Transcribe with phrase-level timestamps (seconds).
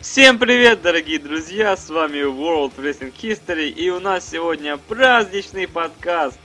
[0.00, 6.38] Всем привет, дорогие друзья, с вами World Wrestling History, и у нас сегодня праздничный подкаст.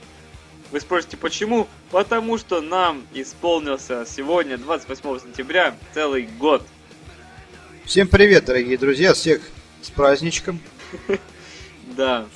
[0.70, 1.66] Вы спросите, почему?
[1.90, 6.66] Потому что нам исполнился сегодня, 28 сентября, целый год.
[7.86, 9.40] Всем привет, дорогие друзья, всех
[9.80, 10.60] с праздничком.
[11.96, 12.26] Да.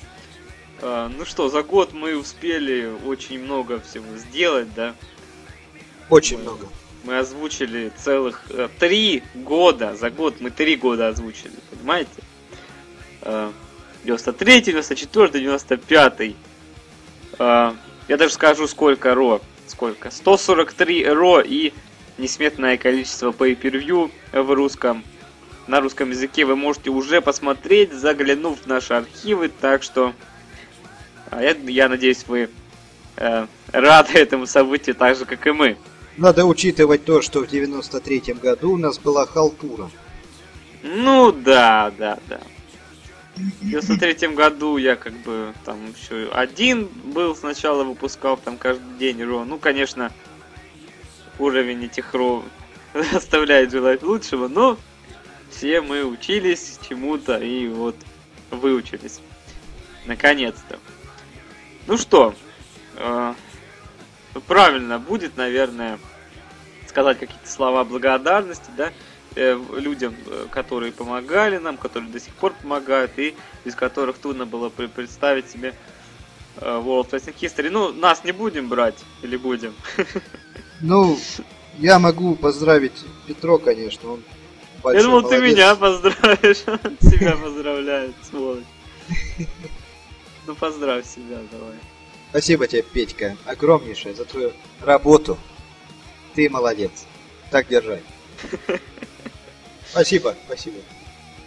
[0.80, 4.94] А, ну что, за год мы успели очень много всего сделать, да?
[6.08, 6.66] Очень много.
[7.04, 9.96] Мы озвучили целых э, три года.
[9.96, 12.10] За год мы три года озвучили, понимаете?
[13.22, 13.50] Э,
[14.04, 16.20] 93, 94, 95.
[17.38, 17.72] Э,
[18.08, 19.40] я даже скажу, сколько ро.
[19.66, 20.10] Сколько?
[20.10, 21.72] 143 ро и
[22.18, 25.02] несметное количество pay-per-view в русском.
[25.66, 29.48] На русском языке вы можете уже посмотреть, заглянув в наши архивы.
[29.48, 30.12] Так что
[31.30, 32.50] а я, я надеюсь, вы
[33.16, 35.76] э, рады этому событию так же, как и мы.
[36.20, 39.90] Надо учитывать то, что в 93-м году у нас была халтура.
[40.82, 42.40] Ну да, да, да.
[43.36, 49.22] В 93 году я как бы там еще один был сначала, выпускал там каждый день
[49.24, 49.46] Ро.
[49.46, 50.12] Ну, конечно,
[51.38, 52.44] уровень этих Ро
[53.14, 54.76] оставляет желать лучшего, но
[55.48, 57.96] все мы учились чему-то и вот
[58.50, 59.20] выучились.
[60.04, 60.78] Наконец-то.
[61.86, 62.34] Ну что,
[62.96, 63.34] э,
[64.46, 65.98] правильно будет, наверное,
[66.90, 68.92] сказать какие-то слова благодарности, да,
[69.36, 74.44] э, людям, э, которые помогали нам, которые до сих пор помогают, и без которых трудно
[74.44, 75.74] было представить себе
[76.56, 77.70] э, World Wrestling History.
[77.70, 79.74] Ну, нас не будем брать, или будем?
[80.82, 81.18] Ну,
[81.76, 84.22] я могу поздравить Петро, конечно, он
[84.82, 85.40] Я думал, молодец.
[85.40, 88.64] ты меня поздравишь, он себя поздравляет, сволочь.
[90.46, 91.74] Ну, поздравь себя, давай.
[92.30, 95.36] Спасибо тебе, Петька, огромнейшее за твою работу.
[96.34, 96.90] Ты молодец.
[97.50, 98.02] Так держать.
[99.90, 100.76] Спасибо, спасибо.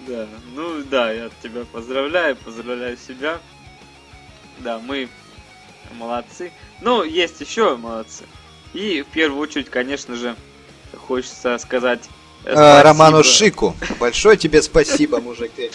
[0.05, 3.39] Да, ну да, я тебя поздравляю, поздравляю себя.
[4.59, 5.07] Да, мы
[5.93, 6.51] молодцы.
[6.81, 8.25] Но есть еще молодцы.
[8.73, 10.35] И в первую очередь, конечно же,
[11.07, 12.01] хочется сказать
[12.43, 12.83] э, спасибо.
[12.83, 13.75] Роману Шику.
[13.99, 15.51] Большое тебе спасибо, мужик.
[15.55, 15.71] Ты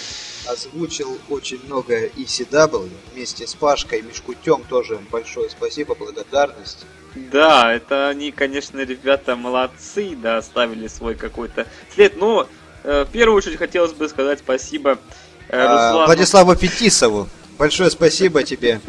[0.46, 6.84] озвучил очень много ECW вместе с Пашкой, Мешкутем тоже большое спасибо, благодарность.
[7.14, 12.48] Да, это они, конечно, ребята молодцы, да, оставили свой какой-то след, но
[12.84, 14.98] э, в первую очередь хотелось бы сказать спасибо
[15.48, 16.06] э, а, Руслану...
[16.06, 17.28] Владиславу Петисову.
[17.58, 18.80] Большое спасибо тебе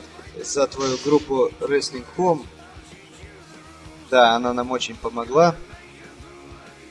[0.43, 2.45] за твою группу Wrestling Home.
[4.11, 5.55] Да, она нам очень помогла.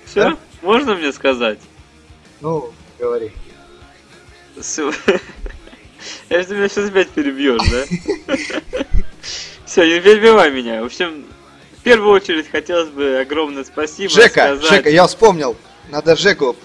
[0.05, 0.31] Все?
[0.31, 0.37] Да?
[0.63, 1.59] Можно мне сказать?
[2.41, 3.33] Ну, говори.
[4.61, 4.93] Все.
[6.31, 8.35] Я ты меня сейчас опять перебьешь, да?
[9.79, 10.83] Все, не перебивай меня.
[10.83, 11.25] В общем,
[11.79, 14.69] в первую очередь хотелось бы огромное спасибо Жека, сказать.
[14.69, 15.57] Жека, я вспомнил.
[15.89, 16.57] Надо Жеку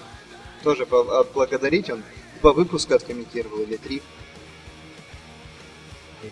[0.64, 1.90] тоже поблагодарить.
[1.90, 2.02] Он
[2.40, 4.02] два выпуска откомментировал или три.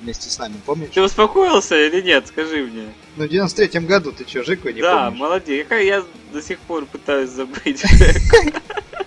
[0.01, 0.89] Вместе с нами, помнишь?
[0.93, 2.27] Ты успокоился или нет?
[2.27, 2.93] Скажи мне.
[3.15, 5.21] Ну, в 93-м году ты что, Жеку не да, помнишь?
[5.21, 5.67] Да, молодец.
[5.71, 7.85] Я, я до сих пор пытаюсь забыть.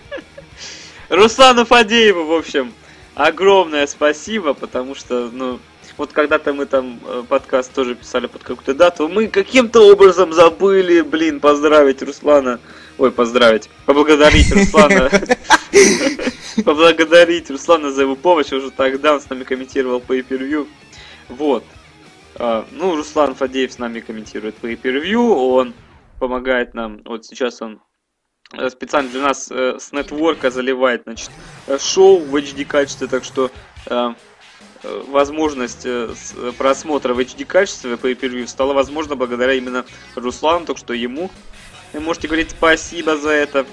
[1.09, 2.71] Руслану Фадееву, в общем,
[3.15, 5.59] огромное спасибо, потому что, ну,
[5.97, 11.01] вот когда-то мы там э, подкаст тоже писали под какую-то дату, мы каким-то образом забыли,
[11.01, 12.59] блин, поздравить Руслана.
[12.97, 13.69] Ой, поздравить.
[13.85, 15.09] Поблагодарить Руслана.
[16.65, 18.51] Поблагодарить Руслана за его помощь.
[18.51, 20.67] Уже тогда он с нами комментировал по per
[21.29, 21.63] Вот.
[22.35, 25.73] А, ну, Руслан Фадеев с нами комментирует по per Он
[26.19, 27.01] помогает нам.
[27.03, 27.81] Вот сейчас он
[28.53, 31.31] Э, специально для нас э, с нетворка заливает, значит,
[31.79, 33.49] шоу в HD качестве, так что
[34.83, 36.13] возможность э,
[36.57, 41.31] просмотра в HD качестве по per стала возможна благодаря именно Руслану, так что ему
[41.95, 43.65] вы можете говорить спасибо за это.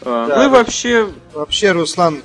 [0.00, 1.12] Да, ну и вообще...
[1.32, 2.22] Вообще, Руслан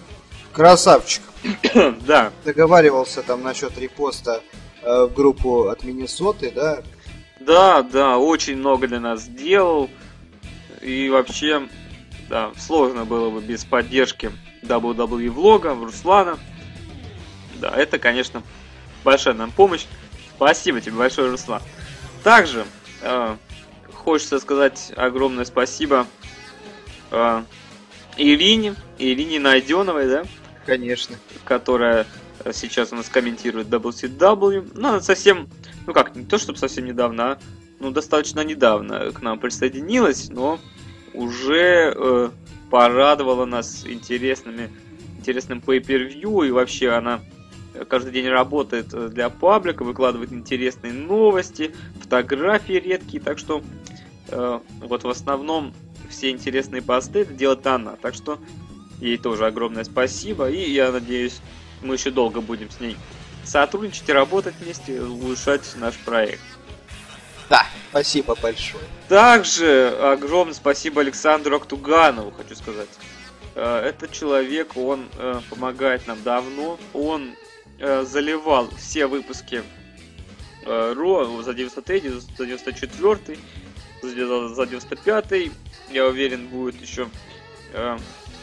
[0.51, 1.23] красавчик.
[2.05, 2.31] да.
[2.45, 4.43] Договаривался там насчет репоста
[4.83, 6.83] э, в группу от Миннесоты, да?
[7.39, 9.89] Да, да, очень много для нас сделал.
[10.81, 11.67] И вообще,
[12.29, 14.31] да, сложно было бы без поддержки
[14.61, 16.37] WWE влога, Руслана.
[17.61, 18.41] Да, это, конечно,
[19.03, 19.85] большая нам помощь.
[20.35, 21.61] Спасибо тебе большое, Руслан.
[22.23, 22.65] Также
[23.01, 23.37] э,
[23.93, 26.07] хочется сказать огромное спасибо
[27.11, 27.43] э,
[28.17, 30.23] Ирине, Ирине Найденовой, да?
[30.65, 31.15] Конечно.
[31.45, 32.07] Которая
[32.51, 34.71] сейчас у нас комментирует WCW.
[34.73, 35.47] Ну, она совсем,
[35.85, 37.39] ну как, не то чтобы совсем недавно, а
[37.79, 40.59] ну, достаточно недавно к нам присоединилась, но
[41.13, 42.29] уже э,
[42.71, 44.71] порадовала нас интересными,
[45.19, 47.21] интересным pay-per-view, и вообще она
[47.87, 53.63] каждый день работает э, для паблика, выкладывает интересные новости, фотографии редкие, так что
[54.27, 55.73] э, вот в основном
[56.09, 57.95] все интересные посты это делает она.
[58.01, 58.39] Так что
[59.01, 60.49] Ей тоже огромное спасибо.
[60.49, 61.41] И я надеюсь,
[61.81, 62.95] мы еще долго будем с ней
[63.43, 66.39] сотрудничать и работать вместе, улучшать наш проект.
[67.49, 68.83] Да, спасибо большое.
[69.09, 72.87] Также огромное спасибо Александру Актуганову, хочу сказать.
[73.55, 76.79] Э, этот человек, он э, помогает нам давно.
[76.93, 77.31] Он
[77.81, 79.63] э, заливал все выпуски
[80.63, 83.37] Ро за 93, за 94,
[84.03, 85.51] за 95.
[85.89, 87.09] Я уверен, будет еще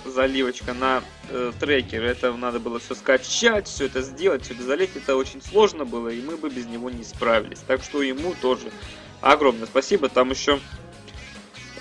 [0.04, 2.02] заливочка на э, трекер.
[2.02, 4.96] Это надо было все скачать, все это сделать, все это залить.
[4.96, 7.60] Это очень сложно было, и мы бы без него не справились.
[7.66, 8.70] Так что ему тоже
[9.20, 10.08] огромное спасибо.
[10.08, 10.60] Там еще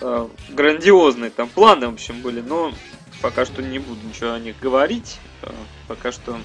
[0.02, 2.74] э, грандиозные там планы, в общем, были, но
[3.22, 5.20] пока что не буду ничего о них говорить.
[5.42, 5.52] Э,
[5.88, 6.40] пока что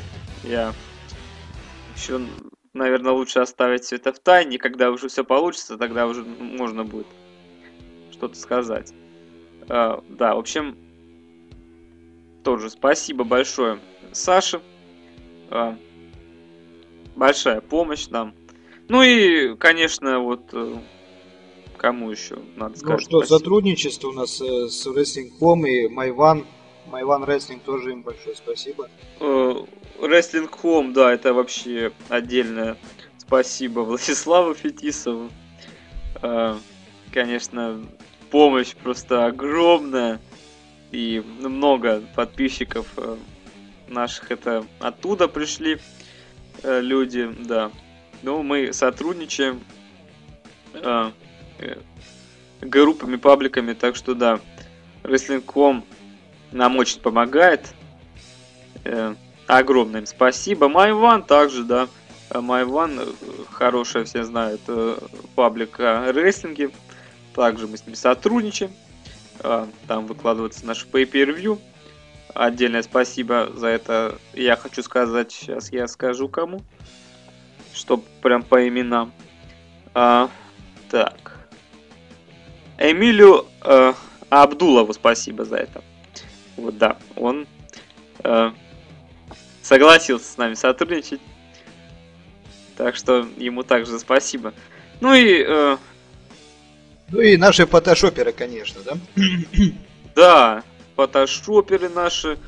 [0.45, 0.75] я
[2.03, 2.21] еще,
[2.73, 4.59] наверное, лучше оставить все это в тайне.
[4.59, 7.07] Когда уже все получится, тогда уже можно будет
[8.11, 8.93] что-то сказать.
[9.69, 10.77] Э, да, в общем,
[12.43, 13.79] тоже спасибо большое
[14.13, 14.61] Саше.
[15.51, 15.77] А,
[17.15, 18.35] большая помощь нам.
[18.89, 20.77] Ну и, конечно, вот э,
[21.77, 22.89] кому еще надо ну сказать?
[22.89, 23.39] Ну что, спасибо.
[23.39, 26.47] сотрудничество у нас э, с Wrestling.com и Майван.
[26.87, 28.89] Майван Wrestling тоже им большое спасибо.
[29.21, 29.55] Э,
[30.01, 32.77] Wrestling.com, да, это вообще отдельное
[33.19, 35.31] спасибо Владиславу Фетисову.
[37.13, 37.85] Конечно,
[38.31, 40.19] помощь просто огромная
[40.91, 43.17] и много подписчиков э,
[43.89, 45.79] наших это оттуда пришли
[46.63, 47.71] э, люди, да.
[48.23, 49.61] Ну, мы сотрудничаем
[50.75, 51.11] э,
[52.63, 54.41] группами, пабликами, так что да,
[55.03, 55.85] Wrestling.com
[56.53, 57.75] нам очень помогает.
[59.47, 60.69] Огромное им спасибо.
[60.69, 61.89] Майван также, да.
[62.33, 63.01] Майван
[63.51, 64.61] хорошая, все знают,
[65.35, 66.71] паблик о рестлинге.
[67.35, 68.73] Также мы с ним сотрудничаем.
[69.87, 71.59] Там выкладывается наш pay-per-view.
[72.35, 76.63] Отдельное спасибо за это я хочу сказать, сейчас я скажу кому,
[77.75, 79.13] чтоб прям по именам.
[79.93, 80.31] А,
[80.91, 81.39] так.
[82.79, 83.93] Эмилию э,
[84.31, 85.85] Абдулову спасибо за это.
[86.57, 87.47] Вот да, он
[88.25, 88.51] э,
[89.63, 91.21] согласился с нами сотрудничать.
[92.77, 94.53] Так что ему также спасибо.
[95.01, 95.77] Ну и э,
[97.13, 98.97] ну и наши фотошоперы, конечно, да?
[100.15, 100.63] Да,
[100.97, 102.39] фотошоперы наши.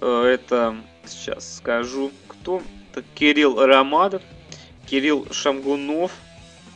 [0.00, 0.76] Э, это,
[1.06, 2.62] сейчас скажу, кто?
[2.90, 4.22] Это Кирилл Ромадов,
[4.86, 6.12] Кирилл Шамгунов,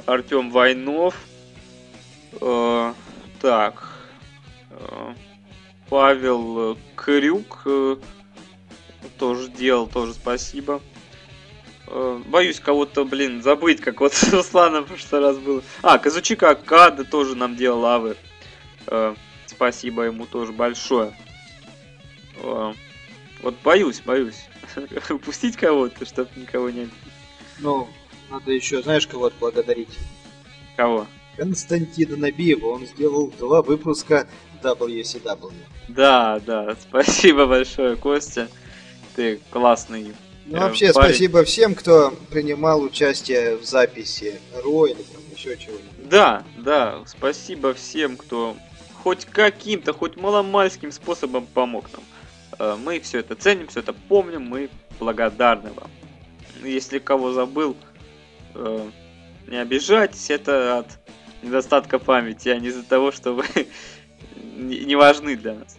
[0.06, 1.14] Артем Войнов.
[2.40, 2.94] Э,
[3.42, 3.92] так.
[4.70, 5.12] Э,
[5.88, 7.66] Павел Крюк
[9.18, 10.80] тоже делал, тоже спасибо.
[11.90, 15.62] Э, боюсь кого-то, блин, забыть, как вот с Русланом в прошлый раз было.
[15.82, 18.16] А, Казучика Када тоже нам делал лавы.
[18.86, 19.14] Э,
[19.46, 21.16] спасибо ему тоже большое.
[22.36, 22.72] Э,
[23.42, 24.46] вот боюсь, боюсь.
[25.10, 26.88] Упустить кого-то, чтобы никого не
[27.58, 27.88] Ну,
[28.30, 29.98] надо еще, знаешь, кого отблагодарить?
[30.76, 31.06] Кого?
[31.36, 32.66] Константина Набиева.
[32.66, 34.28] Он сделал два выпуска
[34.62, 35.52] WCW.
[35.88, 38.48] Да, да, спасибо большое, Костя.
[39.16, 40.14] Ты классный
[40.48, 41.08] ну, э, вообще, парень.
[41.08, 46.08] спасибо всем, кто принимал участие в записи РО или там еще чего-нибудь.
[46.08, 48.56] Да, да, спасибо всем, кто
[49.02, 52.02] хоть каким-то, хоть маломальским способом помог нам.
[52.58, 55.90] Э, мы все это ценим, все это помним, мы благодарны вам.
[56.62, 57.76] Если кого забыл,
[58.54, 58.90] э,
[59.46, 60.86] не обижайтесь, это от
[61.42, 63.44] недостатка памяти, а не из-за того, что вы
[64.58, 65.76] не важны для нас.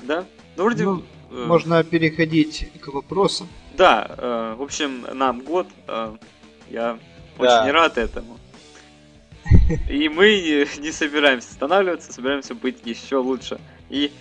[0.00, 0.24] Да?
[0.56, 0.84] Ну, вроде...
[0.84, 3.48] Ну, Э, можно переходить к вопросам.
[3.76, 5.66] Да, э, в общем, нам год.
[5.86, 6.16] Э,
[6.70, 6.98] я
[7.38, 7.62] да.
[7.62, 8.38] очень рад этому.
[9.88, 13.60] И мы не собираемся останавливаться, собираемся быть еще лучше.
[13.90, 14.12] И,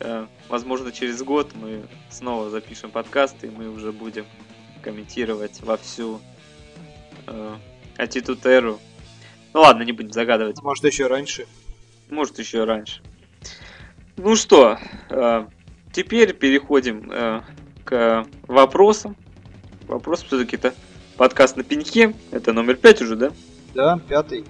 [0.00, 4.24] э, возможно, через год мы снова запишем подкаст, и мы уже будем
[4.82, 6.20] комментировать во всю
[7.26, 7.54] э,
[7.96, 8.80] Атитут-эру.
[9.52, 10.62] Ну ладно, не будем загадывать.
[10.62, 11.46] Может, еще раньше.
[12.10, 13.02] Может, еще раньше.
[14.16, 14.78] Ну что,
[15.10, 15.46] э,
[15.96, 17.40] Теперь переходим э,
[17.84, 19.16] к вопросам.
[19.88, 20.74] Вопрос все-таки это
[21.16, 22.14] подкаст на пеньке.
[22.32, 23.32] Это номер пять уже, да?
[23.74, 24.44] Да, пятый.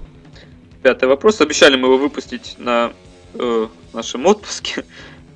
[0.82, 1.40] Пятый вопрос.
[1.40, 2.92] Обещали мы его выпустить на
[3.34, 4.84] э, нашем отпуске.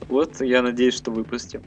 [0.09, 1.63] Вот, я надеюсь, что выпустим.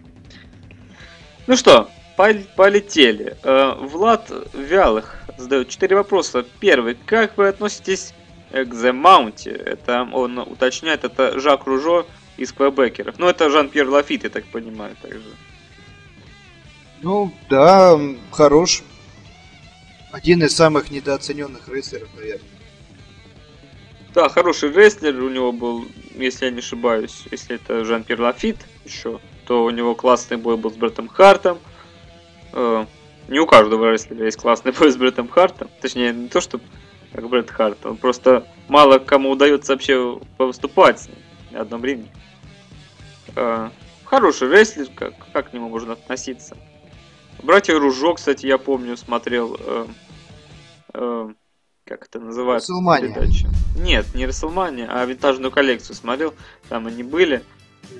[1.48, 3.38] Ну что, полетели.
[3.44, 6.46] Э, Влад Вялых задает четыре вопроса.
[6.60, 6.98] Первый.
[7.06, 8.14] Как вы относитесь
[8.54, 9.50] Mount?
[9.50, 12.06] Это он уточняет, это Жак Ружо
[12.38, 13.20] из квебекеров.
[13.20, 15.24] Ну, это Жан-Пьер Лафит, я так понимаю, также.
[17.02, 18.00] Ну, да,
[18.32, 18.84] хорош.
[20.12, 22.48] Один из самых недооцененных рестлеров, наверное.
[24.14, 28.58] Да, хороший рестлер у него был, если я не ошибаюсь, если это Жан-Пьер Лафит.
[28.86, 31.58] еще, то у него классный бой был с Бреттом Хартом.
[32.52, 32.86] Э,
[33.28, 35.70] не у каждого рестлера есть классный бой с Бреттом Хартом.
[35.82, 36.60] Точнее, не то, что
[37.14, 37.86] как Бретт Харт.
[37.86, 41.10] Он просто мало кому удается вообще выступать
[41.52, 42.12] в одном времени.
[43.36, 43.70] Э,
[44.04, 46.58] хороший рестлер, как, как к нему можно относиться.
[47.42, 49.58] Братья Ружок, кстати, я помню, смотрел...
[49.60, 49.86] Э,
[50.94, 51.30] э,
[51.86, 52.74] как это называется?
[53.02, 53.50] Передача.
[53.78, 56.34] Нет, не Расселмания, а винтажную коллекцию смотрел.
[56.70, 57.44] Там они были.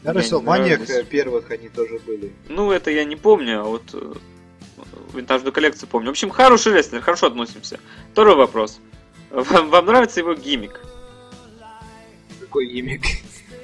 [0.04, 0.80] На Расселманиях
[1.10, 2.32] первых они тоже были.
[2.48, 4.14] Ну, это я не помню, а вот э,
[5.14, 6.08] винтажную коллекцию помню.
[6.08, 7.80] В общем, хороший рестлер, хорошо относимся.
[8.14, 8.80] Второй вопрос.
[9.34, 10.80] Вам, вам нравится его гиммик?
[12.40, 13.02] Какой гиммик?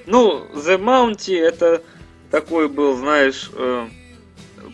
[0.08, 1.84] Ну, The Mounty это
[2.32, 3.88] такой был, знаешь, э,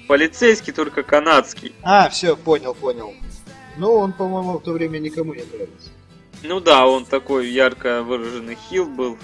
[0.08, 1.76] полицейский, только канадский.
[1.84, 3.14] А, все, понял, понял.
[3.76, 5.90] Ну, он, по-моему, в то время никому не нравился.
[6.44, 9.18] Ну да, он такой ярко выраженный хил был.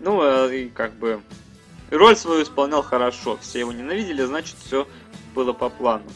[0.00, 1.22] Ну, а, и как бы
[1.92, 3.38] роль свою исполнял хорошо.
[3.40, 4.88] Все его ненавидели, значит, все
[5.36, 6.06] было по плану.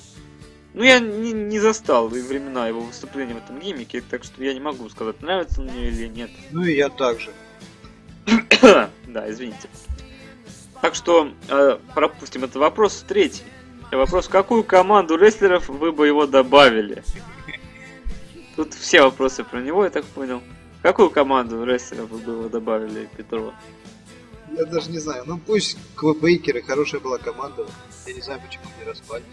[0.74, 4.60] Ну, я не, не застал времена его выступления в этом гиммике, так что я не
[4.60, 6.30] могу сказать, нравится мне или нет.
[6.50, 7.30] Ну и я также.
[9.06, 9.68] да, извините.
[10.80, 13.04] Так что э, пропустим этот вопрос.
[13.06, 13.42] Третий.
[13.90, 17.04] Вопрос, какую команду рестлеров вы бы его добавили?
[18.56, 20.42] Тут все вопросы про него, я так понял.
[20.80, 23.54] Какую команду рестлеров вы бы его добавили, Петрова?
[24.56, 25.24] Я даже не знаю.
[25.26, 27.66] Ну пусть Квебейкеры, хорошая была команда.
[28.06, 29.24] Я не знаю, почему они распались.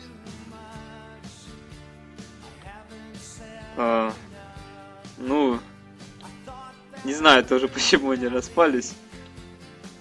[3.81, 4.13] А,
[5.17, 5.57] ну,
[7.05, 8.93] не знаю тоже, почему они распались.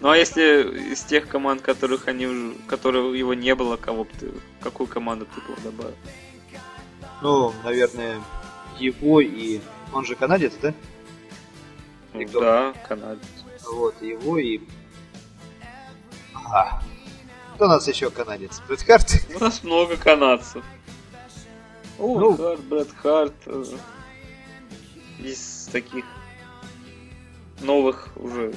[0.00, 4.32] Ну а если из тех команд, которых они которых его не было, кого бы ты,
[4.60, 5.94] какую команду ты бы добавил?
[7.22, 8.20] Ну, наверное,
[8.80, 9.60] его и
[9.92, 10.74] он же канадец, да?
[12.14, 12.40] И кто?
[12.40, 13.22] Да, канадец.
[13.64, 14.60] Вот, его и...
[16.34, 16.82] Ага.
[17.54, 18.60] Кто у нас еще канадец?
[18.66, 19.26] Брэд Харт?
[19.36, 20.64] У нас много канадцев.
[21.98, 23.34] О, ну, Харт, Брэд Харт.
[23.46, 23.64] Э,
[25.18, 26.04] из таких
[27.60, 28.54] новых уже.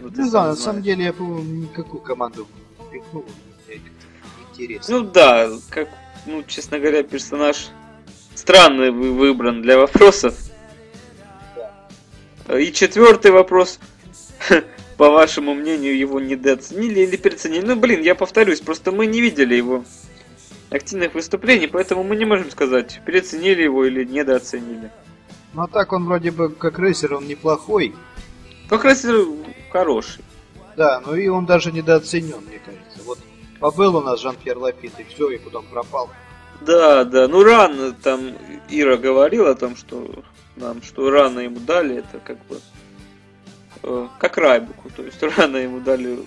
[0.00, 2.48] Ну, не знаю, на самом деле я, по-моему, никакую команду
[2.90, 3.24] пихнул.
[4.50, 4.98] Интересно.
[4.98, 5.88] Ну да, как,
[6.26, 7.68] ну, честно говоря, персонаж
[8.34, 10.34] странный выбран для вопросов.
[12.46, 12.58] Да.
[12.58, 13.78] И четвертый вопрос.
[14.96, 17.64] По вашему мнению, его недооценили или переоценили?
[17.64, 19.84] Ну, блин, я повторюсь, просто мы не видели его
[20.70, 24.90] активных выступлений, поэтому мы не можем сказать, переоценили его или недооценили.
[25.52, 27.94] Ну а так он вроде бы как рейсер, он неплохой.
[28.68, 29.26] Как рейсер
[29.70, 30.24] хороший.
[30.76, 33.04] Да, ну и он даже недооценен, мне кажется.
[33.04, 33.18] Вот
[33.58, 36.08] побыл у нас Жан-Пьер Лапид, и все, и потом пропал.
[36.60, 38.32] Да, да, ну рано там
[38.68, 40.22] Ира говорила о том, что
[40.56, 42.60] нам, что рано ему дали, это как бы
[43.82, 46.18] э, как Райбуку, то есть рано ему дали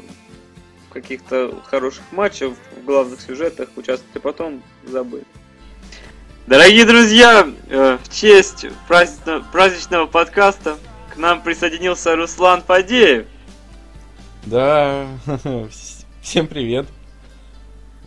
[0.93, 5.25] каких-то хороших матчев в главных сюжетах участвовать, а потом забыть.
[6.45, 10.77] Дорогие друзья, э, в честь праздничного, праздничного подкаста
[11.11, 13.25] к нам присоединился Руслан Фадеев.
[14.45, 15.07] Да,
[16.21, 16.85] всем привет.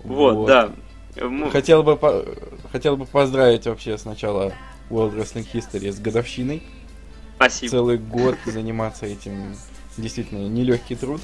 [0.05, 0.47] Вот, вот.
[0.47, 0.73] да.
[1.51, 1.99] Хотел бы,
[2.71, 4.53] хотел бы поздравить вообще сначала
[4.91, 6.63] World Wrestling History с годовщиной.
[7.37, 7.71] Спасибо.
[7.71, 9.57] Целый год заниматься этим
[9.97, 11.21] действительно нелегкий труд.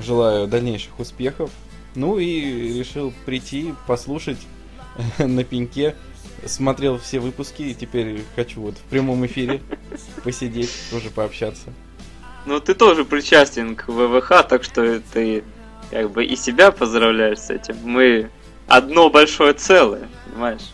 [0.00, 1.50] Желаю дальнейших успехов.
[1.94, 4.38] Ну и решил прийти, послушать
[5.18, 5.94] на пеньке.
[6.46, 9.62] Смотрел все выпуски и теперь хочу вот в прямом эфире
[10.24, 11.72] посидеть, тоже пообщаться.
[12.44, 15.44] Ну ты тоже причастен к ВВХ, так что ты
[15.90, 17.76] как бы и себя поздравляешь с этим.
[17.82, 18.30] Мы
[18.66, 20.72] одно большое целое, понимаешь?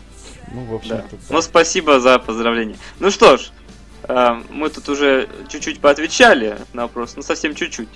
[0.53, 1.09] Ну, в общем-то.
[1.11, 1.19] Да.
[1.29, 2.77] Ну, спасибо за поздравление.
[2.99, 3.51] Ну что ж,
[4.05, 7.89] э, мы тут уже чуть-чуть поотвечали на вопрос, ну совсем чуть-чуть.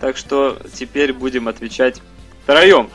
[0.00, 2.00] Так что теперь будем отвечать
[2.42, 2.90] втроем.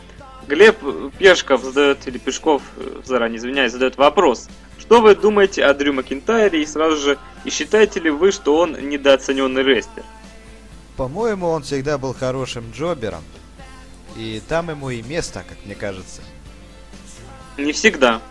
[0.48, 0.78] Глеб
[1.18, 4.48] Пешков задает, или Пешков, э, заранее извиняюсь, задает вопрос.
[4.80, 8.74] Что вы думаете о Дрю Макинтайре и сразу же, и считаете ли вы, что он
[8.74, 10.04] недооцененный рестлер?
[10.98, 13.24] По-моему, он всегда был хорошим джобером.
[14.16, 16.22] И там ему и место, как мне кажется.
[17.58, 18.22] Не всегда.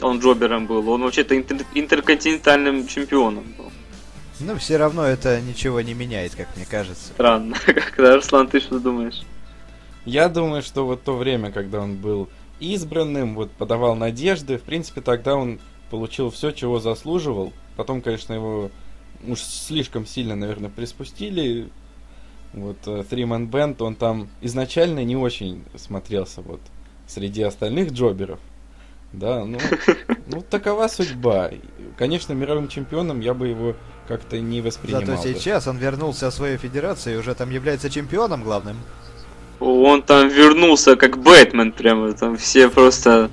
[0.00, 0.88] Он джобером был.
[0.88, 3.65] Он вообще-то интер- интерконтинентальным чемпионом был.
[4.38, 7.08] Ну, все равно это ничего не меняет, как мне кажется.
[7.08, 7.56] Странно.
[7.96, 9.22] Когда, Руслан, ты что думаешь?
[10.04, 12.28] Я думаю, что вот то время, когда он был
[12.60, 15.58] избранным, вот подавал надежды, в принципе, тогда он
[15.90, 17.52] получил все, чего заслуживал.
[17.76, 18.70] Потом, конечно, его
[19.26, 21.68] уж слишком сильно, наверное, приспустили.
[22.52, 26.60] Вот Three Man Band, он там изначально не очень смотрелся вот
[27.06, 28.40] среди остальных джоберов.
[29.12, 29.58] Да, ну,
[30.26, 31.50] ну такова судьба.
[31.96, 35.04] Конечно, мировым чемпионом я бы его как-то не воспринимал.
[35.04, 38.76] Зато сейчас он вернулся в свою федерацию и уже там является чемпионом главным.
[39.58, 43.30] Он там вернулся как Бэтмен прямо, там все просто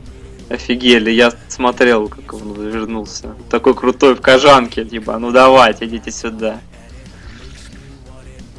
[0.50, 1.12] офигели.
[1.12, 3.36] Я смотрел, как он вернулся.
[3.50, 6.62] Такой крутой в кожанке, типа, ну давайте, идите сюда.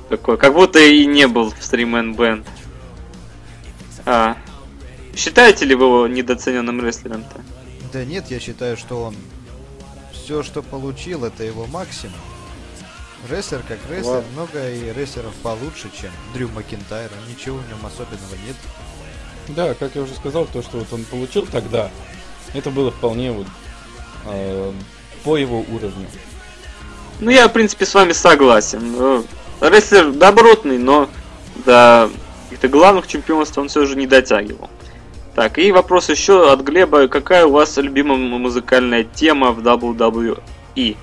[0.09, 2.47] Такой, как будто и не был в Стримэн Бенд.
[4.05, 4.37] А,
[5.17, 7.41] считаете ли вы его недооцененным рестлером-то?
[7.93, 9.15] Да нет, я считаю, что он
[10.25, 12.17] все, что получил, это его максимум.
[13.29, 14.31] Рестлер как рестлер, Ладно.
[14.33, 17.11] много и рестлеров получше, чем Дрю Макинтайр.
[17.29, 18.57] Ничего в нем особенного нет.
[19.49, 21.91] Да, как я уже сказал, то, что вот он получил тогда,
[22.55, 23.47] это было вполне вот
[24.27, 24.73] э,
[25.25, 26.07] по его уровню.
[27.21, 28.93] Ну, я, в принципе, с вами согласен.
[28.93, 29.27] Ну,
[29.61, 31.09] Рестлер добротный, но
[31.67, 32.11] до
[32.45, 34.71] каких-то главных чемпионств он все же не дотягивал.
[35.35, 37.09] Так, и вопрос еще от Глеба.
[37.09, 40.97] Какая у вас любимая музыкальная тема в WWE?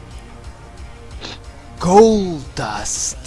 [1.80, 3.18] Goldust.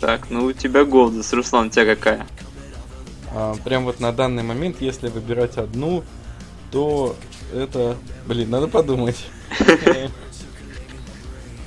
[0.00, 1.32] Так, ну у тебя Голдус.
[1.32, 2.26] Руслан, у тебя какая?
[3.32, 6.02] А, прям вот на данный момент, если выбирать одну,
[6.72, 7.14] то
[7.54, 7.96] это...
[8.26, 9.26] Блин, надо подумать.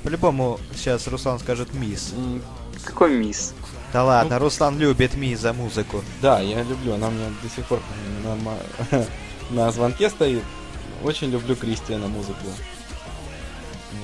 [0.04, 2.14] По-любому сейчас Руслан скажет мисс.
[2.84, 3.54] Какой мисс?
[3.94, 6.04] Да ладно, Руслан любит мисс за музыку.
[6.22, 7.80] Да, я люблю, она у меня до сих пор
[8.24, 9.06] на,
[9.50, 10.44] на звонке стоит.
[11.04, 12.46] Очень люблю Кристиана музыку.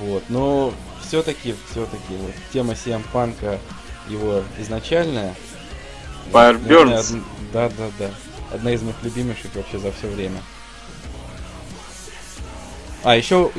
[0.00, 0.72] Вот, но
[1.06, 3.58] все-таки, все-таки, вот тема CM Панка,
[4.08, 5.34] его изначальная.
[6.32, 7.22] Firebirds.
[7.52, 8.10] Да, да, да.
[8.52, 10.40] Одна из моих любимейших вообще за все время.
[13.02, 13.50] А, еще,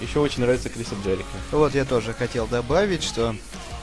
[0.00, 1.28] еще, очень нравится Криса Джерика.
[1.52, 3.36] Вот я тоже хотел добавить, что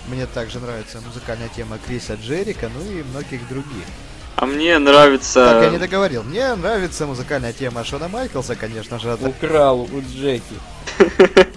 [0.08, 3.86] мне также нравится музыкальная тема Криса Джерика, ну и многих других.
[4.36, 5.46] А мне нравится...
[5.46, 6.24] Так, я не договорил.
[6.24, 9.10] Мне нравится музыкальная тема Шона Майклса, конечно же.
[9.10, 10.56] это- Украл у Джеки.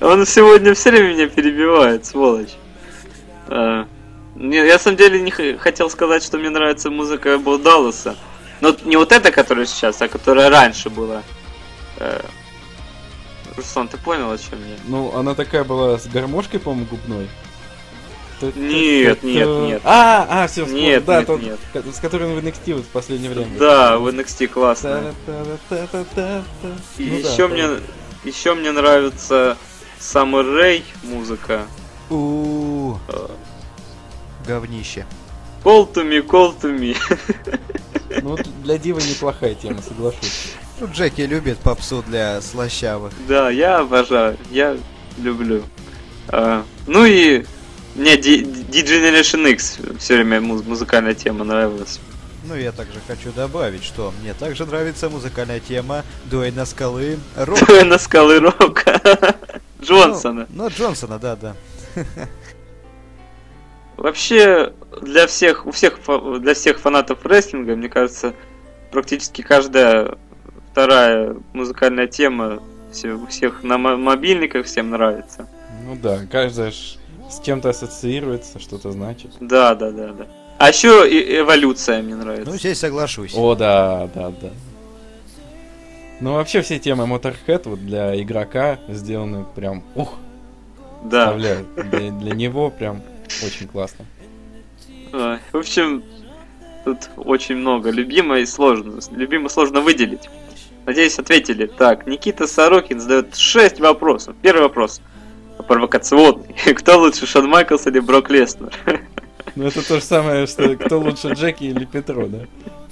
[0.00, 2.52] Он сегодня все время меня перебивает, сволочь.
[3.48, 3.86] А,
[4.36, 8.16] не, я на самом деле не хотел сказать, что мне нравится музыка Бо Далласа.
[8.60, 11.22] Но не вот эта, которая сейчас, а которая раньше была.
[11.96, 12.20] Э,
[13.56, 14.76] Руслан, ты понял, о чем я?
[14.86, 17.28] Ну, она такая была с гармошкой, по-моему, губной.
[18.42, 19.82] Нет, нет, нет.
[19.84, 23.58] А, а, все, Нет, да, нет, тот, с которым в NXT вот в последнее время.
[23.58, 25.14] Да, в NXT классно.
[26.98, 27.68] И Ну еще мне,
[28.24, 29.56] еще мне нравится
[30.00, 31.66] Summer Ray музыка.
[32.10, 33.28] У Э,
[34.46, 35.06] говнище.
[35.64, 36.96] Call to me, call to me.
[38.22, 40.54] Ну, для Дивы неплохая тема, соглашусь.
[40.80, 43.12] Ну, Джеки любит попсу для слащавых.
[43.28, 44.78] Да, я обожаю, я
[45.18, 45.62] люблю.
[46.28, 47.44] А, ну и
[47.98, 52.00] мне D- D-Generation X все время муз- музыкальная тема нравилась.
[52.46, 57.58] Ну, я также хочу добавить, что мне также нравится музыкальная тема Дуэйна Скалы Рок.
[57.84, 59.00] На скалы рока.
[59.82, 60.46] Джонсона.
[60.48, 61.54] Ну, ну, Джонсона, да, да.
[63.96, 68.32] Вообще, для всех, у всех, фа- для всех фанатов рестлинга, мне кажется,
[68.92, 70.16] практически каждая
[70.70, 75.48] вторая музыкальная тема все- у всех на мо- мобильниках всем нравится.
[75.84, 76.96] Ну да, каждая ж
[77.30, 79.32] с чем-то ассоциируется, что-то значит.
[79.40, 80.26] Да, да, да, да.
[80.58, 82.50] А еще и эволюция мне нравится.
[82.50, 83.32] Ну, здесь соглашусь.
[83.34, 84.50] О, да, да, да.
[86.20, 90.14] Ну, вообще все темы Motorhead вот для игрока сделаны прям, ух,
[91.04, 91.34] да.
[91.34, 93.02] Для, для него прям
[93.44, 94.04] очень классно.
[95.12, 96.02] Ой, В общем,
[96.84, 97.90] тут очень много.
[97.90, 99.00] Любимо и сложно.
[99.12, 100.28] Любимо сложно выделить.
[100.86, 101.66] Надеюсь, ответили.
[101.66, 104.34] Так, Никита Сорокин задает 6 вопросов.
[104.42, 105.00] Первый вопрос.
[105.68, 106.54] Провокационный.
[106.74, 108.72] Кто лучше, Шон Майклс или Брок Леснер?
[109.54, 112.40] Ну, это то же самое, что кто лучше, Джеки или Петро, да?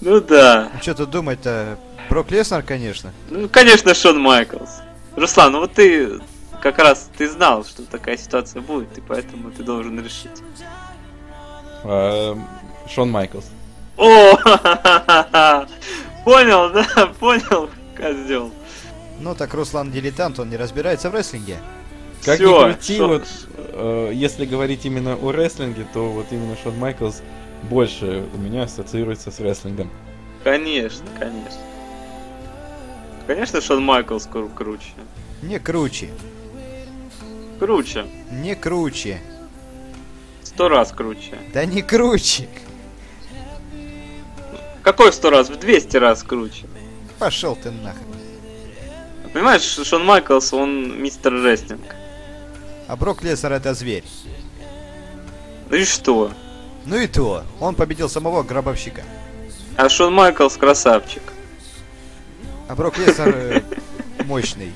[0.01, 0.73] Ну да.
[0.83, 1.79] Что тут думать-то?
[2.11, 3.13] Брок Леснер, конечно.
[3.31, 4.81] Ну, конечно, Шон Майклс.
[5.15, 6.19] Руслан, ну вот ты
[6.61, 10.43] как раз ты знал, что такая ситуация будет, и поэтому ты должен решить.
[11.85, 12.37] А,
[12.89, 13.45] Шон Майклс.
[13.97, 14.37] О,
[16.25, 18.51] понял, да, понял, козел.
[19.21, 21.59] Ну, так Руслан дилетант, он не разбирается в рестлинге.
[22.27, 23.25] Как Всё, ни крути, Шон- вот,
[23.57, 27.23] э, если говорить именно о рестлинге, то вот именно Шон Майклс
[27.71, 29.91] больше у меня ассоциируется с рестлингом.
[30.43, 31.61] Конечно, конечно.
[33.29, 34.89] Конечно, Шон Майклс кру- круче.
[35.43, 36.11] Не круче.
[37.61, 38.07] Круче.
[38.33, 39.21] Не круче.
[40.43, 41.39] Сто раз круче.
[41.55, 42.49] Да не круче.
[44.83, 45.49] Какой сто раз?
[45.49, 46.67] В 200 раз круче.
[47.21, 48.03] Пошел ты нахрен.
[49.33, 51.83] Понимаешь, Шон Майклс, он мистер рестлинг.
[52.89, 54.05] А Брок Леснер это зверь.
[55.71, 56.31] Ну и что?
[56.85, 57.43] Ну и то.
[57.61, 59.03] Он победил самого гробовщика.
[59.77, 61.23] А Шон Майклс красавчик.
[62.69, 63.63] А Брок Леснер э,
[64.25, 64.73] мощный.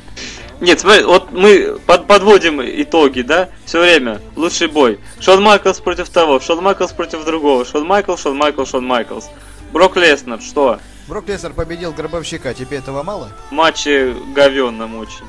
[0.60, 4.20] Нет, смотри, вот мы под, подводим итоги, да, все время.
[4.36, 5.00] Лучший бой.
[5.20, 9.30] Шон Майклс против того, Шон Майклс против другого, Шон Майклс, Шон Майклс, Шон Майклс.
[9.72, 10.80] Брок Леснер, что?
[11.08, 13.30] Брок Леснер победил Гробовщика, тебе этого мало?
[13.50, 15.24] Матчи говенном очень.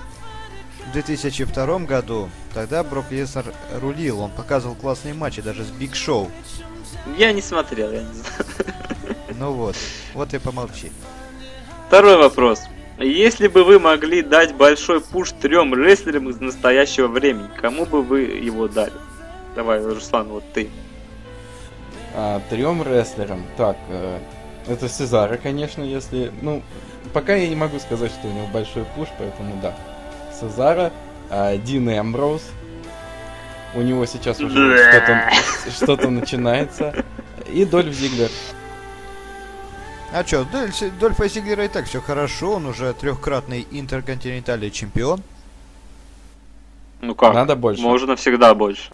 [0.91, 3.45] В 2002 году тогда Брок Леснер
[3.79, 6.29] рулил, он показывал классные матчи даже с Биг Шоу.
[7.17, 8.75] Я не смотрел, я не знаю.
[9.39, 9.77] Ну вот,
[10.13, 10.91] вот и помолчи.
[11.87, 12.63] Второй вопрос.
[12.99, 18.23] Если бы вы могли дать большой пуш трем рестлерам из настоящего времени, кому бы вы
[18.23, 18.91] его дали?
[19.55, 20.69] Давай, Руслан, вот ты.
[22.13, 23.45] А, трем рестлерам.
[23.55, 24.19] Так, э,
[24.67, 26.33] это Сезара, конечно, если...
[26.41, 26.61] Ну,
[27.13, 29.73] пока я не могу сказать, что у него большой пуш, поэтому да.
[30.41, 30.91] Сезара,
[31.29, 32.41] а, Дин Эмброуз.
[33.73, 35.31] У него сейчас уже что-то,
[35.71, 37.05] что-то начинается.
[37.47, 38.29] И Дольф Зиглер.
[40.13, 45.21] А чё, Дольф, Дольфа Зиглера и так все хорошо, он уже трехкратный интерконтинентальный чемпион.
[46.99, 47.33] Ну как?
[47.33, 47.81] Надо больше.
[47.81, 48.91] Можно всегда больше.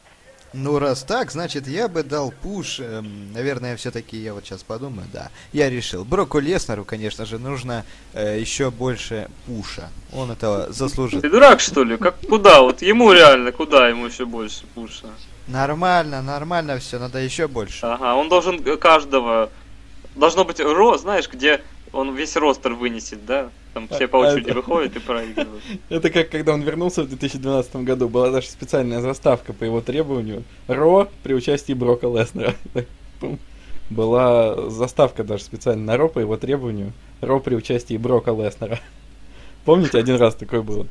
[0.59, 2.79] Ну, раз так, значит, я бы дал пуш.
[2.79, 5.29] Эм, наверное, все-таки я вот сейчас подумаю, да.
[5.53, 6.03] Я решил.
[6.03, 9.91] Броку Леснеру, конечно же, нужно э, еще больше пуша.
[10.11, 11.21] Он этого заслужил.
[11.21, 11.95] Ты дурак, что ли?
[11.97, 12.61] Как куда?
[12.61, 15.05] Вот ему реально, куда ему еще больше пуша?
[15.47, 17.85] Нормально, нормально все, надо еще больше.
[17.85, 19.51] Ага, он должен каждого...
[20.15, 21.61] Должно быть ро, знаешь, где
[21.93, 23.51] он весь ростер вынесет, да?
[23.77, 25.63] Там все по очереди выходят и проигрывают.
[25.89, 30.43] Это как когда он вернулся в 2012 году, была даже специальная заставка по его требованию.
[30.67, 32.55] Ро при участии Брока Леснера.
[33.91, 36.91] Была заставка даже специально на Ро по его требованию.
[37.21, 38.79] Ро при участии Брока Леснера.
[39.65, 40.87] Помните, один раз такое было?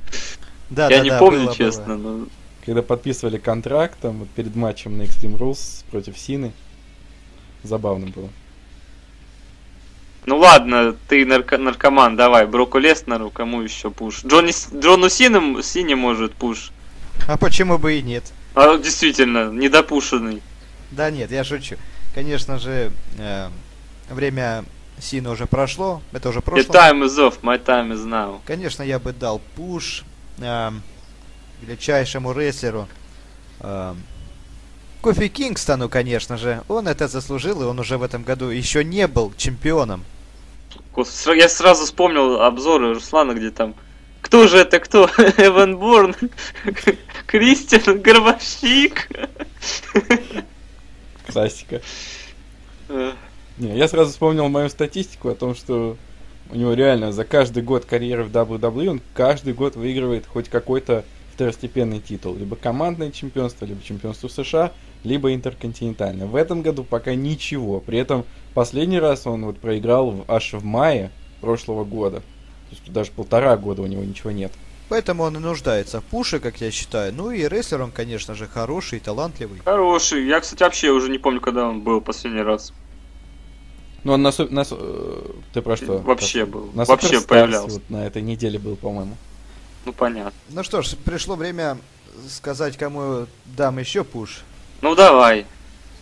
[0.70, 2.16] Да, Я да, не да, помню, было, честно, было.
[2.18, 2.26] но...
[2.64, 6.52] Когда подписывали контракт там вот перед матчем на Extreme Rules против Сины.
[7.64, 8.28] Забавно было.
[10.26, 14.24] Ну ладно, ты нарко- наркоман, давай, Броку Леснеру, кому еще пуш?
[14.24, 16.72] Джонни, Джону Синам, Сине может пуш.
[17.28, 18.24] А почему бы и нет?
[18.54, 20.42] А действительно, недопушенный.
[20.90, 21.76] Да нет, я шучу.
[22.14, 23.48] Конечно же, э,
[24.10, 24.64] время
[24.98, 26.74] Сина уже прошло, это уже Your прошло.
[26.74, 28.40] time is off, my time is now.
[28.46, 30.02] Конечно, я бы дал пуш
[30.38, 30.70] э,
[31.62, 32.88] величайшему рестлеру.
[33.60, 33.94] э,
[35.02, 36.62] Кофи Кингстону, конечно же.
[36.66, 40.04] Он это заслужил, и он уже в этом году еще не был чемпионом.
[41.34, 43.74] Я сразу вспомнил обзоры Руслана, где там
[44.26, 45.04] кто же это кто?
[45.36, 46.16] Эван Борн?
[47.26, 49.08] Кристиан Горбовщик?
[51.28, 51.80] Классика.
[52.88, 53.12] Э,
[53.56, 55.96] Не, я сразу вспомнил мою статистику о том, что
[56.50, 61.04] у него реально за каждый год карьеры в WWE он каждый год выигрывает хоть какой-то
[61.32, 62.34] второстепенный титул.
[62.34, 64.72] Либо командное чемпионство, либо чемпионство США,
[65.04, 66.26] либо интерконтинентальное.
[66.26, 67.78] В этом году пока ничего.
[67.78, 68.24] При этом
[68.56, 72.20] последний раз он вот проиграл в- аж в мае прошлого года.
[72.20, 74.50] То есть даже полтора года у него ничего нет.
[74.88, 77.12] Поэтому он и нуждается в пуше, как я считаю.
[77.12, 79.60] Ну и рестлер он, конечно же, хороший, талантливый.
[79.64, 80.26] Хороший.
[80.26, 82.72] Я, кстати, вообще уже не помню, когда он был последний раз.
[84.04, 85.98] Ну он на, на э, ты про что?
[85.98, 86.70] Вообще был.
[86.72, 87.74] На Вообще появлялся.
[87.74, 89.16] Вот на этой неделе был, по-моему.
[89.84, 90.32] Ну понятно.
[90.48, 91.76] Ну что ж, пришло время
[92.28, 94.42] сказать, кому дам еще пуш.
[94.80, 95.46] Ну давай.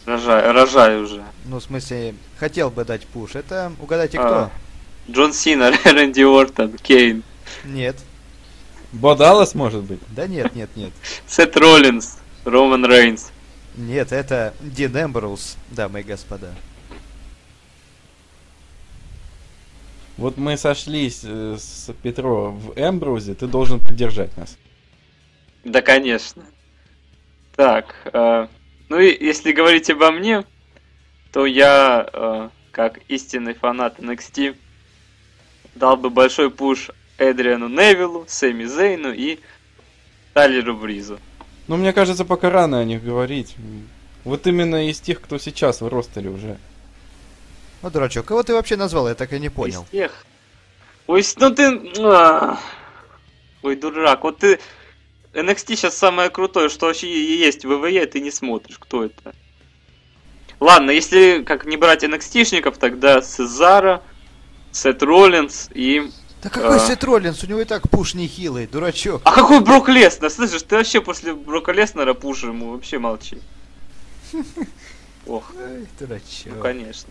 [0.06, 1.24] Рожай, рожай уже.
[1.46, 3.34] Ну, в смысле, хотел бы дать пуш.
[3.34, 4.34] Это угадайте кто?
[4.34, 4.50] А.
[5.10, 7.22] Джон Сина, Рэнди Уортон, Кейн,
[7.64, 7.96] Нет.
[8.92, 10.00] Бо Даллас, может быть?
[10.10, 10.92] Да нет, нет, нет.
[11.26, 13.32] Сет Роллинс, Роман Рейнс.
[13.76, 16.54] Нет, это Дин Эмброуз, дамы и господа.
[20.16, 24.56] Вот мы сошлись э, с Петро в Эмброузе, ты должен поддержать нас.
[25.64, 26.44] Да, конечно.
[27.56, 28.46] Так, э,
[28.88, 30.44] ну и если говорить обо мне,
[31.32, 34.56] то я, э, как истинный фанат NXT,
[35.74, 39.40] дал бы большой пуш Эдриану Невиллу, Сэмми Зейну и
[40.32, 41.18] Тайлеру Бризу.
[41.66, 43.56] Но мне кажется, пока рано о них говорить.
[44.24, 46.58] Вот именно из тех, кто сейчас в ростере уже.
[47.82, 49.08] Ну, дурачок, кого ты вообще назвал?
[49.08, 49.82] Я так и не понял.
[49.82, 50.24] Из тех.
[51.06, 51.92] Ой, ну ты...
[52.00, 52.58] а.
[53.62, 54.58] Ой, дурак, вот ты...
[55.34, 59.34] NXT сейчас самое крутое, что вообще есть в ВВЕ, ты не смотришь, кто это.
[60.60, 64.02] Ладно, если как не брать NXT-шников, тогда Сезара,
[64.72, 66.10] Сет Роллинс и...
[66.42, 66.78] Да какой А.
[66.78, 67.42] Сет Роллинс?
[67.42, 69.22] У него и так пуш нехилый, дурачок.
[69.24, 70.30] А какой Брок Леснер?
[70.30, 73.38] Слышишь, ты вообще после Брока Леснера пуши ему вообще молчи.
[75.26, 76.60] Ох, ну дурачок.
[76.60, 77.10] конечно.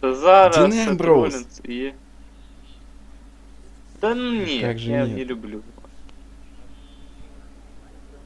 [0.00, 1.00] Сезара, Сет.
[1.00, 1.94] Роллинс и...
[4.00, 5.62] Да ну нет, я не люблю.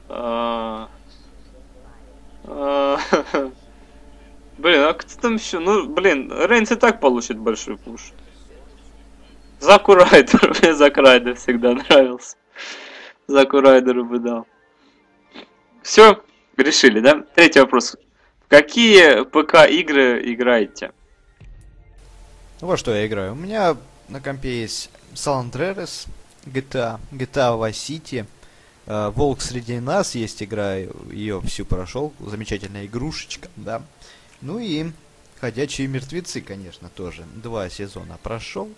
[0.09, 0.89] А,
[2.45, 2.99] а,
[4.57, 5.59] Блин, а кто там еще?
[5.59, 8.11] Ну, блин, Рейнс и так получит большой пуш.
[9.59, 12.35] Заку Райдер, мне Зак Райдер всегда нравился.
[13.27, 14.47] Заку Райдеру бы дал.
[15.81, 16.21] Все,
[16.57, 17.23] решили, да?
[17.35, 17.95] Третий вопрос.
[18.47, 20.91] Какие ПК-игры играете?
[22.59, 23.33] Ну, во что я играю?
[23.33, 23.77] У меня
[24.09, 26.07] на компе есть San Andreas,
[26.45, 28.25] GTA, GTA Vice City,
[28.89, 33.83] Волк среди нас есть игра, ее всю прошел, замечательная игрушечка, да.
[34.41, 34.91] Ну и
[35.39, 37.23] Ходячие мертвецы, конечно, тоже.
[37.35, 38.69] Два сезона прошел.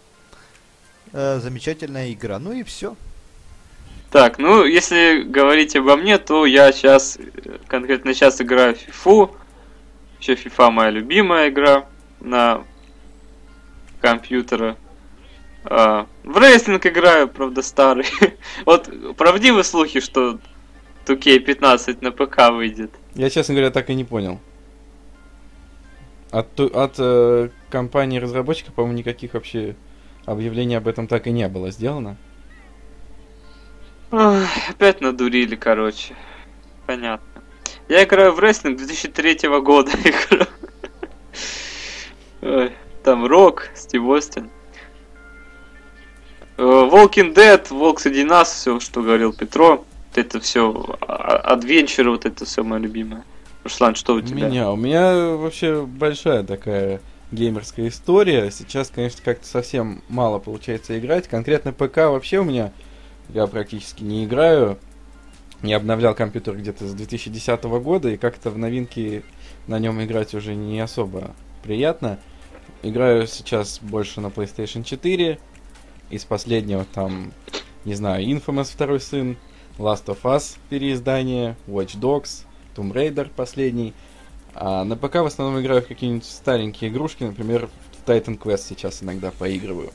[1.12, 2.38] Э, замечательная игра.
[2.38, 2.96] Ну и все.
[4.12, 7.18] Так, ну, если говорить обо мне, то я сейчас,
[7.68, 9.36] конкретно сейчас играю в FIFA.
[10.20, 11.88] Еще FIFA моя любимая игра
[12.20, 12.64] на
[14.00, 14.78] компьютера.
[15.64, 18.06] А, в рестлинг играю, правда, старый.
[18.66, 20.40] вот правдивы слухи, что
[21.06, 22.92] 2K15 на ПК выйдет?
[23.14, 24.40] Я, честно говоря, так и не понял.
[26.32, 29.76] От, от э, компании разработчика, по-моему, никаких вообще
[30.26, 32.18] объявлений об этом так и не было сделано.
[34.12, 36.16] Ой, опять надурили, короче.
[36.86, 37.44] Понятно.
[37.88, 39.92] Я играю в рестлинг 2003 года.
[43.04, 44.50] Там Рок, Стив Остин.
[46.62, 49.84] Э, Walking Dead, Волк среди нас, все, что говорил Петро.
[50.14, 53.24] Это все, адвенчуры, вот это все мое любимое.
[53.64, 54.46] Руслан, что у тебя?
[54.46, 58.52] У меня, у меня вообще большая такая геймерская история.
[58.52, 61.28] Сейчас, конечно, как-то совсем мало получается играть.
[61.28, 62.72] Конкретно ПК вообще у меня
[63.30, 64.78] я практически не играю.
[65.64, 69.24] Не обновлял компьютер где-то с 2010 года, и как-то в новинки
[69.66, 72.20] на нем играть уже не особо приятно.
[72.84, 75.40] Играю сейчас больше на PlayStation 4.
[76.12, 77.32] Из последнего там,
[77.86, 79.38] не знаю, Infamous второй сын,
[79.78, 82.46] Last of Us переиздание, Watch Dogs,
[82.76, 83.94] Tomb Raider последний.
[84.54, 89.02] А на ПК в основном играю в какие-нибудь старенькие игрушки, например, в Titan Quest сейчас
[89.02, 89.92] иногда поигрываю.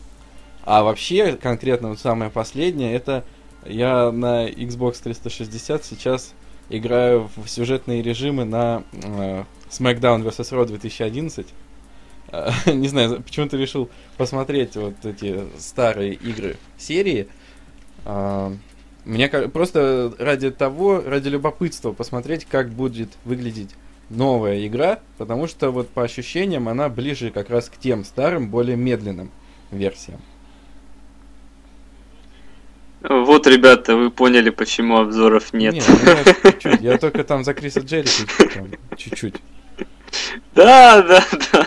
[0.64, 3.24] А вообще, конкретно вот самое последнее, это
[3.64, 6.35] я на Xbox 360 сейчас
[6.70, 10.52] играю в сюжетные режимы на э, SmackDown vs.
[10.52, 11.46] Raw 2011.
[12.66, 17.28] Не знаю, почему-то решил посмотреть вот эти старые игры серии.
[18.04, 18.52] Э,
[19.04, 23.70] мне просто ради того, ради любопытства посмотреть, как будет выглядеть
[24.10, 28.76] новая игра, потому что вот по ощущениям она ближе как раз к тем старым, более
[28.76, 29.30] медленным
[29.70, 30.20] версиям.
[33.08, 35.74] Вот, ребята, вы поняли, почему обзоров нет.
[35.74, 38.10] Нет, ну, чуть-чуть, я только там за Криса Джерика
[38.96, 39.36] чуть-чуть.
[40.54, 41.66] Да, да, да.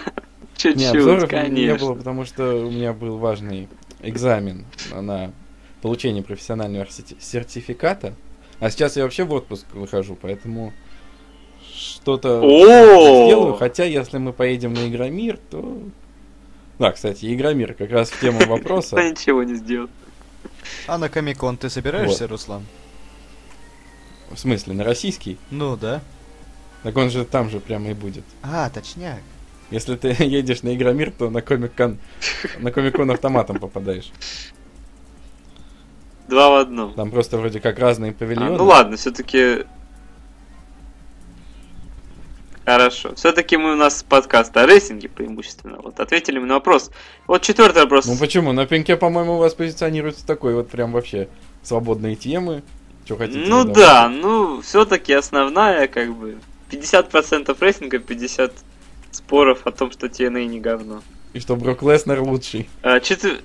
[0.59, 1.53] Чуть-чуть, не, обзоров конечно.
[1.53, 3.69] не было, потому что у меня был важный
[4.01, 5.31] экзамен на
[5.81, 6.85] получения профессионального
[7.19, 8.13] сертификата.
[8.59, 10.73] А сейчас я вообще в отпуск выхожу, поэтому
[11.73, 13.53] что-то сделаю.
[13.53, 15.81] Хотя, если мы поедем на Игромир, то...
[16.77, 18.97] Да, кстати, Игромир как раз в тему вопроса.
[18.97, 19.89] ничего не сделал.
[20.87, 22.65] А на Комикон ты собираешься, Руслан?
[24.29, 25.37] В смысле, на российский?
[25.51, 26.01] Ну да.
[26.83, 28.25] Так он же там же прямо и будет.
[28.43, 29.21] А, точняк.
[29.71, 31.97] Если ты едешь на Игромир, то на Комик-кон
[32.59, 34.11] на Комик-кон автоматом попадаешь.
[36.27, 36.93] Два в одном.
[36.93, 38.55] Там просто вроде как разные павильоны.
[38.55, 39.65] А, ну ладно, все-таки.
[42.65, 43.15] Хорошо.
[43.15, 45.79] Все-таки мы у нас подкаст о рестлинге преимущественно.
[45.81, 46.91] Вот ответили мы на вопрос.
[47.25, 48.05] Вот четвертый вопрос.
[48.05, 48.51] Ну почему?
[48.51, 51.29] На пеньке, по-моему, у вас позиционируется такой вот прям вообще
[51.63, 52.61] свободные темы.
[53.05, 53.39] Что хотите?
[53.47, 56.37] Ну да, ну все-таки основная как бы
[56.69, 58.53] 50% рестлинга, 50
[59.29, 61.03] споров о том, что TNA не говно.
[61.33, 62.67] И что Брок Леснер лучший.
[62.81, 63.41] А, четвер...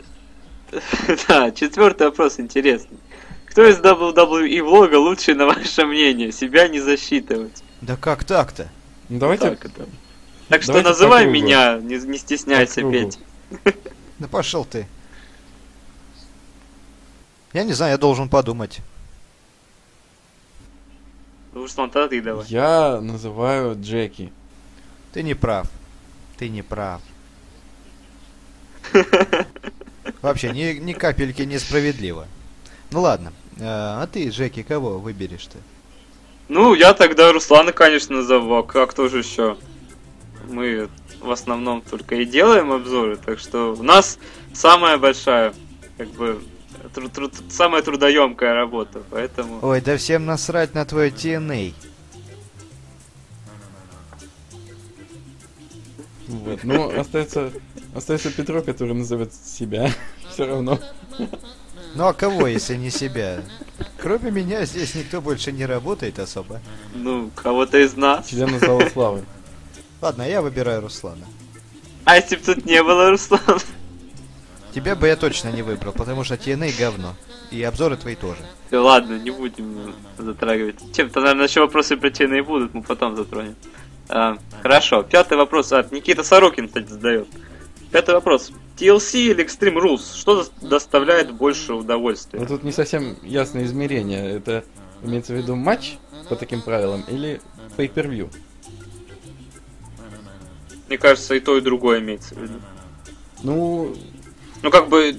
[1.29, 2.97] Да, четвертый вопрос интересный.
[3.45, 6.33] Кто из WWE влога лучший, на ваше мнение?
[6.33, 7.63] Себя не засчитывать.
[7.83, 8.69] Да как так-то?
[9.11, 9.51] Ну, давайте...
[9.51, 9.87] Так, это...
[10.49, 13.19] так что давайте называй меня, не, не стесняйся, Петь.
[14.19, 14.87] Да пошел ты.
[17.53, 18.81] Я не знаю, я должен подумать.
[21.53, 22.47] Ну, что тогда ты давай.
[22.49, 24.33] Я называю Джеки.
[25.15, 25.69] Ты не прав.
[26.37, 27.01] Ты не прав.
[30.23, 32.27] Вообще, ни, ни капельки несправедливо.
[32.91, 33.33] Ну ладно.
[33.61, 35.59] А, а ты, Джеки, кого выберешь ты?
[36.49, 38.57] Ну, я тогда Руслана, конечно, назову.
[38.57, 39.57] А кто же еще?
[40.49, 40.89] Мы
[41.21, 44.19] в основном только и делаем обзоры, так что у нас
[44.53, 45.55] самая большая,
[45.97, 46.43] как бы,
[46.93, 49.61] тру тру самая трудоемкая работа, поэтому...
[49.63, 51.73] Ой, да всем насрать на твой TNA.
[56.39, 57.53] Вот, ну, остается
[57.95, 59.91] Остается Петро, который назовет себя.
[60.33, 60.81] Все равно.
[61.95, 63.41] Ну а кого, если не себя?
[63.99, 66.61] Кроме меня здесь никто больше не работает особо.
[66.93, 68.27] Ну, кого-то из нас.
[68.27, 69.25] Члена зала славы.
[70.01, 71.25] Ладно, я выбираю Руслана.
[72.05, 73.61] А если бы тут не было Руслана?
[74.75, 77.15] Тебя бы я точно не выбрал, потому что TNA говно.
[77.53, 78.41] И обзоры твои тоже.
[78.73, 80.81] Ладно, не будем затрагивать.
[80.93, 83.55] Чем-то, наверное, еще вопросы про TNA будут, мы потом затронем.
[84.09, 87.27] А, хорошо, пятый вопрос от Никита Сорокин, кстати, задает.
[87.91, 88.53] Пятый вопрос.
[88.77, 90.19] TLC или Extreme Rules?
[90.19, 92.41] Что дос- доставляет больше удовольствия?
[92.41, 94.33] Но тут не совсем ясное измерение.
[94.37, 94.65] Это
[95.03, 95.97] имеется в виду матч
[96.29, 97.41] по таким правилам или
[97.77, 98.31] pay-per-view?
[100.89, 102.61] Мне кажется, и то, и другое имеется в виду.
[103.43, 103.95] Ну,
[104.65, 105.13] Ну, как бы, э,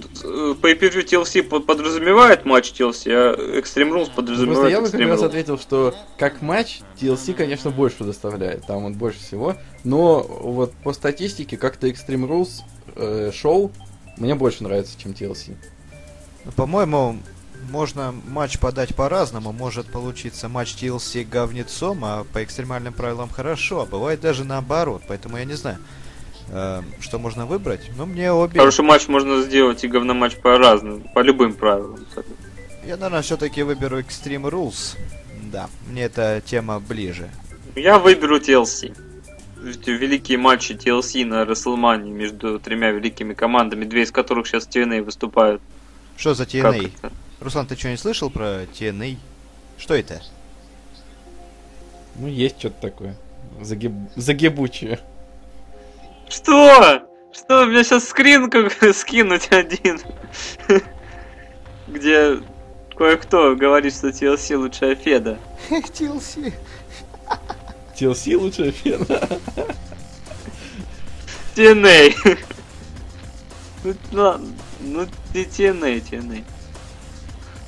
[0.59, 5.21] pay-per-view TLC под- подразумевает матч TLC, а Extreme Rules просто подразумевает я бы как раз
[5.21, 8.65] ответил, что как матч TLC, конечно, больше доставляет.
[8.65, 9.55] Там он больше всего.
[9.83, 12.63] Но вот по статистике как-то Extreme Rules
[12.95, 13.71] э, шоу
[14.17, 15.55] мне больше нравится, чем TLC.
[16.45, 17.19] Ну, По-моему,
[17.69, 19.51] можно матч подать по-разному.
[19.51, 23.81] Может получиться матч TLC говнецом, а по экстремальным правилам хорошо.
[23.81, 25.03] А бывает даже наоборот.
[25.07, 25.77] Поэтому я не знаю,
[26.47, 27.89] что можно выбрать.
[27.97, 28.59] Но мне обе...
[28.59, 32.05] Хороший матч можно сделать и говноматч по-разному, по любым правилам.
[32.85, 34.97] Я, наверное, все-таки выберу Extreme Rules.
[35.51, 37.29] Да, мне эта тема ближе.
[37.75, 38.95] Я выберу TLC.
[39.65, 45.01] Эти Великие матчи TLC на WrestleMania между тремя великими командами, две из которых сейчас TNA
[45.01, 45.61] выступают.
[46.15, 46.91] Что за TNA?
[47.01, 47.11] это?
[47.39, 49.17] Руслан, ты что, не слышал про TNA?
[49.77, 50.21] Что это?
[52.15, 53.15] Ну, есть что-то такое.
[53.61, 53.93] Загиб...
[54.15, 54.99] Загибучее.
[56.29, 57.01] Что?
[57.33, 59.99] Что, у меня сейчас скрин как скинуть один,
[61.87, 62.39] где
[62.95, 65.37] кое-кто говорит, что TLC лучшая феда.
[65.69, 66.53] TLC.
[67.95, 69.05] TLC лучшая фена.
[71.55, 72.39] TNA.
[73.83, 74.39] Ну, ну,
[74.81, 76.43] ну, ты TNA, TNA.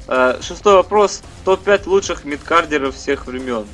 [0.08, 1.22] А, Шестой вопрос.
[1.46, 3.66] Топ-5 лучших мидкардеров всех времен.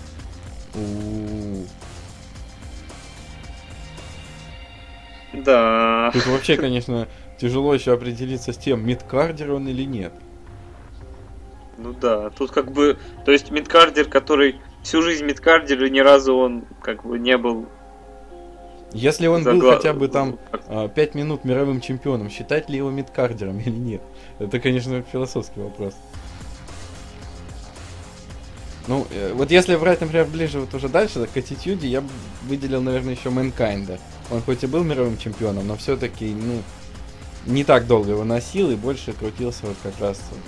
[5.33, 6.11] Да.
[6.13, 7.07] Тут вообще, конечно,
[7.39, 10.13] тяжело еще определиться с тем, мидкардер он или нет.
[11.77, 16.35] Ну да, тут как бы, то есть мидкардер, который всю жизнь мидкардер, и ни разу
[16.35, 17.65] он как бы не был...
[18.91, 20.37] Если он был загла- хотя бы там
[20.93, 24.01] 5 минут мировым чемпионом, считать ли его мидкардером или нет?
[24.37, 25.95] Это, конечно, философский вопрос.
[28.87, 32.09] Ну, э, вот если брать, например, ближе вот уже дальше, к аттитюде, я бы
[32.43, 33.99] выделил, наверное, еще Мэнкайнда.
[34.29, 36.61] Он хоть и был мировым чемпионом, но все-таки, ну,
[37.45, 40.39] не так долго его носил и больше крутился вот как раз вот,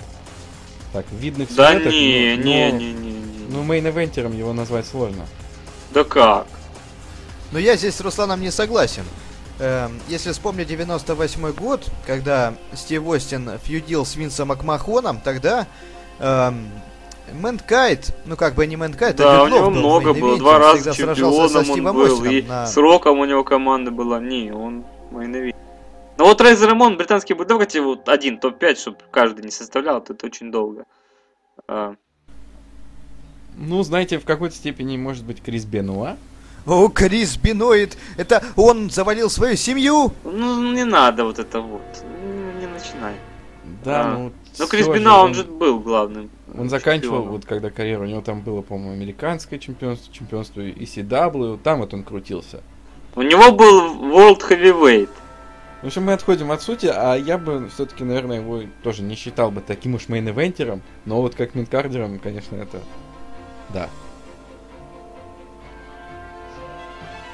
[0.92, 3.46] так, в видных Да сюжетах, не, но- не, не, не, не.
[3.48, 5.24] Ну, main eventer ом его назвать сложно.
[5.92, 6.46] Да как?
[7.52, 9.04] Но я здесь с Русланом не согласен.
[9.58, 15.66] Эм, если вспомнить 98 год, когда Стив Остин feud ил с Винсом Макмахоном, тогда
[16.18, 16.68] эм,
[17.32, 20.94] Мэнкайнд, ну как бы не Мэнкайнд, да, а у него был много было, два раза
[20.94, 24.20] чемпионом он был, и на- с Роком у него команда была.
[24.20, 25.52] Не, он main
[26.18, 30.26] Ну вот Рейзер Рамон, британский будет, давайте вот один топ-5, чтобы каждый не составлял, это
[30.26, 30.84] очень долго.
[31.68, 31.94] А,
[33.56, 36.16] Ну, знаете, в какой-то степени, может быть, Крис Бенуа.
[36.66, 40.12] О, Крис Бенуа, это он завалил свою семью?
[40.24, 41.80] ну, не надо вот это вот.
[42.02, 43.14] Ну, Не начинай.
[43.84, 44.12] Да, А.
[44.18, 44.32] ну...
[44.58, 46.30] Ну, Крис Бена, он же был главным.
[46.58, 47.32] Он заканчивал, чемпионом.
[47.32, 52.02] вот когда карьера, у него там было, по-моему, американское чемпионство, чемпионство ECW, там вот он
[52.02, 52.62] крутился.
[53.14, 55.08] У него был World Heavyweight.
[55.82, 59.50] В общем, мы отходим от сути, а я бы все-таки, наверное, его тоже не считал
[59.50, 62.80] бы таким уж мейн-эвентером, но вот как мидкардером, конечно, это...
[63.70, 63.88] Да.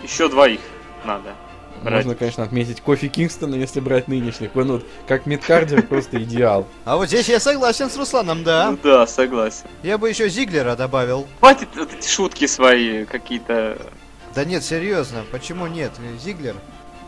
[0.02, 0.61] Еще двоих
[1.04, 1.35] надо.
[1.83, 2.05] Брать.
[2.05, 4.55] Можно, конечно, отметить Кофи Кингстона, если брать нынешних.
[4.57, 6.66] Он вот как midcarder просто идеал.
[6.85, 8.71] А вот здесь я согласен с Русланом, да.
[8.71, 9.64] Ну да, согласен.
[9.83, 11.27] Я бы еще Зиглера добавил.
[11.40, 13.79] Хватит вот эти шутки свои какие-то.
[14.35, 15.92] Да нет, серьезно, почему нет?
[16.23, 16.57] Зиглер?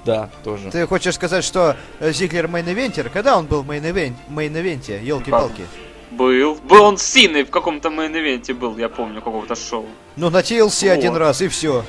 [0.05, 0.71] Да, тоже.
[0.71, 3.09] Ты хочешь сказать, что Зиглер main eventer?
[3.11, 5.03] Когда он был в main even- main event е?
[5.03, 5.63] Елки-палки.
[6.11, 6.57] Был.
[6.57, 9.87] Был он с Синой в каком-то main event е был, я помню, какого-то шоу.
[10.17, 10.99] Ну, на TLC Вот.
[10.99, 11.85] один раз, и все.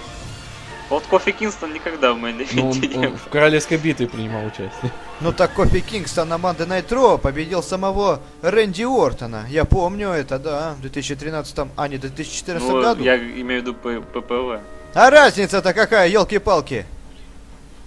[0.95, 2.29] Вот Кофи Кингстон никогда в Ну,
[2.69, 4.93] он, не он в Королевской битве принимал участие.
[5.19, 9.45] Ну так Кофи Кингстон на Night Raw победил самого Рэнди Ортона.
[9.49, 13.03] Я помню это, да, в 2013, а не в 2014 Ну, году.
[13.03, 14.61] я имею в виду PPV.
[14.93, 16.85] А разница-то какая, елки-палки?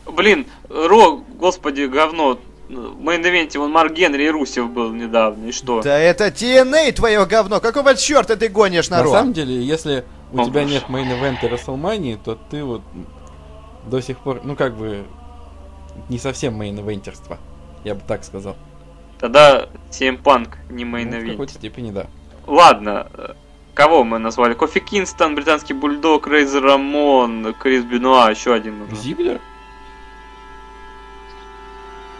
[0.04, 2.38] Блин, Raw, господи, говно.
[2.68, 5.80] В main event е вон Марк Генри и Русев был недавно, и что?
[5.80, 9.12] Да это TNA твое говно, какого черта ты гонишь на На Raw?
[9.12, 12.82] самом деле, если у О, тебя нет main event а Рестлмании, то ты вот
[13.86, 15.04] до сих пор, ну как бы,
[16.08, 17.38] не совсем main eventer ство.
[17.84, 18.56] Я бы так сказал.
[19.18, 22.06] Тогда CM Punk не Ну, в какой-то степени, да.
[22.46, 23.34] Ладно, э,
[23.74, 24.54] кого мы назвали?
[24.54, 28.96] Кофи Кингстон, британский бульдог, Рейзер Рамон, Крис Бенуа, еще один нужен.
[28.96, 29.40] Зиглер?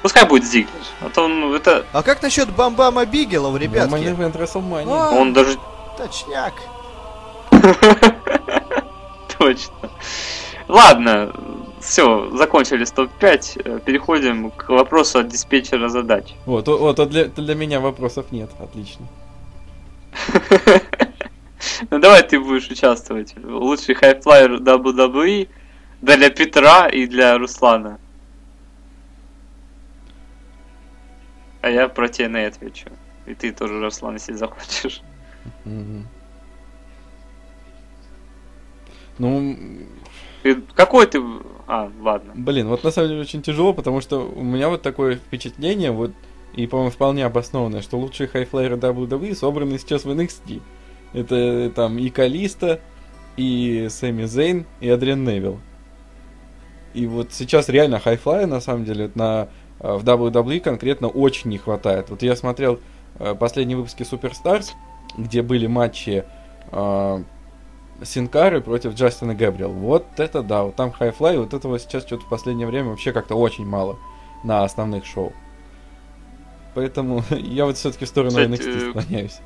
[0.02, 0.82] Пускай будет Зиглер.
[1.00, 4.04] А то он, это, А как насчет Бам Бама Бигелоу, Main ребятки?
[4.04, 4.86] Event WrestleMania.
[4.90, 5.58] А, он даже
[5.96, 6.54] Точняк.
[9.38, 9.74] точно.
[10.68, 11.32] Ладно,
[11.80, 13.62] все, закончили с топ-5.
[13.64, 16.34] э, Переходим к вопросу от диспетчера задач.
[16.46, 18.50] Вот, вот, а для, для меня вопросов нет.
[18.60, 19.06] Отлично.
[21.90, 23.34] Ну давай ты будешь участвовать.
[23.42, 25.48] Лучший high flyer WWE
[26.02, 27.98] для Петра и для Руслана.
[31.60, 32.86] А я про TNA отвечу.
[33.26, 35.02] И ты тоже, Руслан, если захочешь.
[39.18, 39.56] Ну,
[40.42, 41.20] Ты- какой ты...
[41.66, 42.32] А, ладно.
[42.34, 46.12] блин, вот на самом деле очень тяжело, потому что у меня вот такое впечатление, вот,
[46.54, 50.62] и, по-моему, вполне обоснованное, что лучшие хайфлайеры WWE собраны сейчас в NXT.
[51.12, 52.80] Это э, там и Калисто,
[53.36, 55.60] и Сэмми Зейн, и Адриан Невилл.
[56.94, 59.48] И вот сейчас реально high fly я, на самом деле, на,
[59.80, 62.10] э, в WWE конкретно очень не хватает.
[62.10, 62.80] Вот я смотрел
[63.18, 64.74] э, последние выпуски Superstars,
[65.16, 66.24] где были матчи
[66.72, 67.22] э,
[68.02, 69.70] Син Кары против Джастина Гэбриэл.
[69.70, 73.12] Вот это да, вот там high fly, вот этого сейчас что-то в последнее время вообще
[73.12, 73.98] как-то очень мало
[74.44, 75.32] на основных шоу.
[76.74, 79.40] Поэтому я вот все-таки в сторону Кстати, NXT склоняюсь.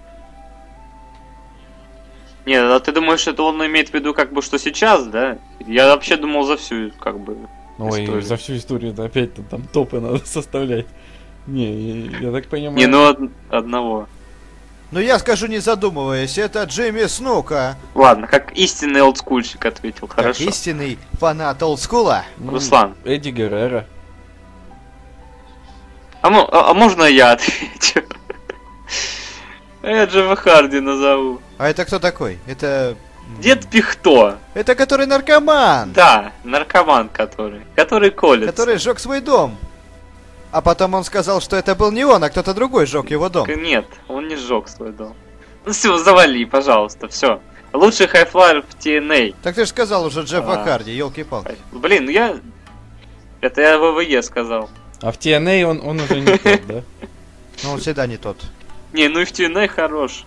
[2.45, 5.39] Нет, а ты думаешь, это он имеет в виду как бы что сейчас, да?
[5.61, 7.37] Я вообще думал за всю, как бы...
[7.79, 8.23] Ой, историю.
[8.23, 10.87] за всю историю опять-то там топы надо составлять.
[11.47, 12.77] Не, я, я так понимаю...
[12.77, 14.09] Не, ну од- одного.
[14.93, 20.45] Ну я скажу не задумываясь, это Джимми Снука, Ладно, как истинный олдскульщик ответил, как хорошо.
[20.45, 22.25] истинный фанат олдскула.
[22.37, 22.95] ну, Руслан.
[23.05, 23.87] Эдди Геррера.
[26.21, 28.03] А, а- а можно я отвечу?
[29.83, 31.41] Я Джеффа Харди назову.
[31.57, 32.39] А это кто такой?
[32.47, 32.95] Это...
[33.41, 34.37] Дед Пихто.
[34.53, 37.63] Это который наркоман, Да, наркоман который.
[37.77, 38.51] Который колется.
[38.53, 39.57] который сжег свой дом.
[40.53, 43.49] А потом он сказал, что это был не он, а кто-то другой сжег его дом.
[43.49, 45.17] Нет, он не сжег свой дом.
[45.65, 47.41] Ну все, завали, пожалуйста, все.
[47.73, 49.35] Лучший хайфлайер в TNA.
[49.43, 50.65] Так ты же сказал уже Джеффа А.
[50.65, 51.57] Харди, елки-палки.
[51.73, 52.37] Блин, ну я...
[53.41, 54.69] Это я ВВЕ сказал.
[55.01, 56.83] А в TNA он, он уже не тот, да?
[57.65, 58.37] Но он всегда не тот.
[58.93, 60.27] Не, ну и в TNA хорош.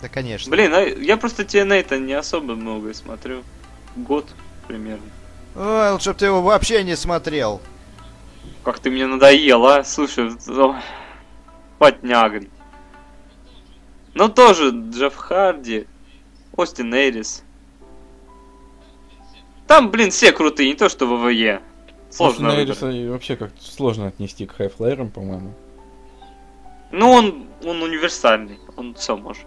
[0.00, 0.52] Да, конечно.
[0.52, 3.42] Блин, а я просто TNA-то не особо много смотрю.
[3.96, 4.26] Год
[4.68, 5.02] примерно.
[5.56, 7.60] Ой, лучше бы ты его вообще не смотрел.
[8.64, 9.84] Как ты мне надоел, а?
[9.84, 10.80] Слушай, о,
[11.78, 12.46] потнягрь.
[14.14, 15.86] Ну тоже Джефф Харди,
[16.56, 17.44] Остин Эрис.
[19.66, 21.60] Там, блин, все крутые, не то что ВВЕ.
[22.10, 22.68] Сложно выбрать.
[22.68, 25.52] Эриса вообще как сложно отнести к хайфлайерам, по-моему.
[26.90, 29.46] Ну, он, он универсальный, он все может.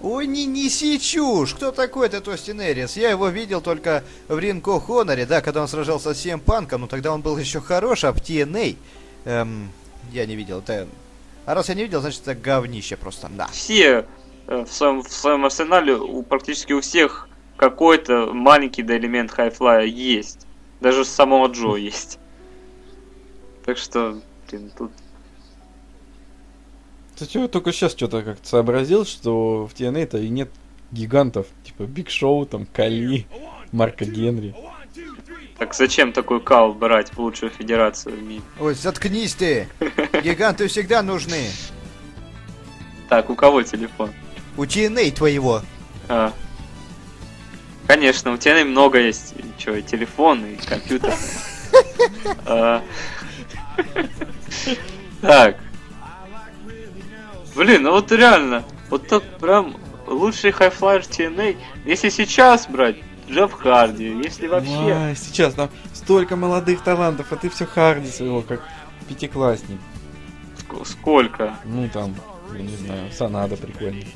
[0.00, 1.54] Ой, не неси чушь!
[1.54, 2.96] Кто такой этот Остин Эрис?
[2.96, 6.86] Я его видел только в Ринго Хоноре, да, когда он сражался с Сем Панком, но
[6.86, 8.76] тогда он был еще хорош, а в TNA...
[9.24, 9.70] Эм,
[10.12, 10.86] я не видел, это...
[11.46, 13.48] А раз я не видел, значит это говнище просто, да.
[13.48, 14.06] Все
[14.46, 19.84] э, в своем, в своем арсенале у, практически у всех какой-то маленький да, элемент хайфлая
[19.84, 20.46] есть.
[20.80, 22.20] Даже самого Джо есть.
[23.64, 24.92] Так что, блин, тут
[27.18, 30.50] Кстати, вот только сейчас что-то как-то сообразил, что в TNA-то и нет
[30.92, 33.26] гигантов, типа Биг Шоу, там, Кали,
[33.72, 34.54] Марка Генри.
[35.58, 38.42] Так зачем такой кал брать в лучшую федерацию в мире?
[38.60, 39.66] Ой, заткнись ты!
[40.22, 41.48] Гиганты всегда нужны.
[43.08, 44.12] Так, у кого телефон?
[44.56, 45.62] У TNA твоего.
[46.08, 46.32] А.
[47.88, 49.34] Конечно, у тебя много есть.
[49.56, 51.12] Чё, и телефон, и компьютер.
[52.46, 52.80] А.
[55.20, 55.56] Так.
[57.58, 61.56] Блин, ну вот реально, вот так прям лучший хайфлайер TNA.
[61.84, 62.98] Если сейчас брать,
[63.28, 64.92] Джефф Харди, если вообще...
[64.92, 68.62] Ай, сейчас там столько молодых талантов, а ты все Харди своего, как
[69.08, 69.80] пятиклассник.
[70.56, 71.56] ск- Сколько?
[71.64, 72.14] Ну там,
[72.54, 74.06] я не знаю, Санада прикольный.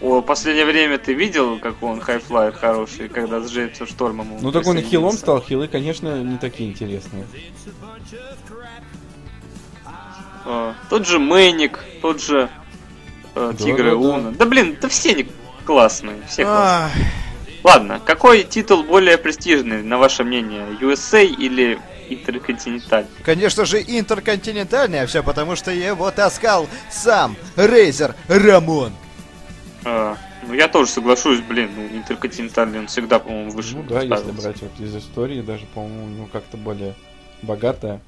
[0.00, 4.64] О, последнее время ты видел, как он хайфлайер хороший, когда с Джеймсом Штормом Ну так
[4.64, 7.26] он и хилом стал, хилы, конечно, не такие интересные.
[10.44, 12.48] А, тот же Мэник, тот же
[13.34, 13.96] э, Да, Тигр и да, да.
[13.96, 14.30] Луна.
[14.32, 15.28] Да блин, да все они
[15.64, 17.06] классные, все классные.
[17.62, 21.78] Ладно, какой титул более престижный, на ваше мнение, USA или
[22.08, 23.06] Интерконтиненталь?
[23.24, 28.92] конечно же, интерконтинентальный, а все потому, что его таскал сам Рейзер Рамон.
[29.84, 30.16] А,
[30.46, 34.60] ну я тоже соглашусь, блин, ну Интерконтинентальный он всегда, по-моему, выше Ну да, если брать
[34.60, 36.94] вот из истории, даже, по-моему, ну как-то более
[37.42, 38.00] богатое.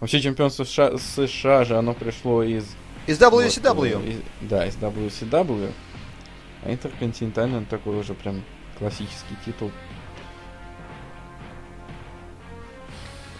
[0.00, 2.66] Вообще чемпионство США, США же, оно пришло из...
[3.06, 4.02] Из вот, WCW.
[4.04, 5.70] э, из- да, из WCW.
[6.64, 8.42] А интерконтинентальный, он такой уже прям
[8.78, 9.70] классический титул.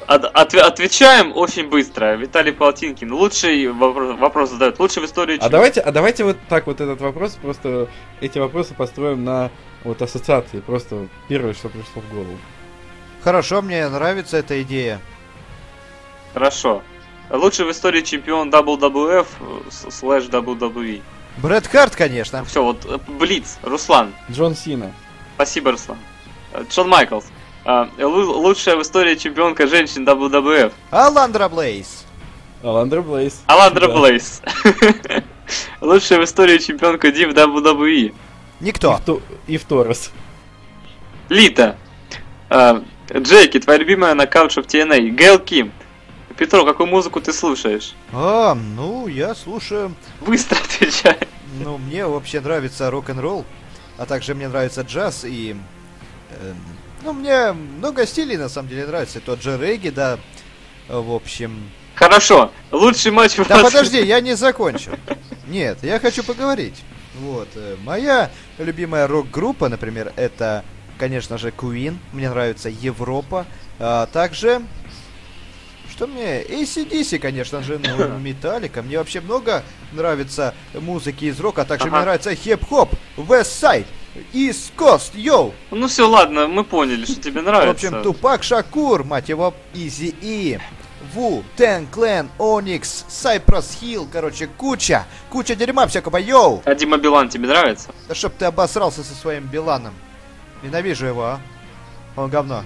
[0.07, 2.15] От- отве- отвечаем очень быстро.
[2.17, 3.11] Виталий Полтинкин.
[3.13, 4.79] Лучший вопрос, вопрос задает.
[4.79, 7.89] Лучший в истории А давайте, а давайте вот так вот этот вопрос, просто
[8.21, 9.51] эти вопросы построим на
[9.83, 10.61] вот ассоциации.
[10.61, 12.37] Просто первое, что пришло в голову.
[13.23, 15.01] Хорошо, мне нравится эта идея.
[16.35, 16.83] Хорошо.
[17.31, 21.01] Лучший в истории чемпион WWF э, слэш WWE.
[21.39, 22.45] Брет Харт, конечно.
[22.45, 24.13] Все, вот э, Блиц, Руслан.
[24.31, 24.93] Джон Сина.
[25.37, 25.99] Спасибо, Руслан.
[26.53, 27.27] Э, Шон Майклс.
[27.65, 30.73] Лу- лучшая в истории чемпионка женщин WWF.
[30.91, 32.05] Аландра Блейз.
[32.63, 33.43] Аландра Блейз.
[33.47, 33.95] Аландра Да.
[33.95, 34.43] Блейс.
[35.81, 38.15] Лучшая в истории чемпионка Див WWE.
[38.61, 39.01] Никто.
[39.47, 40.11] И, в, в Торос.
[41.29, 41.77] Лита.
[43.13, 45.09] Джейки, твоя любимая на Couch of TNA.
[45.11, 45.73] Гейл Ким.
[46.37, 47.95] Петро, какую музыку ты слушаешь?
[48.13, 49.95] А, ну, я слушаю.
[50.21, 51.19] Быстро отвечай.
[51.61, 53.45] Ну, мне вообще нравится рок-н-ролл,
[53.99, 55.57] а также мне нравится джаз и...
[56.31, 56.57] эм,
[57.05, 59.21] ну, мне много стилей на самом деле нравится.
[59.21, 60.19] Тот же регги, да.
[60.89, 61.71] В общем...
[61.95, 62.51] Хорошо.
[62.73, 64.93] Лучший матч в Да 20 подожди, я не закончил.
[65.47, 66.83] Нет, я хочу поговорить.
[67.21, 70.65] Вот, э, моя любимая рок-группа, например, это,
[70.99, 71.99] конечно же, Queen.
[72.13, 73.47] Мне нравится Европа.
[73.79, 74.63] А также...
[75.95, 76.43] Что мне?
[76.43, 78.83] ACDC, конечно же, ну, Металлика.
[78.83, 81.97] Мне вообще много нравится музыки из рока, а также Ага.
[81.97, 83.87] мне нравится хип-хоп, West Side,
[84.33, 85.55] East Coast, йоу!
[85.71, 87.71] Ну все, ладно, мы поняли, что тебе В нравится.
[87.89, 90.59] общем, Тупак Шакур, мать его, Изи И,
[91.13, 96.61] Ву, Тен Клен, Оникс, Сайпрос Хилл, короче, куча, куча дерьма всякого, йоу!
[96.65, 97.91] А Дима Билан тебе нравится?
[98.09, 99.95] Да чтоб ты обосрался со своим Биланом.
[100.65, 101.41] Ненавижу его, а.
[102.17, 102.65] Он говно.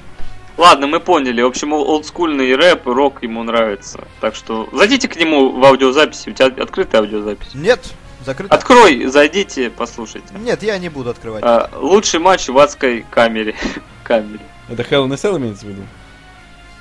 [0.58, 1.40] Ладно, мы поняли.
[1.40, 4.00] В общем, ол- олдскульный рэп, рок ему нравится.
[4.20, 6.30] Так что зайдите к нему в аудиозаписи.
[6.30, 7.54] У тебя открытая аудиозапись.
[7.54, 7.94] Нет,
[8.26, 8.54] закрыто.
[8.54, 10.34] Открой, зайдите, послушайте.
[10.36, 11.44] Нет, я не буду открывать.
[11.44, 13.54] А, лучший матч в адской камере.
[14.02, 14.40] камере.
[14.68, 15.82] Это Hell in a Cell имеется в виду?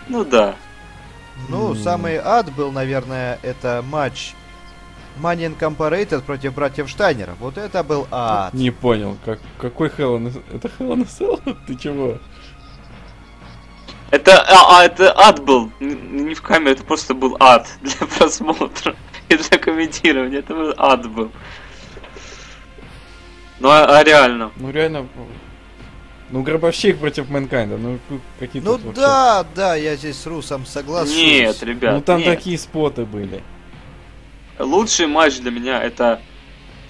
[0.07, 0.55] Ну да.
[1.47, 1.77] Ну, М.
[1.77, 4.33] самый ад был, наверное, это матч
[5.21, 7.35] Money Incorporated против братьев Штайнера.
[7.39, 8.53] Вот это был ад.
[8.55, 9.17] Не понял.
[9.23, 10.55] Как, какой Hell in a...
[10.55, 11.57] Это Hell in a Cell?
[11.67, 12.17] Ты чего?
[14.09, 15.71] Это, а, а, это ад был.
[15.79, 18.95] Не в камере, это просто был ад для просмотра
[19.29, 20.39] и для комментирования.
[20.39, 21.31] Это был ад был.
[23.59, 24.51] Ну а, а реально.
[24.55, 25.07] Ну реально...
[26.29, 27.99] Ну, гробовщик против Мэнкайнда, ну
[28.37, 28.67] какие-то...
[28.67, 31.15] Ну вообще- да, да, я здесь с Русом соглашусь.
[31.15, 31.93] Нет, ребят.
[31.95, 32.35] Ну там нет.
[32.35, 33.41] такие споты были.
[34.59, 36.19] Лучший матч для меня это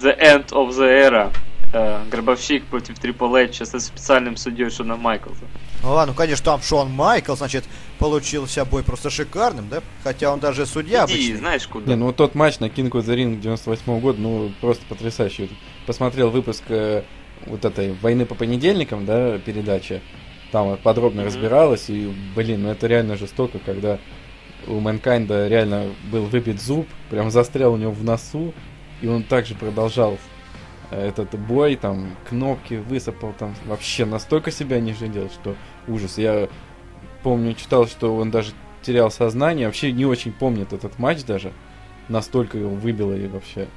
[0.00, 1.32] The End of the Era.
[1.72, 5.44] Э, Гробовщик против Triple H со специальным судьей Шона Майклса.
[5.82, 7.64] Ну ладно, конечно, там Шон Майкл, значит,
[7.98, 9.80] получился бой просто шикарным, да?
[10.02, 11.36] Хотя он даже судья Иди, обычный.
[11.36, 11.86] знаешь куда.
[11.88, 15.50] Не, ну вот тот матч на King of the Ring 98 года, ну просто потрясающий.
[15.86, 17.02] Посмотрел выпуск э,
[17.46, 20.00] вот этой «Войны по понедельникам», да, передачи.
[20.50, 21.26] Там вот подробно Мгм.
[21.28, 23.98] разбиралось, и, блин, ну это реально жестоко, когда
[24.66, 28.52] у Мэнкайнда реально был выбит зуб, прям застрял у него в носу,
[29.00, 30.18] и он также продолжал
[30.90, 35.54] этот бой, там, кнопки высыпал, там, вообще настолько себя не жалел, что
[35.86, 36.18] ужас.
[36.18, 36.48] Я
[37.22, 41.52] помню, читал, что он даже терял сознание, вообще не очень помнит этот матч даже,
[42.08, 43.68] настолько его выбило и вообще.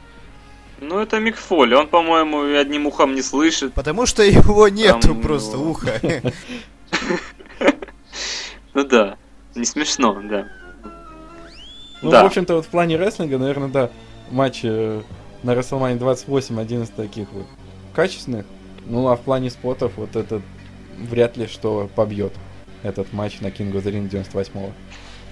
[0.80, 3.74] Ну это Мик Фоли, он, по-моему, и одним ухом не слышит.
[3.74, 6.00] Потому что его нету Там, просто ну, уха.
[8.74, 9.18] Ну да,
[9.54, 10.48] не смешно, да.
[12.02, 12.24] Ну, Да.
[12.24, 13.90] в общем-то, вот в плане рестлинга, наверное, да,
[14.32, 15.02] матч э,
[15.44, 17.46] на WrestleMania 28 один из таких вот
[17.94, 18.46] качественных.
[18.86, 20.42] Ну, а в плане спотов вот это
[20.98, 22.34] вряд ли что побьет
[22.84, 24.72] этот матч на King of the Ring 98-го.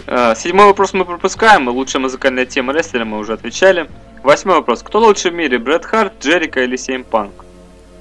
[0.08, 3.90] Э, Седьмой вопрос мы пропускаем, и лучшая музыкальная тема рестлера мы уже отвечали.
[4.24, 4.84] Восьмой вопрос.
[4.84, 7.46] Кто лучше в мире, Брэд Харт, Джерика или Сейм Панк?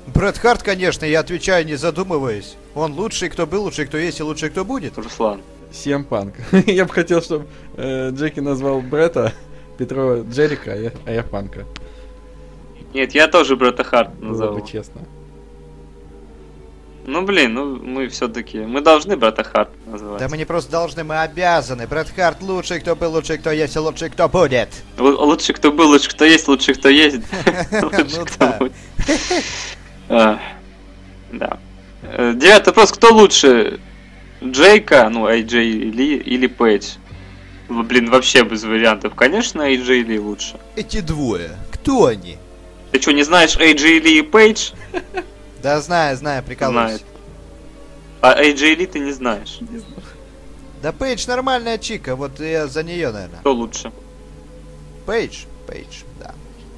[0.06, 2.56] Брэд Харт, конечно, я отвечаю, не задумываясь.
[2.74, 4.98] Он лучший, кто был, лучший, кто есть, и лучший, кто будет.
[4.98, 5.40] Руслан.
[5.70, 6.34] CM Punk.
[6.70, 7.46] я бы хотел, чтобы
[7.76, 9.32] Джеки назвал Бретта,
[9.76, 11.66] Петро Джерика, а я, а я Панка.
[12.94, 14.58] Нет, я тоже Брэда Харт Было назову.
[14.60, 15.02] бы честно.
[17.06, 20.20] Ну блин, ну мы все-таки, мы должны Брэда Харт называть.
[20.20, 21.86] Да мы не просто должны, мы обязаны.
[21.86, 24.68] Брэд Харт лучший, кто был, лучший, кто есть, и лучший, кто будет.
[24.98, 27.16] Л- Лучше кто был, лучше кто есть, лучше кто есть.
[27.82, 28.56] Лучше Ну кто да.
[28.58, 28.72] будет.
[30.10, 30.38] А,
[31.32, 31.58] Да.
[32.02, 32.92] Э, Девятый вопрос.
[32.92, 33.80] Кто лучше?
[34.42, 36.96] Джейка, ну, AJ Ли или Пейдж?
[37.68, 39.14] Блин, вообще без вариантов.
[39.14, 40.56] Конечно, AJ Ли лучше.
[40.76, 41.50] Эти двое.
[41.72, 42.36] Кто они?
[42.92, 44.72] Ты что, не знаешь AJ Ли и Пейдж?
[45.62, 47.00] Да знаю, знаю, прикалываюсь.
[47.00, 47.04] Знает.
[48.20, 49.58] А AJ Ли ты не знаешь.
[50.82, 53.40] Да Пейдж нормальная чика, вот я за нее, наверное.
[53.40, 53.92] Кто лучше?
[55.06, 55.44] Пейдж?
[55.66, 56.34] Пейдж, да.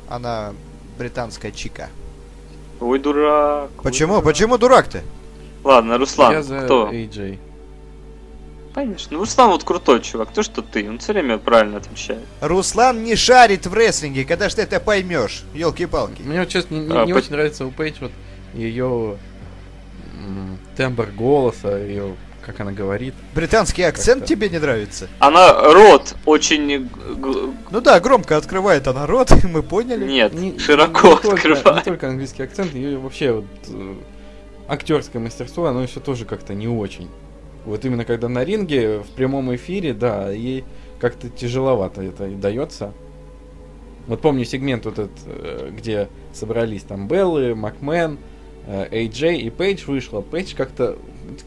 [0.08, 0.52] Она
[0.98, 1.90] британская чика.
[2.80, 3.70] Ой, дурак.
[3.76, 4.14] ой, Почему?
[4.14, 4.24] дурак.
[4.24, 5.02] Почему дурак ты?
[5.62, 6.90] Ладно, Руслан, я за кто?
[6.90, 7.38] AJ.
[8.80, 9.08] Конечно.
[9.12, 10.32] Ну, Руслан вот крутой чувак.
[10.32, 10.88] То, что ты.
[10.88, 12.22] Он все время правильно отвечает.
[12.40, 16.22] Руслан не шарит в рестлинге, когда ж ты это поймешь, елки-палки.
[16.22, 18.10] Мне вот честно не, А, не по- очень нравится у Пейдж вот
[18.54, 19.18] ее
[20.78, 23.12] тембр голоса, ее как она говорит.
[23.34, 25.08] Британский акцент тебе не нравится?
[25.18, 26.88] Она рот очень...
[27.70, 30.06] Ну да, громко открывает она рот, мы поняли.
[30.06, 31.84] Нет, Не- широко не только, не открывает.
[31.84, 33.94] только английский акцент, ее вообще вот э,
[34.68, 37.10] актерское мастерство, оно еще тоже как-то не очень.
[37.64, 40.64] Вот именно когда на ринге, в прямом эфире, да, ей
[40.98, 42.92] как-то тяжеловато это и дается.
[44.06, 48.18] Вот помню сегмент вот этот, э, где собрались там Беллы, Макмен,
[48.66, 50.20] э, AJ и Пейдж вышла.
[50.20, 50.98] Пейдж как-то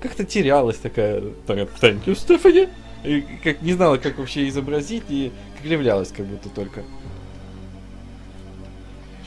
[0.01, 1.21] как-то терялась такая.
[1.47, 2.69] Thank you, Stephanie.
[3.03, 6.83] И как не знала, как вообще изобразить, и кривлялась как будто только.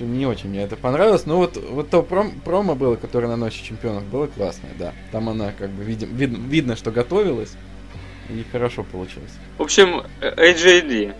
[0.04, 3.64] Не очень мне это понравилось, но вот, вот то пром- промо было, которое на Ночи
[3.64, 4.92] Чемпионов, было классное, да.
[5.12, 7.54] Там она как бы видим, вид- видно, что готовилась,
[8.28, 9.32] и хорошо получилось.
[9.58, 11.14] В общем, э, AJD.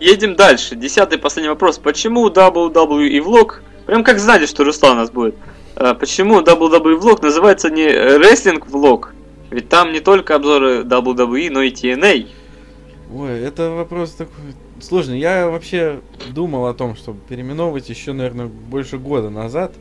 [0.00, 0.76] Едем дальше.
[0.76, 1.78] Десятый последний вопрос.
[1.78, 5.36] Почему WWE Vlog, прям как знали, что Руслан у нас будет,
[5.76, 9.12] э, почему WWE Vlog называется не рестлинг влог?
[9.50, 12.28] Ведь там не только обзоры WWE, но и TNA.
[13.12, 14.54] Ой, это вопрос такой
[14.84, 15.18] сложный.
[15.18, 16.00] Я вообще
[16.30, 19.74] думал о том, чтобы переименовывать еще, наверное, больше года назад,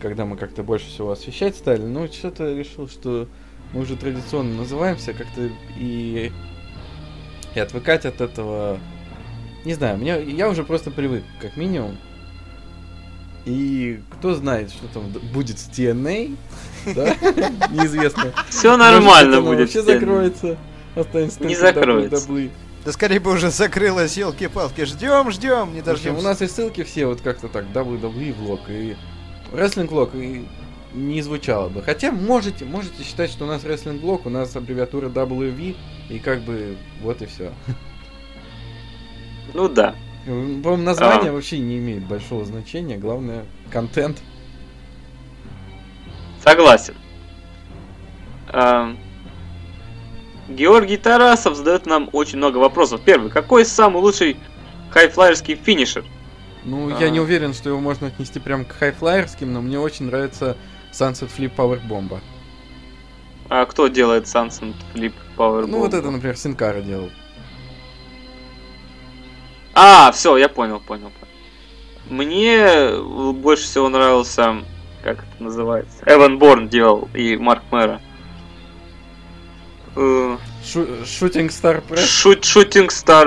[0.00, 1.82] когда мы как-то больше всего освещать стали.
[1.82, 3.28] Но что-то решил, что
[3.72, 6.32] мы уже традиционно называемся, как-то и,
[7.54, 8.78] и отвыкать от этого.
[9.64, 11.96] Не знаю, мне, я уже просто привык, как минимум.
[13.44, 16.36] И кто знает, что там будет с TNA,
[16.94, 17.14] да?
[17.70, 18.32] Неизвестно.
[18.48, 19.60] Все нормально будет.
[19.60, 20.58] Вообще закроется.
[20.94, 22.28] Останется Не закроется.
[22.84, 24.84] Да скорее бы уже закрылась, елки-палки.
[24.84, 26.20] Ждем, ждем, не В общем, дождемся.
[26.20, 28.96] у нас и ссылки все вот как-то так, WWE влог и
[29.52, 30.46] рестлинг влог и
[30.94, 31.82] не звучало бы.
[31.82, 35.76] Хотя можете, можете считать, что у нас рестлинг влог, у нас аббревиатура WV,
[36.08, 37.52] и как бы вот и все.
[39.54, 39.94] Ну да.
[40.24, 41.32] По-моему, название А.
[41.32, 44.18] вообще не имеет большого значения, главное контент.
[46.44, 46.94] Согласен.
[48.48, 48.94] А,
[50.48, 53.00] Георгий Тарасов задает нам очень много вопросов.
[53.04, 53.30] Первый.
[53.30, 54.36] Какой самый лучший
[54.90, 56.04] хайфлайерский финишер?
[56.64, 57.00] Ну, А.
[57.00, 60.56] я не уверен, что его можно отнести прям к хайфлайерским, но мне очень нравится
[60.92, 62.20] Sunset Flip Power Bomba.
[63.50, 67.10] А кто делает Sunset Flip Power Ну, вот это, например, Синкара делал.
[69.74, 71.10] А, все, я понял, понял.
[71.10, 71.32] понял.
[72.10, 73.00] Мне
[73.32, 74.56] больше всего нравился,
[75.04, 78.00] как это называется, Эван Борн делал и Марк Мэра.
[80.72, 82.04] Shoo- Shooting Star Press.
[82.08, 83.26] Shoot, shooting Star,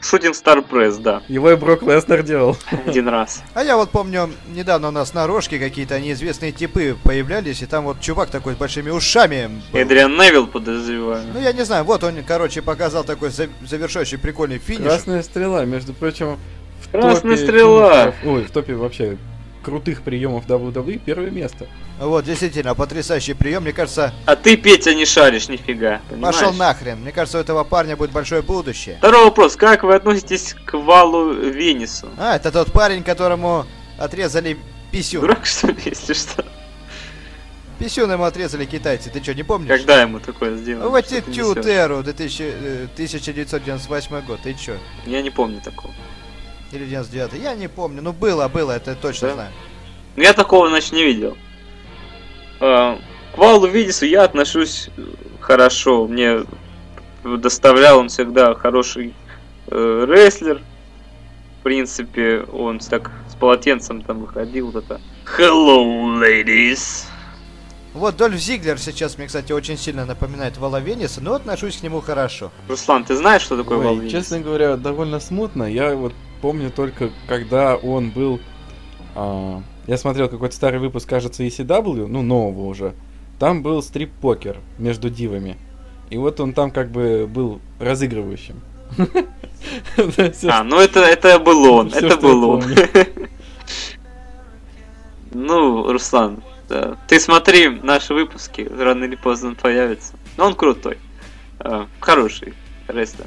[0.00, 2.56] Shooting Star Press, да, Его и Брок Леснер делал.
[2.86, 3.42] один раз.
[3.54, 7.84] А я вот помню, недавно у нас на рожке какие-то неизвестные типы появлялись, и там
[7.84, 9.78] вот чувак такой с большими ушами был.
[9.80, 11.24] Эдриан Невилл, подозреваю.
[11.32, 14.82] Ну я не знаю, вот он, короче, показал такой за- завершающий прикольный финиш.
[14.82, 16.36] Красная стрела, между прочим,
[16.82, 17.90] в Красная топе стрела.
[18.12, 19.16] finisher ов- ой, в топе вообще
[19.62, 21.66] крутых приемов WWE первое место.
[22.00, 23.62] Вот, действительно, потрясающий прием.
[23.62, 26.34] Мне кажется, А ты, Петя, не шаришь нифига, понимаешь?
[26.36, 27.00] пошел нахрен.
[27.00, 28.96] Мне кажется, у этого парня будет большое будущее.
[28.98, 29.54] Второй вопрос.
[29.54, 32.08] Как вы относитесь к Валу Венису?
[32.18, 33.64] А, это тот парень, которому
[33.96, 34.58] отрезали
[34.90, 35.20] писюн.
[35.20, 36.44] Дурак, что ли, если что?
[37.78, 39.68] Писюн ему отрезали китайцы, ты что, не помнишь?
[39.68, 40.88] Когда ему такое сделали?
[40.88, 41.66] В Что ты аттитюд несёшь?
[41.66, 44.76] эру 2000, э, 1998 год, ты чё?
[45.06, 45.92] Я не помню такого.
[46.72, 48.02] Или 99 я не помню.
[48.02, 49.34] Ну было, было, это точно Да?
[49.34, 49.52] знаю.
[50.16, 51.36] Ну, Я такого, значит, не видел.
[52.66, 52.98] А,
[53.34, 55.02] К Валу Видису я отношусь э,
[55.40, 56.06] хорошо.
[56.06, 56.44] Мне
[57.22, 59.14] доставлял он всегда хороший
[59.66, 60.62] э, рестлер.
[61.60, 64.70] В принципе, он так с полотенцем там выходил.
[64.70, 65.00] Вот это
[65.38, 67.04] Hello, ladies.
[67.92, 72.00] Вот Дольф Зиглер сейчас мне, кстати, очень сильно напоминает Вала Венеса, но отношусь к нему
[72.00, 72.50] хорошо.
[72.68, 74.10] Руслан, ты знаешь, что такое Ой, Вал Венис?
[74.10, 75.64] честно говоря, довольно смутно.
[75.64, 78.40] Я вот помню только, когда он был...
[79.14, 82.94] а, я смотрел какой-то старый выпуск, кажется, ECW, ну, нового уже.
[83.38, 85.56] Там был стрип-покер между дивами.
[86.10, 88.60] И вот он там как бы был разыгрывающим.
[90.46, 92.64] А, ну это, это был он, это был он.
[95.32, 96.96] Ну, Руслан, да.
[97.08, 100.12] ты смотри наши выпуски, рано или поздно он появится.
[100.36, 100.98] Но он крутой.
[101.58, 102.54] А, Хороший
[102.86, 103.26] рестлер.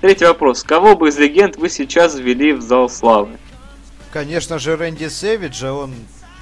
[0.00, 0.62] Третий вопрос.
[0.62, 3.38] Кого бы из легенд вы сейчас ввели в зал славы?
[4.12, 5.94] Конечно же, Рэнди Сэвиджа, он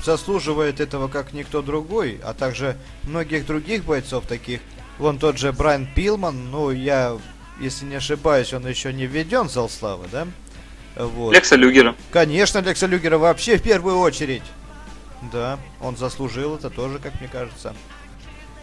[0.03, 4.61] заслуживает этого как никто другой, а также многих других бойцов таких.
[4.99, 7.19] Вон тот же Брайан Пилман, ну я,
[7.61, 10.27] если не ошибаюсь, он еще не введен в зал славы, да?
[10.97, 11.35] Вот.
[11.35, 11.95] Лекса Люгера.
[12.11, 14.43] Конечно, Лекса Люгера вообще в первую очередь.
[15.33, 17.75] Да, он заслужил это тоже, как мне кажется.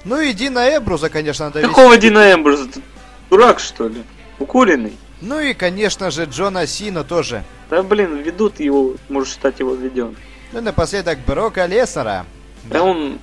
[0.03, 1.69] Ну и Дина Эмброза, конечно, надо ввести.
[1.73, 2.67] Какого Дина Эмброза?
[2.67, 2.81] Ты
[3.29, 4.03] дурак, что ли?
[4.39, 4.97] Укуренный?
[5.21, 7.43] Ну и, конечно же, Джона Сина тоже.
[7.69, 10.15] Да блин, введут его, может считать его введен.
[10.51, 12.25] Ну напоследок Брока Леснера.
[12.65, 13.19] Да он...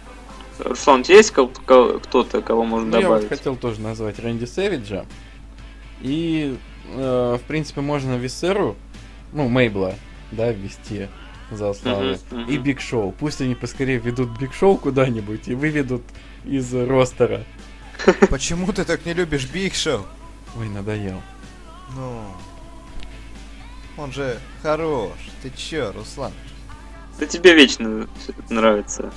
[0.59, 3.28] Руслан, у тебя есть кто-то, кого можно Ну, я вот добавить?
[3.28, 5.07] хотел тоже назвать Рэнди Сэвиджа.
[6.01, 6.57] И,
[6.95, 8.76] э, в принципе, можно Висцеру,
[9.32, 9.95] ну, Мейбла,
[10.30, 11.09] да, ввести
[11.51, 12.18] за славы.
[12.30, 12.51] Мгм, мгм.
[12.51, 13.12] И Биг Шоу.
[13.12, 16.03] Пусть они поскорее введут Биг Шоу куда-нибудь и выведут
[16.45, 17.45] из ростера.
[18.28, 20.03] Почему ты так не любишь Биг Шоу?
[20.59, 21.22] Ой, надоел.
[21.97, 22.24] Ну...
[24.03, 25.12] Он же хорош.
[25.42, 26.32] Ты чё, Руслан?
[27.20, 28.09] Да тебе вечно
[28.48, 29.12] нравится.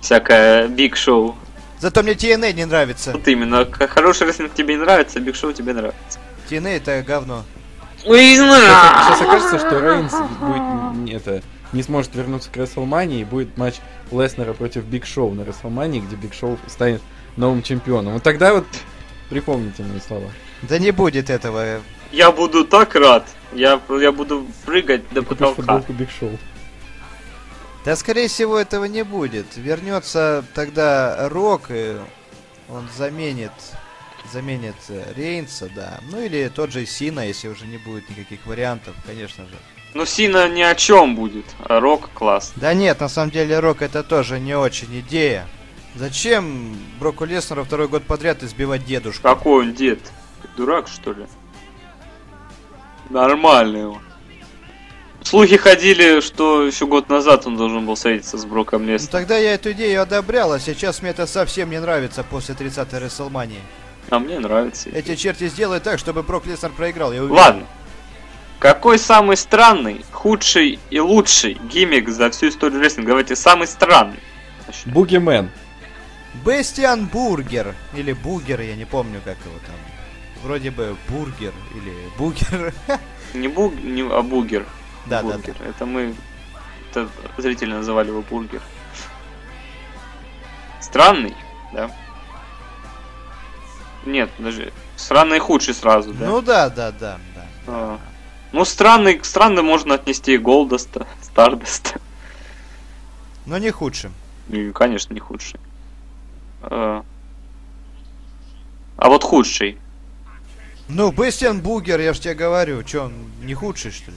[0.00, 1.36] Всякое биг шоу.
[1.78, 3.12] Зато мне TNA не нравится.
[3.12, 6.18] Вот именно, хороший рестлинг тебе не нравится, а биг шоу тебе нравится.
[6.48, 7.44] TNA это говно.
[8.06, 11.42] Ой, Сейчас окажется, что Рейнс будет не, это,
[11.74, 13.74] не сможет вернуться к Рестлмании и будет матч
[14.10, 17.02] Леснера против Биг Шоу на Рестлмании, где Биг Шоу станет
[17.36, 18.14] новым чемпионом.
[18.14, 18.64] Вот тогда вот
[19.28, 20.30] припомните мои слова.
[20.62, 21.82] Да не будет этого.
[22.10, 23.26] Я буду так рад.
[23.52, 25.54] Я, я буду прыгать до купишь потолка.
[25.54, 26.38] футболку Биг Шоу.
[27.84, 29.56] Да, скорее всего, этого не будет.
[29.56, 31.96] Вернется тогда Рок, и
[32.68, 33.52] он заменит
[34.32, 35.98] заменит э, Рейнса, да.
[36.10, 39.54] Ну или тот же Сина, если уже не будет никаких вариантов, конечно же.
[39.94, 42.52] Но Сина ни о чем будет, а Рок класс.
[42.56, 45.48] Да нет, на самом деле Рок это тоже не очень идея.
[45.96, 49.22] Зачем Броку Леснеру второй год подряд избивать дедушку?
[49.22, 49.98] Какой он дед?
[50.42, 51.26] Ты дурак, что ли?
[53.10, 53.98] Нормальный он.
[55.22, 59.12] Слухи ходили, что еще год назад он должен был встретиться с Броком Ну, Леснером.
[59.12, 63.60] тогда я эту идею одобрял, а сейчас мне это совсем не нравится после 30-й Рестлмании.
[64.08, 64.88] А мне нравится.
[64.90, 67.36] Эти черти сделают так, чтобы Брок Леснер проиграл, я уверен.
[67.36, 67.66] Ладно.
[68.58, 73.10] Какой самый странный, худший и лучший gimmick за всю историю рестлинга?
[73.10, 74.18] Давайте самый странный.
[74.86, 75.50] Бугимен.
[76.44, 77.74] Бастион Бугер.
[77.94, 79.76] Или Бугер, я не помню, как его там.
[80.42, 82.74] Вроде бы Бургер или Бугер.
[83.34, 84.66] Не буг, не, а бугер.
[85.06, 85.54] Да, да, бургер.
[85.62, 86.16] Это мы,
[86.90, 88.60] это зрители называли его бургер.
[90.80, 91.36] Странный,
[91.72, 91.90] да?
[94.04, 96.26] Нет, даже странный худший сразу, да?
[96.26, 97.46] Ну да, да, да, да.
[97.66, 98.00] А.
[98.52, 102.00] Ну, странный, к странным можно отнести и Голдоста, Стардоста.
[103.46, 104.12] Но не худшим.
[104.48, 105.60] И, конечно, не худший.
[106.62, 107.04] А,
[108.96, 109.78] а вот худший.
[110.92, 112.82] Ну, Бестиан Бугер, я ж тебе говорю.
[112.82, 113.12] Че, он
[113.44, 114.16] не худший, что ли?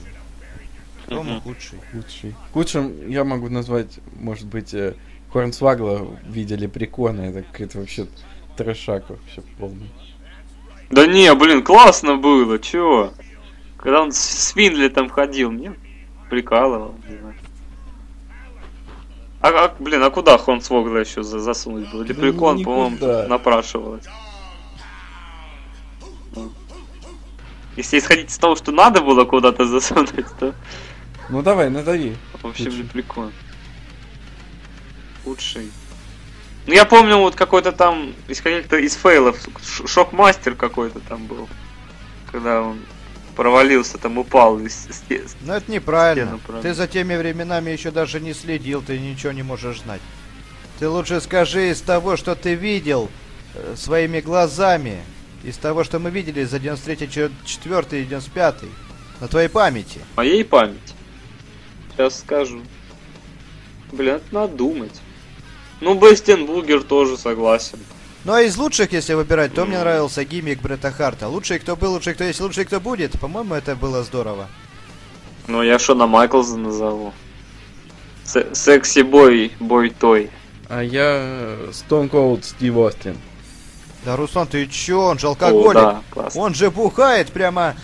[1.06, 1.40] По-моему, Мгм.
[1.42, 1.78] худший.
[1.92, 2.34] Лучший.
[2.52, 4.94] Худшим я могу назвать, может быть, э,
[5.32, 7.22] Хорнсвагла видели прикольно.
[7.22, 8.06] Это какая-то вообще
[8.56, 9.90] трешак вообще полный.
[10.90, 13.12] Да не, блин, классно было, чё?
[13.76, 15.74] Когда он с Финли там ходил, мне
[16.30, 16.94] прикалывал.
[17.08, 17.34] не знаю.
[19.40, 22.02] А, а, блин, а куда Хорнсвогла еще за- засунуть было?
[22.04, 22.74] Да Лепрекон, никуда.
[22.98, 24.04] по-моему, напрашивалось.
[27.76, 30.54] Если исходить из того, что надо было куда-то засунуть, то
[31.28, 32.16] Ну давай, надави.
[32.40, 33.32] в общем лепрекон.
[35.24, 35.70] Лучший.
[36.66, 39.38] Ну я помню вот какой-то там, из каких-то из фейлов,
[39.86, 41.48] шок-мастер какой-то там был.
[42.30, 42.78] Когда он
[43.36, 46.38] провалился, там упал из, те- Но это неправильно.
[46.42, 46.62] Стену.
[46.62, 50.00] Ты за теми временами еще даже не следил, ты ничего не можешь знать.
[50.78, 53.10] Ты лучше скажи из того, что ты видел
[53.54, 55.02] э, своими глазами,
[55.44, 58.54] из того, что мы видели за 93 4 и 95
[59.20, 60.00] на твоей памяти.
[60.16, 60.94] моей памяти.
[61.92, 62.60] Сейчас скажу.
[63.92, 65.00] Блин, это надо думать.
[65.80, 67.78] Ну, Бестен Бугер тоже согласен.
[68.24, 71.28] Ну а из лучших, если выбирать, то мне нравился гиммик Бретта Харта.
[71.28, 73.20] Лучший, кто был, лучший, кто есть, лучший, кто будет.
[73.20, 74.48] По-моему, это было здорово.
[75.46, 77.12] Ну, я Шона Майклза назову.
[78.24, 80.30] Се- Секси бой, бой той.
[80.70, 83.18] А я Stone Cold Стив Остин.
[84.04, 85.00] Да, Руслан, ты чё?
[85.00, 85.74] Он же О, алкоголик.
[85.74, 86.40] да, классно.
[86.42, 87.74] Он же бухает прямо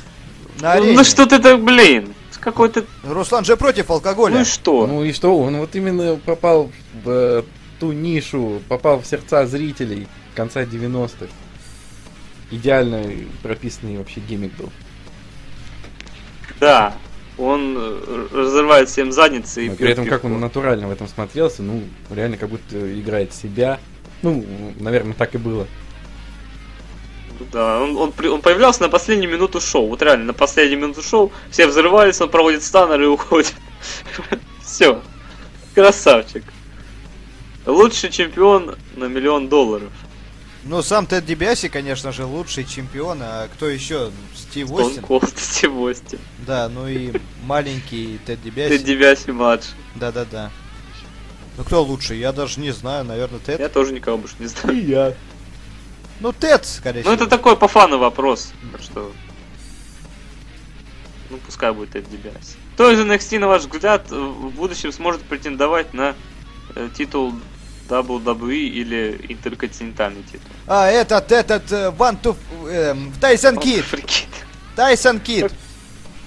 [0.61, 0.97] на Ну, арене.
[0.99, 2.15] ну что ты так, блин?
[2.41, 2.85] Какой-то...
[3.05, 4.37] Руслан же против алкоголя.
[4.37, 4.87] Ну и что?
[4.87, 6.71] Ну и что, он вот именно попал
[7.05, 7.43] в э,
[7.79, 11.27] ту нишу, попал в сердца зрителей конца 90-х.
[12.51, 13.05] Идеально
[13.43, 14.71] прописанный вообще гиммик был.
[16.61, 16.95] Да.
[17.39, 21.63] Он э, разрывает всем задницы и Но при этом как он натурально в этом смотрелся,
[21.63, 23.79] ну, реально как будто играет себя.
[24.23, 24.45] Ну,
[24.79, 25.67] наверное, так и было.
[27.53, 29.89] Да, он, он, он появлялся на последнюю минуту шоу.
[29.89, 33.55] Вот реально, на последнюю минуту шоу все взрывались, он проводит станнер и уходит.
[34.63, 35.01] Все.
[35.75, 36.45] Красавчик.
[37.67, 39.93] Лучший чемпион на миллион долларов.
[40.65, 43.21] Ну, сам Тед Дибиаси, конечно же, лучший чемпион.
[43.23, 44.11] А кто еще?
[44.37, 45.03] Стив Остин?
[45.03, 46.19] Колд Стив Остин.
[46.47, 47.13] Да, ну и
[47.45, 48.79] маленький Тед Ты Дибиаси.
[48.79, 49.73] Дибиаси младший.
[49.95, 50.51] Да-да-да.
[51.57, 52.15] Ну кто лучше?
[52.15, 53.59] Я даже не знаю, наверное, Тед.
[53.59, 54.77] Я тоже никого больше не знаю.
[54.77, 55.15] И я.
[56.21, 58.53] Ну, Тед, скорее Ну, это такой по фану вопрос.
[58.73, 59.13] Так что...
[61.31, 62.57] Ну, пускай будет Эд Дибиаси.
[62.75, 66.15] Кто из NXT, на ваш взгляд, в будущем сможет претендовать на
[66.75, 67.35] э, титул
[67.89, 70.51] WWE или интерконтинентальный титул?
[70.67, 72.37] А, этот, этот, э, One to...
[72.69, 73.57] эм, Тайсон!
[73.57, 74.29] Прикид.
[74.77, 75.53] Тайсон Кид!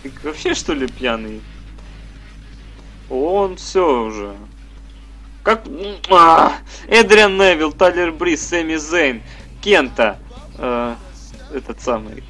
[0.03, 1.41] Ты вообще, что ли, пьяный?
[3.09, 4.35] Он все уже.
[5.43, 5.63] Как...
[6.09, 6.53] А,
[6.87, 9.21] Эдриан Невилл, Тайлер Брис, Сэмми Зейн,
[9.63, 10.19] Кента,
[10.57, 10.95] э,
[11.53, 12.23] этот самый...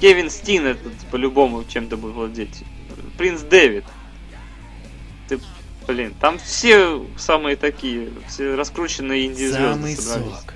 [0.00, 2.62] Кевин Стин этот по-любому чем-то будет владеть.
[3.18, 3.84] Принц Дэвид.
[5.28, 5.40] Ты,
[5.86, 10.38] блин, там все самые такие, все раскрученные инди-звезды Самый собрались.
[10.38, 10.54] сок.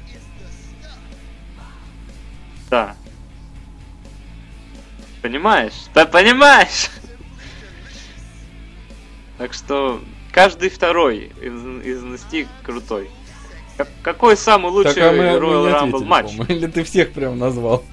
[2.71, 2.97] Да.
[5.21, 5.75] Понимаешь?
[5.93, 6.89] Да понимаешь!
[9.39, 10.03] Так что
[10.33, 13.11] каждый второй из, из крутой.
[13.85, 16.33] Как- какой самый лучший Так, а мы, мы Royal не Rumble ответили, матч?
[16.49, 17.85] Или ты всех прям назвал?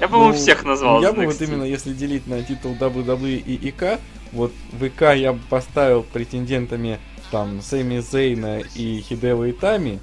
[0.00, 1.02] Я, по-моему, Ну, всех назвал.
[1.02, 3.98] Я бы вот именно, если делить на титул WWE и ИК,
[4.32, 6.98] вот в ИК я бы поставил претендентами
[7.30, 10.00] там Сэмми Зейна и Хидео Итами,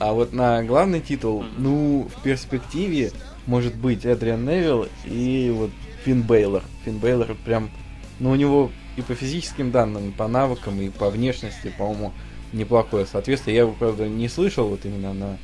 [0.00, 1.50] а вот на главный титул, Мгм.
[1.58, 3.12] ну, в перспективе
[3.46, 5.70] может быть Эдриан Невилл и вот
[6.04, 6.62] Финн Бейлор.
[6.84, 7.70] Финн Бейлор прям,
[8.18, 12.12] ну, у него и по физическим данным, и по навыкам, и по внешности, по-моему,
[12.54, 13.56] неплохое соответствие.
[13.56, 15.38] Я его, правда, не слышал вот именно на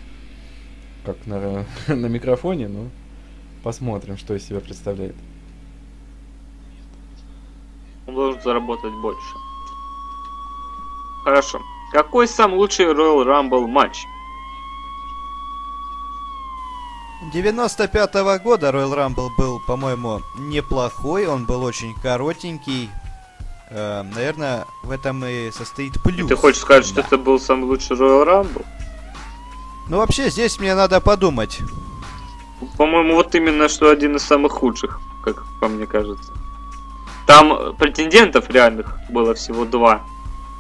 [1.05, 2.89] как на, на микрофоне, но
[3.63, 5.15] посмотрим, что из себя представляет.
[8.07, 9.35] Он должен заработать больше.
[11.25, 11.61] Хорошо.
[11.93, 14.05] Какой самый лучший Royal Rumble матч?
[17.35, 22.89] 95-го года Royal Rumble был, по-моему, неплохой, он был очень коротенький.
[23.71, 26.29] Э, наверное, в этом и состоит плюс.
[26.29, 27.03] Ты хочешь сказать, что Да.
[27.03, 28.65] это был самый лучший Royal Rumble?
[29.89, 31.61] Ну, вообще, здесь мне надо подумать.
[32.77, 36.33] По-моему, вот именно что один из самых худших, как по мне кажется.
[37.27, 40.01] Там претендентов реальных было всего два.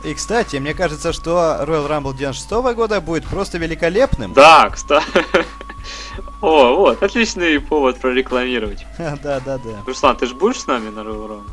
[0.04, 4.32] И, кстати, мне кажется, что Royal Rumble 96 года будет просто великолепным.
[4.32, 5.04] Да, кстати.
[6.40, 8.86] О, вот, отличный повод прорекламировать.
[8.98, 9.82] Да-да-да.
[9.86, 11.50] Руслан, ты же будешь с нами на Royal Rumble?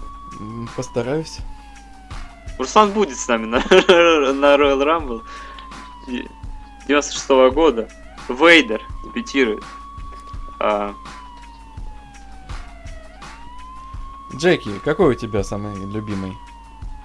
[0.76, 1.40] Постараюсь.
[2.58, 3.58] Руслан будет с нами на,
[4.34, 5.24] на Royal Rumble
[6.88, 7.90] 96 года.
[8.30, 9.64] Вейдер дебютирует.
[10.60, 10.94] А,
[14.36, 16.38] Джеки, какой у тебя самый любимый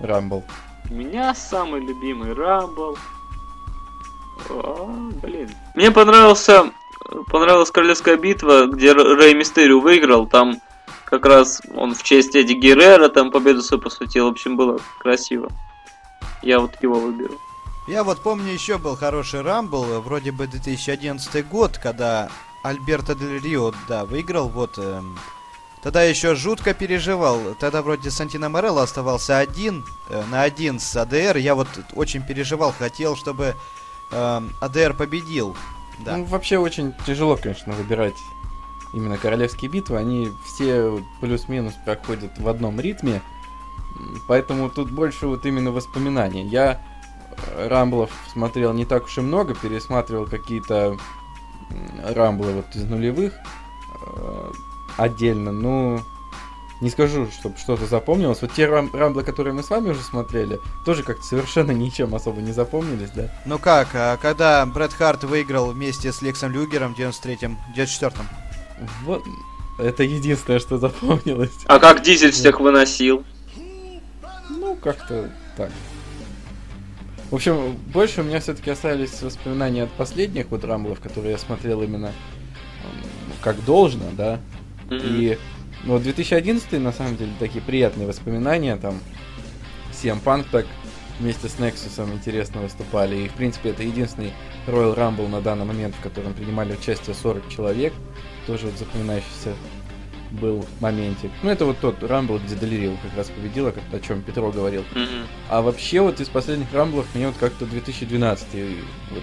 [0.00, 0.44] Рамбл?
[0.90, 2.98] у меня самый любимый Рамбл.
[5.22, 5.50] Блин.
[5.74, 6.72] Мне понравился
[7.30, 10.26] понравилась Королевская битва, где Рэй Мистерио выиграл.
[10.26, 10.60] Там
[11.12, 14.24] как раз он в честь Эдди Геррера там победу свою посвятил.
[14.24, 15.50] В общем, было красиво.
[16.40, 17.38] Я вот его выберу.
[17.86, 22.30] Я вот помню, еще был хороший Рамбл, э, вроде бы 2011 год, когда
[22.62, 24.78] Альберто Дель Рио, да, выиграл, вот...
[24.78, 25.18] эм,
[25.82, 27.38] тогда еще жутко переживал.
[27.60, 31.36] Тогда вроде Сантино Морелло оставался один, э, на один с АДР.
[31.36, 33.54] Я вот очень переживал, хотел, чтобы
[34.12, 35.54] эм, АДР победил.
[36.06, 36.16] Да.
[36.16, 38.16] Ну, вообще очень тяжело, конечно, выбирать
[38.92, 39.96] именно королевские битвы.
[39.96, 43.22] Они все плюс-минус проходят в одном ритме.
[44.26, 46.46] Поэтому тут больше вот именно воспоминаний.
[46.46, 46.80] Я
[47.46, 50.96] э, рамблов смотрел не так уж и много, пересматривал какие-то
[52.04, 54.52] рамблы вот из нулевых э,
[54.96, 55.52] отдельно.
[55.52, 56.00] Ну,
[56.80, 58.42] не скажу, чтобы что-то запомнилось.
[58.42, 62.40] Вот те рам- рамблы, которые мы с вами уже смотрели, тоже как-то совершенно ничем особо
[62.40, 63.30] не запомнились, да?
[63.46, 68.26] Ну как, а когда Брэд Харт выиграл вместе с Лексом Люгером в 93-м, 94-м?
[69.04, 69.22] Вот,
[69.78, 71.52] это единственное, что запомнилось.
[71.66, 73.24] А как Дизель всех выносил?
[74.50, 75.70] Ну, как-то так.
[77.30, 81.82] В общем, больше у меня все-таки остались воспоминания от последних вот рамблов, которые я смотрел
[81.82, 82.12] именно
[83.40, 84.38] как должно, да.
[84.90, 85.38] И
[85.84, 89.00] ну, вот 2011 на самом деле такие приятные воспоминания, там
[89.92, 90.66] CM Punk так
[91.18, 93.16] вместе с Nexus интересно выступали.
[93.16, 94.32] И, в принципе, это единственный
[94.66, 97.92] Royal Rumble на данный момент, в котором принимали участие 40 человек.
[98.46, 99.54] Тоже вот запоминающийся
[100.32, 101.30] был моментик.
[101.42, 104.82] Ну, это вот тот Рамбл, где Делирил как раз победила, как о чем Петро говорил.
[104.94, 105.26] Мгм.
[105.50, 108.46] А вообще вот из последних Рамблов мне вот как-то 2012
[109.10, 109.22] вот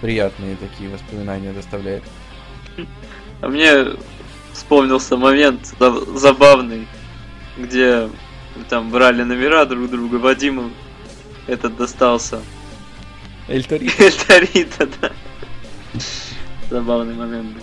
[0.00, 2.04] приятные такие воспоминания доставляет.
[3.40, 3.86] А мне
[4.52, 6.86] вспомнился момент за- забавный,
[7.58, 8.08] где
[8.68, 10.16] там брали номера друг друга.
[10.16, 10.70] Вадиму
[11.46, 12.40] этот достался.
[13.48, 13.90] Эль Торино.
[13.98, 15.10] Эльторита, да.
[16.70, 17.62] Забавный момент был.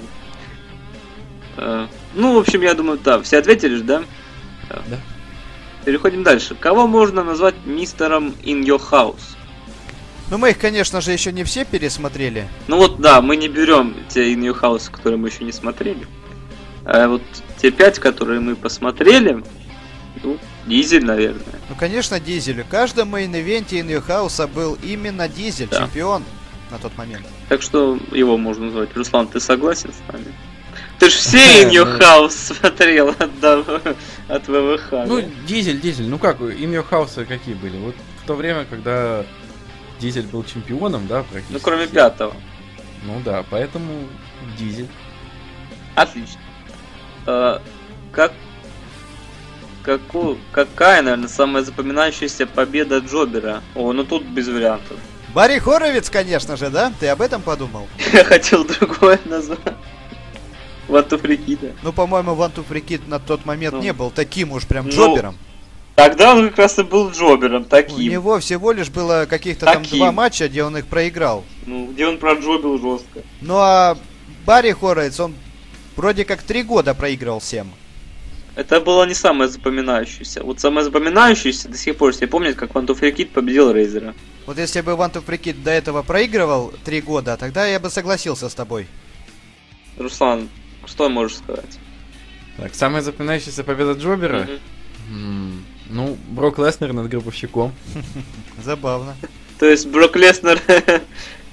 [1.58, 4.04] Э, Ну, в общем, я думаю, да, все ответили же, да?
[4.70, 4.98] Да.
[5.86, 6.56] Переходим дальше.
[6.56, 9.36] Кого можно назвать мистером In Your House?
[10.32, 12.48] Ну, мы их, конечно же, еще не все пересмотрели.
[12.68, 16.08] Ну вот, да, мы не берем те In Your House, которые мы еще не смотрели.
[16.86, 17.22] А вот
[17.62, 19.44] те пять, которые мы посмотрели,
[20.24, 21.44] ну, Дизель, наверное.
[21.70, 22.64] Ну, конечно, Дизель.
[22.64, 25.80] В каждом main event е In Your House а был именно Дизель, Да.
[25.80, 26.24] чемпион
[26.72, 27.26] на тот момент.
[27.50, 28.96] Так что его можно назвать.
[28.96, 30.26] Руслан, ты согласен с нами?
[31.00, 33.30] Ты ж все In Your House смотрел от,
[34.30, 34.92] от ВВХ.
[35.08, 35.28] Ну, да?
[35.48, 36.08] дизель, дизель.
[36.08, 37.78] Ну как, In Your House какие были?
[37.78, 39.26] Вот в то время, когда
[40.00, 41.54] Дизель был чемпионом, да, практически.
[41.54, 42.34] ну, кроме пятого.
[43.04, 44.08] Ну да, поэтому
[44.58, 44.88] Дизель.
[45.96, 46.40] Отлично.
[47.26, 47.62] А,
[48.12, 48.32] как,
[49.84, 53.62] каку- какая, наверное, самая запоминающаяся победа Джобера?
[53.76, 54.98] О, ну тут без вариантов.
[55.34, 56.94] Барри Хоровиц, конечно же, да?
[57.00, 57.88] Ты об этом подумал?
[58.14, 59.60] Я хотел другое назвать.
[60.88, 61.74] Вату Фрикида.
[61.82, 63.82] Ну, по-моему, Ван Фрикит на тот момент Ну.
[63.82, 65.38] не был таким уж прям Ну, джобером.
[65.96, 68.12] Тогда он как раз и был Джобером, У таким.
[68.12, 71.44] него всего лишь было каких-то там два матча, где он их проиграл.
[71.68, 73.22] Ну, где он проджобил жестко.
[73.42, 73.96] Ну, а
[74.46, 75.36] Барри Хоровиц, он
[75.96, 77.70] вроде как три года проигрывал всем.
[78.56, 80.44] Это было не самое запоминающееся.
[80.44, 84.14] Вот самое запоминающееся до сих пор все помнят, как Ванту Фрикид победил Рейзера.
[84.46, 88.54] Вот если бы Ван Фрикит до этого проигрывал три года, тогда я бы согласился с
[88.54, 88.88] тобой.
[89.98, 90.50] Руслан,
[90.88, 91.80] что можешь сказать?
[92.58, 94.48] Так, самая запоминающаяся победа Джобера?
[95.10, 97.74] М, Ну, Брок Леснер над Гробовщиком.
[98.64, 99.16] Забавно.
[99.60, 100.62] То есть Брок Леснер...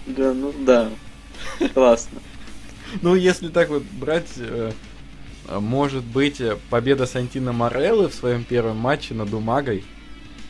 [0.07, 0.91] Да, ну да.
[1.75, 2.19] Классно.
[3.03, 4.73] Ну, если так вот брать, э,
[5.61, 9.85] может быть, э, победа Сантино Мореллы в своем первом матче над Умагой,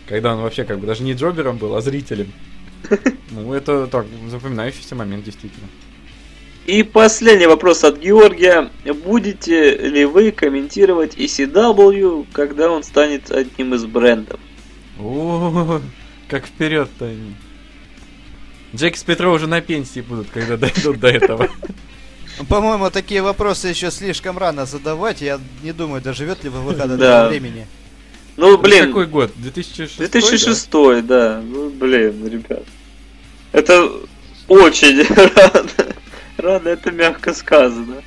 [0.09, 2.33] когда он вообще как бы даже не Джобером был, а зрителем.
[3.31, 5.69] Ну, это так, запоминающийся момент, действительно.
[6.71, 8.71] И последний вопрос от Георгия.
[9.05, 14.39] Будете ли вы комментировать ECW, когда он станет одним из брендов?
[15.01, 15.81] О,
[16.29, 17.35] как вперед-то они.
[18.73, 21.49] Джек с Петро уже на пенсии будут, когда дойдут до этого.
[22.49, 25.23] По-моему, такие вопросы еще слишком рано задавать.
[25.23, 26.95] Я не думаю, доживет ли ВВХ до Да.
[26.95, 27.67] этого времени.
[28.37, 29.33] Ну, Это блин, Какой год?
[29.35, 29.97] 2006?
[29.99, 30.71] 2006,
[31.05, 31.43] да.
[31.45, 32.63] Ну, блин, ребят.
[33.51, 33.91] Это
[34.47, 35.03] очень
[35.35, 35.69] рано.
[36.41, 38.03] Рано, это мягко сказано.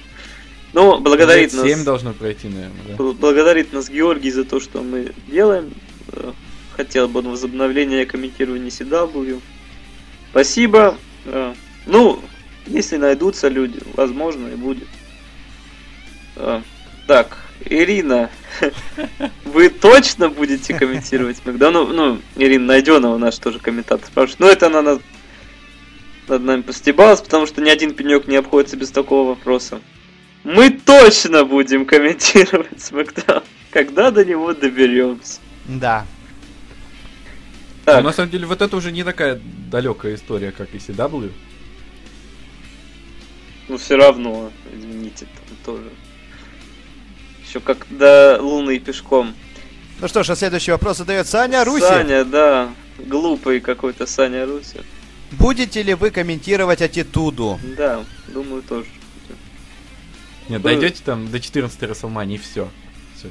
[0.74, 1.64] Ну, благодарит нас...
[1.66, 2.94] 7 должно пройти, наверное, да.
[2.96, 5.72] Бл- Благодарит нас Георгий за то, что мы делаем.
[6.12, 6.32] Э,
[6.76, 9.40] Хотел бы возобновления комментирования CW.
[10.32, 10.98] Спасибо.
[11.26, 11.54] Э,
[11.86, 12.20] Ну,
[12.66, 14.88] если найдутся люди, возможно и будет.
[16.38, 16.62] Э,
[17.08, 18.32] Так, Ирина,
[19.46, 21.74] вы точно будете комментировать Смакдаун?
[21.74, 24.40] Ну, ну, Ирина Найденова, наш тоже комментатор, спрашивает.
[24.40, 25.00] Ну, это она
[26.28, 29.82] над, нами постебалась, потому что ни один пенек не обходится без такого вопроса.
[30.44, 35.40] Мы точно будем комментировать Смакдаун, когда до него доберемся.
[35.66, 36.06] Да.
[37.86, 41.32] Но Так, на самом деле вот это уже не такая далекая история, как и CW.
[43.68, 45.90] ну все равно, извините, там тоже.
[47.46, 49.34] Еще как до Луны пешком.
[50.00, 51.86] Ну что ж, а следующий вопрос задает Саня Руси.
[51.86, 54.80] Саня, да, глупый какой-то Саня Руси.
[55.40, 57.60] Будете ли вы комментировать аттитуду?
[57.78, 58.88] Да, думаю тоже.
[60.50, 62.70] Нет, Ну, дойдете там до 14 Расселмании и все.
[63.16, 63.30] Все.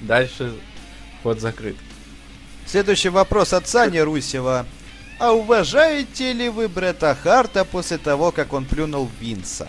[0.00, 0.54] Дальше
[1.22, 1.76] ход закрыт.
[2.64, 4.66] Следующий вопрос от Сани Русева.
[5.18, 9.68] А уважаете ли вы Бретта Харта после того, как он плюнул Винса?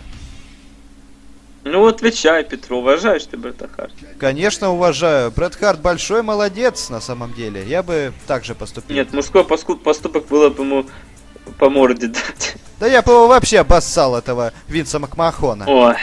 [1.63, 3.93] Ну отвечай, Петру, уважаешь ты Бретта Харта?
[4.19, 5.31] Конечно, уважаю.
[5.31, 7.65] Брэд Харт большой молодец на самом деле.
[7.67, 8.95] Я бы так же поступил.
[8.95, 10.85] Нет, мужской поступок было бы ему
[11.57, 12.55] по морде дать.
[12.79, 15.65] Да я бы вообще обоссал, этого Винса Макмахона.
[15.67, 15.95] Ой,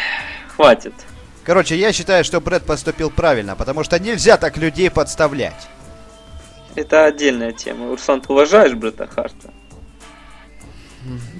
[0.55, 0.95] хватит.
[1.45, 5.69] Короче, я считаю, что Брэд поступил правильно, потому что нельзя так людей подставлять.
[6.75, 7.89] Это отдельная тема.
[7.91, 9.53] Руслан, ты уважаешь Бретта Харта?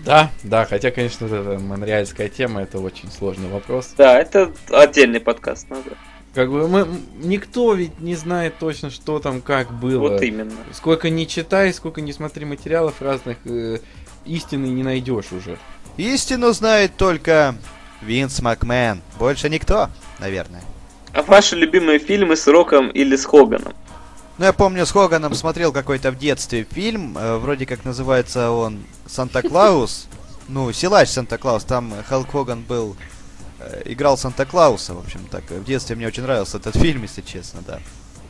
[0.05, 3.95] Да, да, хотя, конечно, вот эта монреальская тема, это очень сложный вопрос.
[3.97, 5.97] Да, это отдельный подкаст надо.
[6.35, 6.87] Как бы мы,
[7.23, 10.01] никто ведь не знает точно, что там, как было.
[10.01, 10.53] Вот именно.
[10.73, 13.79] Сколько не читай, сколько не смотри материалов разных, э,
[14.25, 15.59] истины не найдешь уже.
[15.97, 17.55] Истину знает только
[18.01, 19.01] Винс Макмен.
[19.19, 20.63] Больше никто, наверное.
[21.13, 23.73] А ваши любимые фильмы с Роком или с Хоганом?
[24.37, 28.85] Ну, я помню, с Хоганом смотрел какой-то в детстве фильм, э, вроде как называется он
[29.07, 30.09] «Санта-Клаус».
[30.49, 32.97] Ну, «Силач Санта-Клаус», там Халк Хоган был,
[33.61, 35.45] э, играл Санта-Клауса, в общем, так.
[35.49, 37.79] В детстве мне очень нравился этот фильм, если честно, да.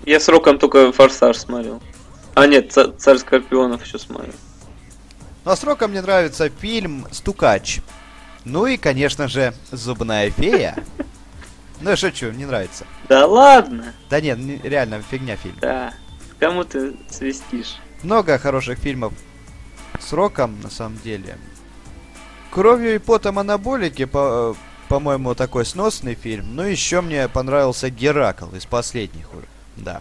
[0.05, 1.81] Я с Роком только Форсаж смотрел.
[2.35, 4.35] А нет, Ца- Царь Скорпионов еще смотрел.
[5.45, 7.81] Ну, а с Роком мне нравится фильм «Стукач».
[8.45, 10.77] Ну и, конечно же, «Зубная фея».
[11.81, 12.87] Ну, я шучу, не нравится.
[13.09, 13.93] Да ладно.
[14.09, 15.57] Да нет, не- реально, фигня фильм.
[15.61, 15.93] Да.
[16.39, 17.77] Кому ты свистишь?
[18.03, 19.13] Много хороших фильмов
[20.01, 21.37] с роком, на самом деле.
[22.51, 24.57] Кровью и потом анаболики, по,
[24.89, 26.55] по-моему, такой сносный фильм.
[26.55, 29.47] Но еще мне понравился Геракл из последних уже.
[29.77, 30.01] Да.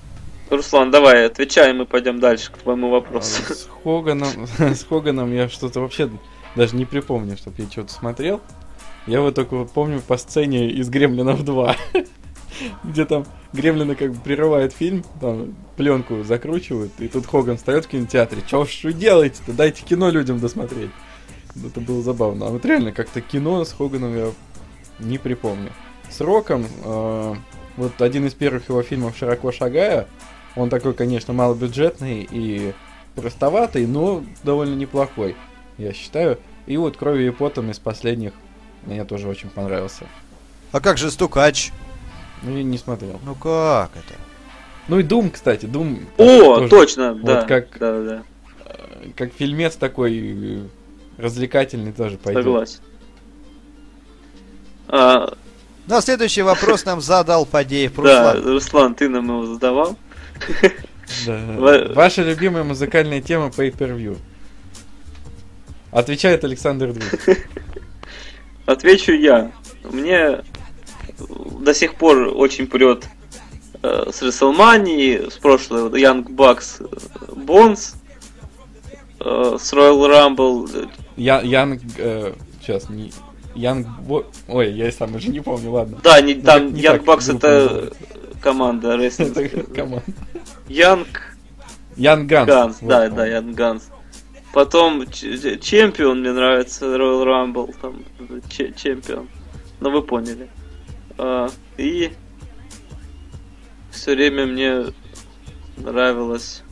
[0.50, 3.42] Руслан, давай, отвечай, мы пойдем дальше к твоему вопросу.
[3.50, 6.10] А, С Хоганом, с Хоганом я что-то вообще
[6.56, 8.42] даже не припомню, чтобы я что-то смотрел.
[9.08, 11.76] Я вот только помню по сцене из Гремлинов 2,
[12.84, 17.90] где там Гремлины как бы прерывают фильм, там пленку закручивают, и тут Хоган встает в
[17.90, 18.42] кинотеатре.
[18.48, 19.54] Чё ж вы делаете-то?
[19.54, 20.92] Дайте кино людям досмотреть.
[21.56, 22.48] Это было забавно.
[22.48, 24.32] А вот реально как-то кино с Хоганом я
[25.00, 25.72] не припомню.
[26.10, 27.36] С Роком, э,
[27.78, 30.08] вот один из первых его фильмов «Широко шагая»,
[30.56, 32.74] он такой, конечно, малобюджетный и
[33.16, 35.36] простоватый, но довольно неплохой,
[35.78, 36.40] я считаю.
[36.66, 38.34] И вот «Кровью и потом» из последних
[38.86, 40.06] мне тоже очень понравился.
[40.72, 41.72] А как же Стукач?
[42.42, 43.20] Ну, я не смотрел.
[43.26, 44.20] Ну как это?
[44.88, 46.00] Ну и Дум, кстати, Дум...
[46.18, 47.42] О, тоже, точно, вот да.
[47.44, 48.24] как- Да, да,
[48.66, 50.20] э, Как фильмец такой
[50.58, 50.68] э,
[51.18, 52.44] развлекательный тоже пойдет.
[52.44, 52.80] согласен.
[54.88, 55.34] А,
[55.88, 58.54] Ну а следующий вопрос нам задал Фадеев да, Руслан.
[58.54, 59.98] Руслан, ты нам его задавал.
[61.94, 64.18] Ваша любимая музыкальная тема Pay Per View.
[65.92, 67.38] Отвечает Александр Двух.
[68.66, 69.52] Отвечу я.
[69.84, 70.42] Мне
[71.60, 73.08] до сих пор очень прет
[73.82, 77.96] э, с WrestleMania, с прошлой вот, Young Bucks, э, Bones,
[79.20, 81.82] э, с Royal Rumble, Я, Янг...
[81.98, 83.12] э, сейчас, не...
[83.56, 83.88] Янг...
[84.02, 86.00] Бо- Ой, я сам уже не помню, ладно.
[86.04, 87.94] Да, не, там так- не Young Bucks это
[88.42, 89.74] команда Это рестлинг.
[89.76, 90.04] команда.
[90.68, 91.08] Young
[91.96, 92.50] Ян Ганс.
[92.50, 93.16] Guns, Вот, да, по-моему.
[93.16, 93.84] да, Young Guns.
[94.54, 98.04] Потом Чемпион мне нравится, Royal Rumble, там,
[98.50, 99.28] Чемпион.
[99.80, 100.50] Ну вы поняли.
[101.18, 102.12] А, и
[103.92, 104.86] все время мне
[105.78, 106.64] нравилось.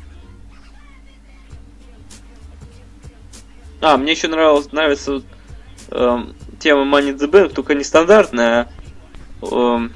[3.81, 5.23] А, мне еще нравилось, нравится
[5.89, 8.69] эм, тема Money the Bank, только не стандартная,
[9.41, 9.93] а эм,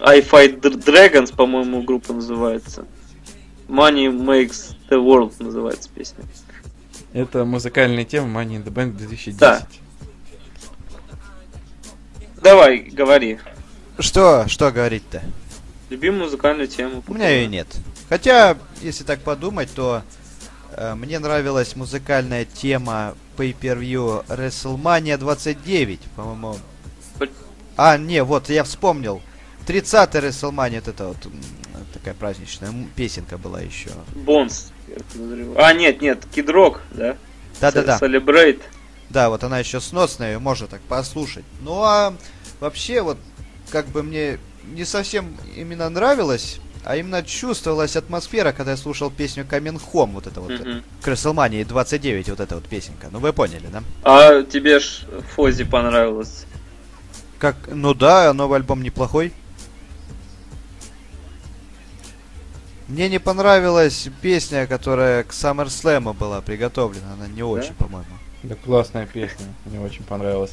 [0.00, 2.86] I Fight Dr- Dragons, по-моему, группа называется.
[3.68, 6.24] Money Makes the World называется песня.
[7.12, 9.38] Это музыкальная тема Money in the Bank 2010.
[9.38, 9.66] Да.
[12.42, 13.38] Давай, говори.
[13.98, 15.22] Что, что говорить-то?
[15.90, 17.04] Любимую музыкальную тему.
[17.06, 17.68] У меня ее нет.
[18.08, 20.02] Хотя, если так подумать, то
[20.72, 26.58] э, мне нравилась музыкальная тема Pay-Per-View WrestleMania 29, по-моему.
[27.76, 29.22] А, не, вот, я вспомнил.
[29.66, 31.16] 30-й WrestleMania, вот это вот
[31.92, 33.90] такая праздничная песенка была еще.
[34.14, 34.72] Бонс.
[35.56, 37.16] А, нет, нет, Rock, да?
[37.60, 37.98] Да-да-да.
[37.98, 38.60] Celebrate.
[39.08, 41.44] Да, вот она еще сносная, ее можно так послушать.
[41.60, 42.14] Ну а
[42.60, 43.18] вообще вот
[43.70, 49.44] как бы мне не совсем именно нравилось, а именно чувствовалась атмосфера, когда я слушал песню
[49.44, 50.82] Coming Home, вот это вот, Мгм.
[51.00, 53.08] к WrestleMania 29, вот эта вот песенка.
[53.10, 53.82] Ну вы поняли, да?
[54.02, 55.02] А тебе ж
[55.34, 56.46] Фози понравилось.
[57.38, 59.32] Как, ну да, новый альбом неплохой.
[62.88, 68.06] Мне не понравилась песня, которая к SummerSlam была приготовлена, она не очень, по-моему.
[68.42, 70.52] Да классная песня, мне очень понравилась.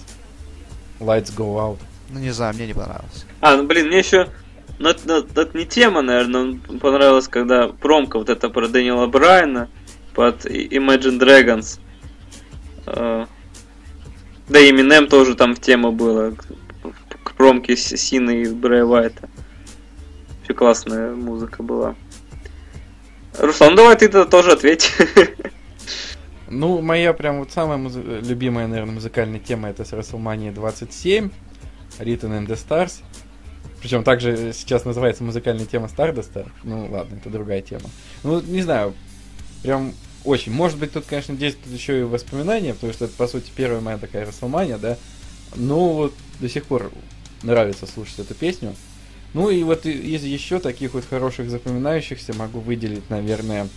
[1.00, 1.80] Lights Go Out.
[2.10, 3.26] Ну не знаю, мне не понравилось.
[3.42, 4.30] А, ну блин, мне еще.
[4.80, 9.08] Ну, это, ну, это не тема, наверное, но понравилось, когда промка вот эта про Дэниела
[9.08, 9.70] Брайана
[10.16, 11.80] под Imagine Dragons.
[12.88, 13.26] Э,
[14.48, 16.32] Да и Eminem тоже там в тему было.
[17.24, 19.30] К, промке Сины и Брэя Уайта.
[20.40, 21.96] Вообще классная музыка была.
[23.38, 24.92] Руслан, ну давай ты тогда тоже ответь.
[26.52, 31.30] Ну, моя прям вот самая музы- любимая, наверное, музыкальная тема это с WrestleMania 27,
[32.00, 33.04] Written in the Stars.
[33.82, 36.48] Причем также сейчас называется музыкальная тема Stardust.
[36.64, 37.90] Ну ладно, это другая тема.
[38.24, 38.94] Ну, не знаю,
[39.64, 39.94] прям
[40.26, 40.52] очень.
[40.52, 43.98] Может быть, тут, конечно, действует еще и воспоминания, потому что это, по сути, первая моя
[43.98, 44.98] такая WrestleMania, да.
[45.56, 46.92] Но вот до сих пор
[47.44, 48.76] нравится слушать эту песню.
[49.34, 53.68] Ну и вот из еще таких вот хороших запоминающихся могу выделить, наверное,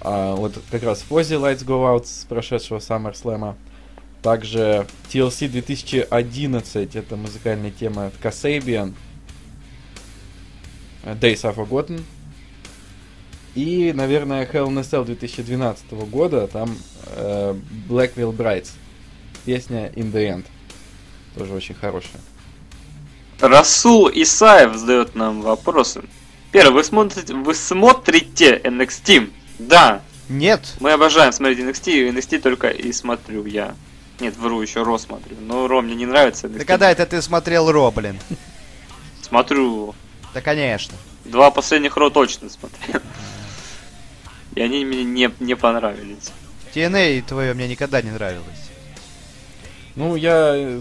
[0.00, 3.54] а, вот как раз Fozzy Lights Go Out с прошедшего SummerSlam.
[4.22, 8.94] Также TLC 2011, это музыкальная тема от Kasabian.
[11.04, 12.02] Days Are Forgotten.
[13.54, 16.76] И, наверное, Hell in a Cell 2012 года, там
[17.06, 17.54] э,
[17.88, 18.70] Blackwell Brides.
[19.44, 20.44] Песня In the End.
[21.36, 22.20] Тоже очень хорошая.
[23.40, 26.02] Расул Исаев задает нам вопросы.
[26.50, 29.30] Первый, вы смотрите, вы смотрите NXT?
[29.58, 33.74] Да, Нет, мы обожаем смотреть NXT, и NXT только и смотрю я.
[34.20, 35.36] Нет, вру, еще Ро смотрю.
[35.40, 36.48] Но Ро мне не нравится.
[36.48, 36.64] да NXT.
[36.64, 38.18] когда это ты смотрел Ро, блин?
[39.20, 39.94] Смотрю.
[40.34, 40.94] Да конечно.
[41.24, 43.00] Два последних Ро точно смотрел.
[44.54, 46.32] И они мне не, не понравились.
[46.74, 48.70] TNA твое мне никогда не нравилось.
[49.94, 50.80] Ну, я...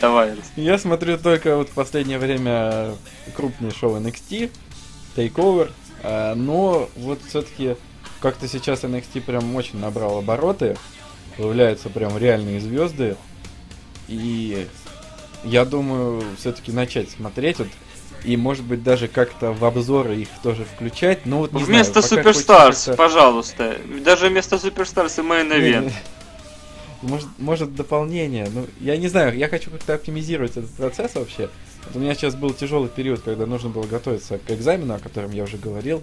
[0.00, 0.34] Давай.
[0.56, 2.94] Я смотрю только вот в последнее время
[3.36, 4.50] крупные шоу NXT,
[5.16, 5.70] Takeover,
[6.02, 7.76] а, но вот все-таки
[8.20, 10.78] как-то сейчас NXT прям очень набрал обороты,
[11.36, 13.16] появляются прям реальные звезды,
[14.08, 14.66] и
[15.44, 17.68] я думаю все-таки начать смотреть вот
[18.24, 22.84] и может быть даже как-то в обзоры их тоже включать, но вот Вместо знаю, Superstars,
[22.84, 23.78] хочется пожалуйста.
[24.04, 25.92] Даже вместо Суперстарс и Main Event.
[27.02, 28.48] Может, может дополнение.
[28.52, 31.48] Ну, я не знаю, я хочу как-то оптимизировать этот процесс вообще.
[31.86, 35.30] Вот у меня сейчас был тяжелый период, когда нужно было готовиться к экзамену, о котором
[35.30, 36.02] я уже говорил.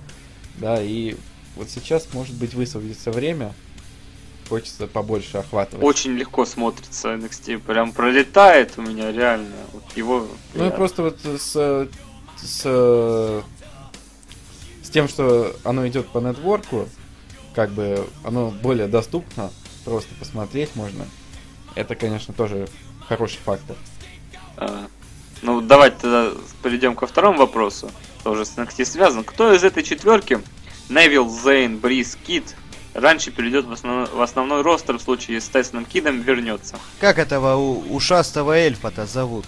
[0.56, 1.16] Да, и
[1.56, 3.54] вот сейчас, может быть, высвободится время.
[4.50, 5.84] Хочется побольше охватывать.
[5.84, 7.60] Очень легко смотрится NXT.
[7.60, 9.56] Прям пролетает у меня реально.
[9.74, 10.28] Вот его...
[10.54, 11.90] Ну и просто вот с,
[12.38, 13.44] с,
[14.84, 16.88] с тем, что оно идет по нетворку,
[17.54, 19.52] как бы оно более доступно,
[19.84, 21.06] просто посмотреть можно.
[21.76, 22.68] Это, конечно, тоже
[23.08, 23.76] хороший фактор.
[24.56, 24.88] А,
[25.42, 26.32] Ну, давайте тогда
[26.64, 27.92] перейдем ко второму вопросу.
[28.24, 29.24] Тоже с NXT связан.
[29.24, 30.42] Кто из этой четверки,
[30.90, 32.56] Невил, Зейн, Бриз, Кит,
[32.98, 36.78] раньше перейдет в, основной, в основной ростер в случае, с Тайсоном Кидом вернется?
[37.00, 39.46] Как этого у- ушастого эльфа-то зовут?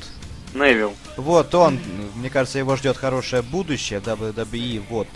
[0.53, 0.93] Невил.
[1.17, 1.79] Вот он,
[2.15, 5.07] мне кажется, его ждет хорошее будущее в WWE, вот.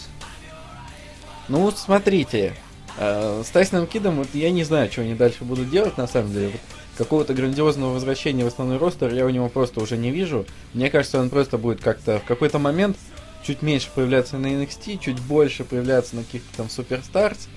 [1.47, 2.55] Ну вот смотрите,
[2.97, 6.34] э, с Тайсоном Кидом вот я не знаю, что они дальше будут делать на самом
[6.34, 6.49] деле.
[6.51, 6.61] Вот
[6.97, 10.45] какого-то грандиозного возвращения в основной ростер я у него просто уже не вижу.
[10.73, 12.97] Мне кажется, он просто будет как-то в какой-то момент
[13.43, 17.47] чуть меньше появляться на NXT, чуть больше появляться на каких-то там Суперстарс.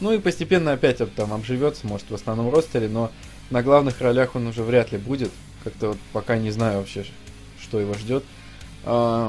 [0.00, 3.10] Ну и постепенно опять там обживется, может, в основном ростере, но
[3.50, 5.30] на главных ролях он уже вряд ли будет.
[5.62, 7.04] Как-то вот пока не знаю вообще,
[7.60, 8.24] что его ждет.
[8.84, 9.28] А,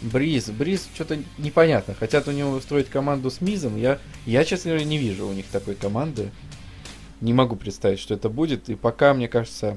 [0.00, 1.94] Бриз, Бриз что-то непонятно.
[1.94, 3.76] Хотят у него устроить команду с Мизом.
[3.76, 6.30] Я, я, честно говоря, не вижу у них такой команды.
[7.20, 8.68] Не могу представить, что это будет.
[8.68, 9.76] И пока, мне кажется,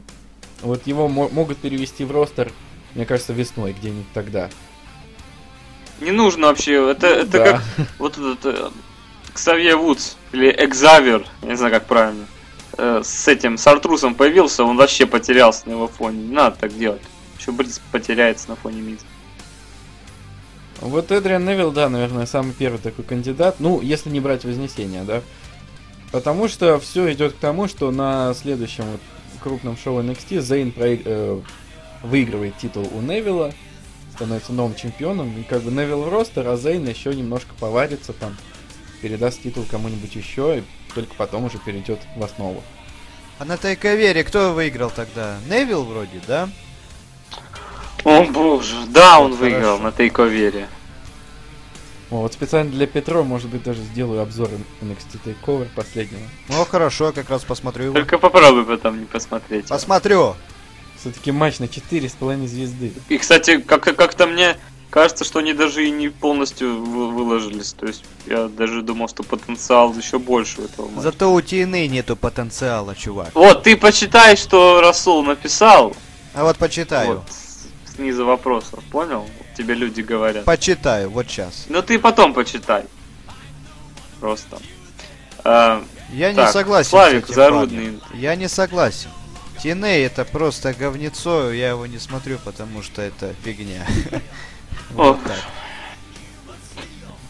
[0.61, 2.51] вот его мо- могут перевести в ростер,
[2.95, 4.49] мне кажется, весной, где-нибудь тогда.
[5.99, 6.89] Не нужно вообще.
[6.91, 7.51] Это, это Да.
[7.53, 7.61] как
[7.99, 8.69] вот этот э,
[9.33, 12.25] Ксавье Вудс или Экзавер, не знаю как правильно.
[12.77, 16.23] э, с этим, с Артрусом появился, он вообще потерялся на его фоне.
[16.23, 17.01] Не надо так делать.
[17.39, 19.05] Еще Бриз потеряется на фоне Миза.
[20.79, 23.57] Вот Эдриан Невилл, да, наверное, самый первый такой кандидат.
[23.59, 25.21] Ну, если не брать Вознесение, да.
[26.11, 29.01] Потому что все идет к тому, что на следующем вот
[29.41, 31.39] крупном шоу NXT Зейн проиг- э,
[32.03, 33.53] выигрывает титул у Невилла,
[34.15, 38.35] становится новым чемпионом, и как бы Невилл в ростер, а Зейн еще немножко поварится там,
[39.01, 40.63] передаст титул кому-нибудь еще, и
[40.93, 42.63] только потом уже перейдет в основу.
[43.39, 45.37] А на Тайковере кто выиграл тогда?
[45.49, 46.49] Невил вроде, да?
[48.03, 49.41] О боже, да, он Хорошо.
[49.55, 50.67] выиграл на тейковере.
[52.09, 54.49] О, вот специально для Петро, может быть, даже сделаю обзор
[54.81, 56.21] NXT Takeover последнего.
[56.49, 57.93] Ну хорошо, я как раз посмотрю его.
[57.93, 59.67] Только попробуй потом не посмотреть.
[59.67, 60.35] Посмотрю.
[60.99, 62.91] Все-таки матч на 4,5 звезды.
[63.07, 64.57] И, кстати, как- как-то мне
[64.91, 67.73] кажется, что они даже и не полностью вы- выложились.
[67.73, 71.01] То есть я даже думал, что потенциал еще больше у этого матча.
[71.01, 73.29] Зато у TNA нету потенциала, чувак.
[73.33, 75.95] Вот, ты почитай, что Расул написал.
[76.35, 77.15] А вот почитаю.
[77.15, 77.23] Вот,
[77.95, 79.27] снизу вопросов, понял?
[79.57, 80.45] Тебе люди говорят.
[80.45, 81.65] Почитаю, вот сейчас.
[81.69, 82.83] Ну ты потом почитай.
[84.19, 84.59] Просто.
[85.43, 87.93] А, Я не Так, согласен Славик Зарудный.
[87.93, 88.01] парнем.
[88.13, 89.09] Я не согласен.
[89.63, 93.85] TNA это просто говнецо, я его не смотрю, потому что это фигня.
[94.97, 95.17] Ох.
[95.17, 95.37] Вот так.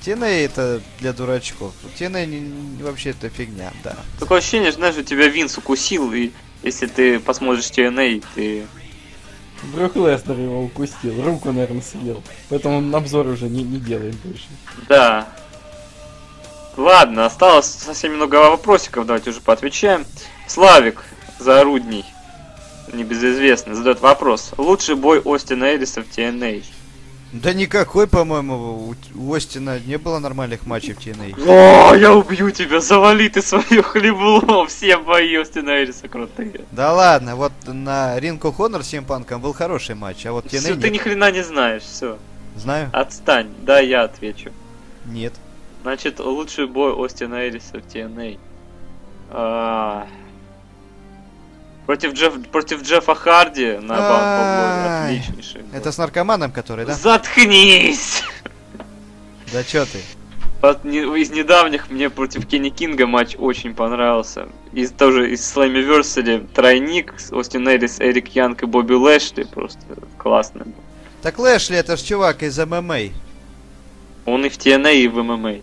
[0.06, 1.74] TNA это для дурачков.
[2.00, 3.96] TNA не- не- вообще это фигня, да.
[4.20, 6.32] такое ощущение, знаешь, у тебя Винс укусил, и
[6.64, 8.66] если ты посмотришь TNA, ты...
[9.76, 12.24] Брок Лестер его укусил, руку, наверное, съел.
[12.50, 14.48] Поэтому он обзор уже не, не делает больше.
[14.90, 15.28] Да.
[16.78, 20.06] Ладно, осталось совсем много вопросиков, давайте уже поотвечаем.
[20.48, 21.04] Славик
[21.38, 22.06] Зарудний,
[22.92, 24.52] небезызвестный, задает вопрос.
[24.58, 26.64] Лучший бой Остина Эриса в TNA?
[27.32, 31.42] Да никакой, по-моему, у, Остина не было нормальных матчей в TNA.
[31.48, 36.62] О, я убью тебя, завали ты свое хлебло, все бои Остина Эриса крутые.
[36.72, 40.74] Да ладно, вот на of Honor с Симпанком был хороший матч, а вот TNA Всё,
[40.74, 40.82] нет.
[40.82, 42.18] ты ни хрена не знаешь, все.
[42.58, 42.90] Знаю?
[42.92, 44.52] Отстань, да, я отвечу.
[45.06, 45.34] Нет.
[45.84, 48.38] Значит, лучший бой Остина Эриса в TNA.
[49.30, 50.06] А,
[51.86, 53.96] Против, Джефф, против Джеффа Харди на.
[55.06, 55.62] Ай, Отличнейший.
[55.74, 56.94] Это с наркоманом, который, да?
[56.94, 58.24] Заткнись!
[59.52, 60.00] Да чё ты?
[60.84, 64.48] Не- из недавних мне против Кенни Кинга матч очень понравился.
[64.74, 69.80] Из тоже из Slammiversary тройник Остин Эрис, Эрик Янг и Бобби Лэшли просто
[70.18, 70.66] классно.
[71.24, 73.10] Так Лэшли это ж чувак из ММА.
[74.26, 75.56] Он и в TNA, и в ММА.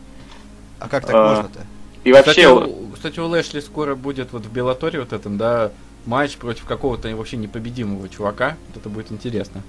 [0.81, 1.61] А как так А, можно-то?
[2.03, 5.71] И вообще, Кстати, у, кстати, у Лэшли скоро будет вот в Беллаторе вот этом, да,
[6.09, 8.57] матч против какого-то вообще непобедимого чувака.
[8.69, 9.63] Вот это будет интересно.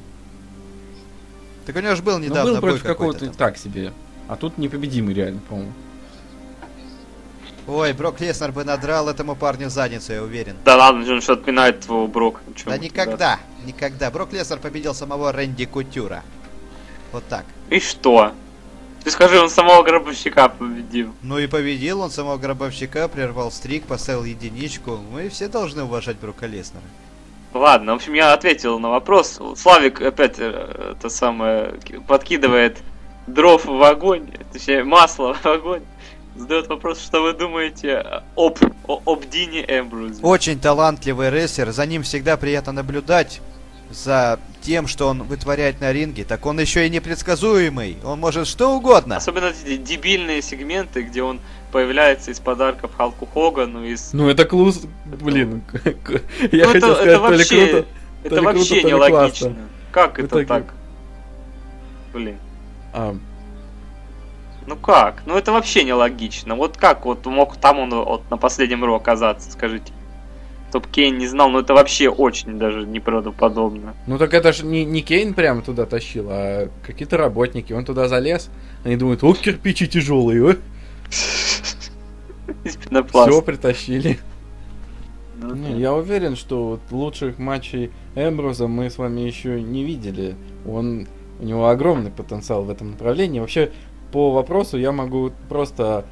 [1.66, 3.92] Так у него же был Ну, недавно был бой против какого-то так себе.
[4.28, 5.74] А тут непобедимый реально, по-моему.
[7.68, 10.56] Ой, Брок Леснер бы надрал этому парню задницу, я уверен.
[10.66, 12.42] да ладно, он что отпинает твоего Брока.
[12.48, 14.10] Ну, чё Да никогда, никогда.
[14.10, 16.24] Брок Леснер победил самого Рэнди Кутюра.
[17.12, 17.46] Вот так.
[17.70, 18.32] И что?
[19.04, 21.14] Ты скажи, он самого гробовщика победил.
[21.22, 24.98] Ну и победил он самого гробовщика, прервал стрик, поставил единичку.
[25.12, 26.84] Мы все должны уважать Брока Леснера.
[27.54, 29.40] Ладно, в общем, я ответил на вопрос.
[29.56, 32.78] Славик опять э, это самое ки- подкидывает
[33.26, 35.82] дров в огонь, точнее масло в огонь.
[36.36, 40.22] Задает вопрос, что вы думаете об, об Дине Эмбрузе.
[40.22, 43.42] Очень талантливый рестлер, за ним всегда приятно наблюдать.
[43.90, 47.98] За тем, что он вытворяет на ринге, так он еще и непредсказуемый.
[48.04, 49.16] Он может что угодно.
[49.18, 51.40] Особенно эти дебильные сегменты, где он
[51.72, 54.14] появляется из подарков Халку Хогану, из...
[54.14, 54.82] Ну, это клус...
[55.06, 55.64] Блин,
[56.52, 57.88] я Ну, хотел это, сказать, это то ли вообще, круто.
[58.24, 59.48] это ли вообще круто, нелогично.
[59.50, 59.70] классно.
[59.92, 60.74] Как это так?
[62.14, 62.38] Блин.
[62.94, 63.16] А,
[64.68, 65.24] Ну как?
[65.26, 66.56] Ну это вообще нелогично.
[66.56, 69.92] Вот как вот мог там он вот на последнем ро оказаться, скажите?
[70.72, 73.96] Топ Кейн не знал, но это вообще очень даже неправдоподобно.
[74.08, 77.74] Ну так это же не, не Кейн прямо туда тащил, а какие-то работники.
[77.74, 78.50] Он туда залез,
[78.84, 80.58] они думают, о, кирпичи тяжелые,
[82.64, 83.32] Из пенопласта.
[83.32, 84.20] все притащили.
[85.42, 90.36] Ну, Не, я уверен, что вот лучших матчей Эмброза мы с вами еще не видели.
[90.68, 91.08] Он,
[91.40, 93.40] у него огромный потенциал в этом направлении.
[93.40, 93.72] Вообще,
[94.12, 96.06] по вопросу я могу просто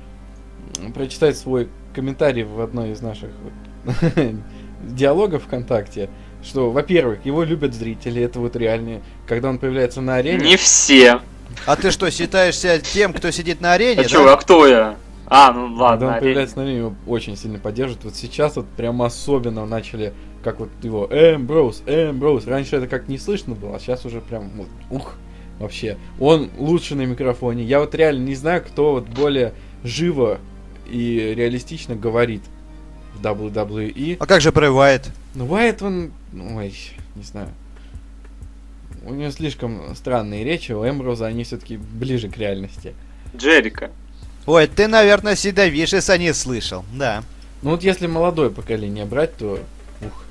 [0.94, 3.54] прочитать свой комментарий в одной из наших вот
[4.84, 6.10] диалогов ВКонтакте,
[6.44, 10.46] что, во-первых, его любят зрители, это вот реально, когда он появляется на арене.
[10.46, 11.22] Не все.
[11.66, 14.10] А ты что, считаешься тем, кто сидит на арене, А да?
[14.10, 14.96] чё, а кто я?
[15.30, 16.06] А, ну Когда ладно.
[16.08, 16.22] он арене.
[16.26, 18.06] появляется на арене, его очень сильно поддерживают.
[18.06, 22.48] Вот сейчас вот прям особенно начали, как вот его Эмброуз, Эмброуз.
[22.48, 25.16] Раньше это как не слышно было, а сейчас уже прям, вот, ух,
[25.60, 25.98] вообще.
[26.20, 27.64] Он лучше на микрофоне.
[27.64, 29.54] Я вот реально не знаю, кто вот более
[29.84, 30.38] живо
[30.90, 32.44] и реалистично говорит
[33.18, 34.18] в WWE.
[34.20, 35.10] А как же Брэй Уайт?
[35.36, 36.74] Ну, Уайт, он, ой,
[37.16, 37.50] не знаю.
[39.04, 42.94] У него слишком странные речи, у Эмброуза они все-таки ближе к реальности.
[43.36, 43.92] Джерика.
[44.46, 46.84] Ой, ты, наверное, Седовишеса не слышал.
[46.94, 47.24] Да.
[47.62, 49.60] Ну вот если молодое поколение брать, то
[50.02, 50.26] ух,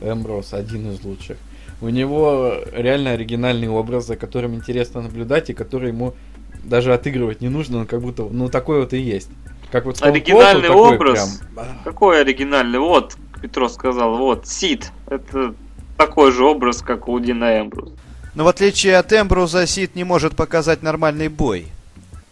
[0.00, 1.36] Эмброуз один из лучших.
[1.80, 6.14] У него реально оригинальный образ, за которым интересно наблюдать, и который ему
[6.62, 9.30] даже отыгрывать не нужно, он как будто, ну такой вот и есть.
[9.70, 11.40] Как вот Оригинальный такой образ?
[11.54, 12.78] прям, Какой оригинальный?
[12.78, 14.90] Вот, Петро сказал, вот, Сид.
[15.06, 15.54] Это
[15.96, 17.92] такой же образ, как у Дина Эмбруза.
[18.34, 21.66] Но в отличие от Эмбруза, Сид не может показать нормальный бой.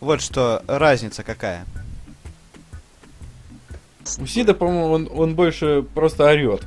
[0.01, 1.65] Вот что разница какая.
[4.19, 6.63] У Сида, по-моему, он, он больше просто орет.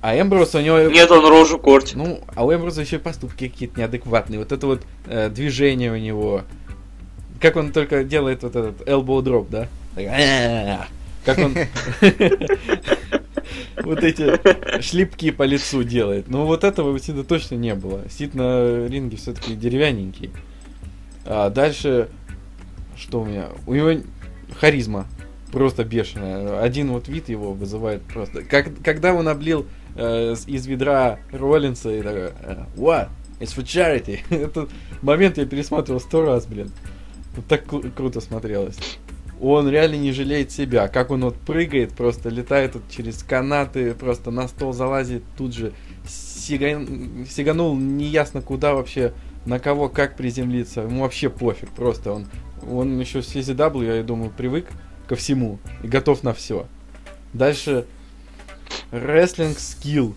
[0.00, 0.78] А Эмброуз у него...
[0.82, 1.96] Нет, он рожу кортит.
[1.96, 4.38] Ну, а у Эмброза еще поступки какие-то неадекватные.
[4.38, 6.42] Вот это вот э, движение у него.
[7.40, 9.68] Как он только делает вот этот elbow drop, да?
[9.96, 10.86] «А-а-а».
[11.24, 11.54] Как он
[13.82, 16.28] вот эти шлепки по лицу делает.
[16.28, 18.02] Ну, вот этого у Сида точно не было.
[18.08, 20.30] Сид на ринге все-таки деревянненький.
[21.24, 22.08] А дальше,
[22.96, 23.48] что у меня?
[23.66, 24.00] У него
[24.58, 25.06] харизма
[25.52, 26.62] просто бешеная.
[26.62, 28.42] Один вот вид его вызывает просто.
[28.42, 29.66] Как, когда он облил
[29.96, 33.08] э, из ведра Роллинса и такой, э, what?
[33.40, 34.20] It's for charity.
[34.30, 34.70] Этот
[35.02, 36.70] момент я пересматривал сто раз, блин.
[37.42, 38.76] Так кру- круто смотрелось.
[39.40, 40.88] Он реально не жалеет себя.
[40.88, 45.72] Как он вот прыгает, просто летает вот через канаты, просто на стол залазит, тут же
[46.06, 49.12] сиган- сиганул неясно куда вообще,
[49.46, 50.80] на кого как приземлиться.
[50.82, 52.26] Ему вообще пофиг, просто он,
[52.68, 54.66] он еще с CZW, я думаю, привык
[55.06, 56.66] ко всему и готов на все.
[57.32, 57.86] Дальше
[58.90, 60.16] рестлинг скилл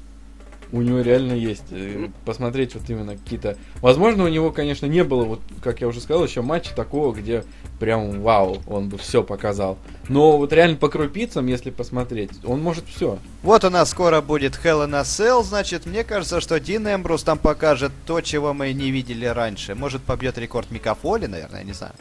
[0.71, 1.63] у него реально есть.
[1.71, 3.57] Э, Посмотреть вот именно какие-то...
[3.81, 7.43] Возможно, у него, конечно, не было, вот, как я уже сказал, еще матча такого, где
[7.79, 9.77] прям вау, он бы все показал.
[10.07, 13.17] Но вот реально по крупицам, если посмотреть, он может все.
[13.43, 17.23] Вот у нас скоро будет Hell in a Cell, значит, мне кажется, что Дин Эмбрус
[17.23, 19.75] там покажет то, чего мы не видели раньше.
[19.75, 21.93] Может, побьет рекорд Микафоли, наверное, не знаю.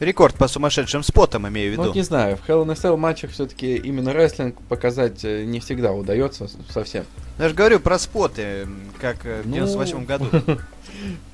[0.00, 1.88] Рекорд по сумасшедшим спотам, имею в Ну, виду.
[1.90, 5.60] вот не знаю, в Hell in a Cell матчах все-таки именно рестлинг показать э, не
[5.60, 7.04] всегда удается совсем.
[7.38, 8.66] Я же говорю про споты,
[8.98, 9.52] как э, в Ну.
[9.56, 10.24] 98 году.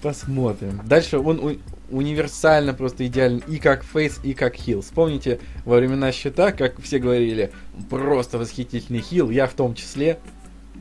[0.02, 0.80] Посмотрим.
[0.84, 1.58] Дальше он
[1.90, 4.82] универсально просто идеален и как фейс, и как хил.
[4.82, 7.52] Вспомните во времена счета, как все говорили,
[7.88, 10.18] просто восхитительный хил, я в том числе.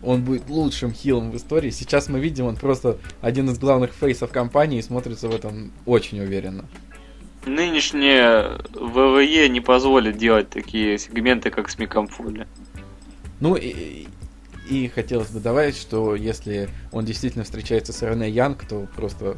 [0.04, 1.70] он будет лучшим хилом в истории.
[1.72, 6.20] Сейчас мы видим, он просто один из главных фейсов компании и смотрится в этом очень
[6.20, 6.66] уверенно.
[7.46, 12.48] Нынешнее ВВЕ не позволит делать такие сегменты, как с Миком Фоли.
[13.40, 14.08] Ну и,
[14.70, 19.38] и хотелось бы добавить, что если он действительно встречается с Рене Янг, то просто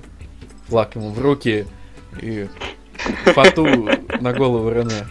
[0.67, 1.67] флаг ему в руки
[2.21, 2.47] и
[3.34, 3.65] фату
[4.21, 5.05] на голову Рене.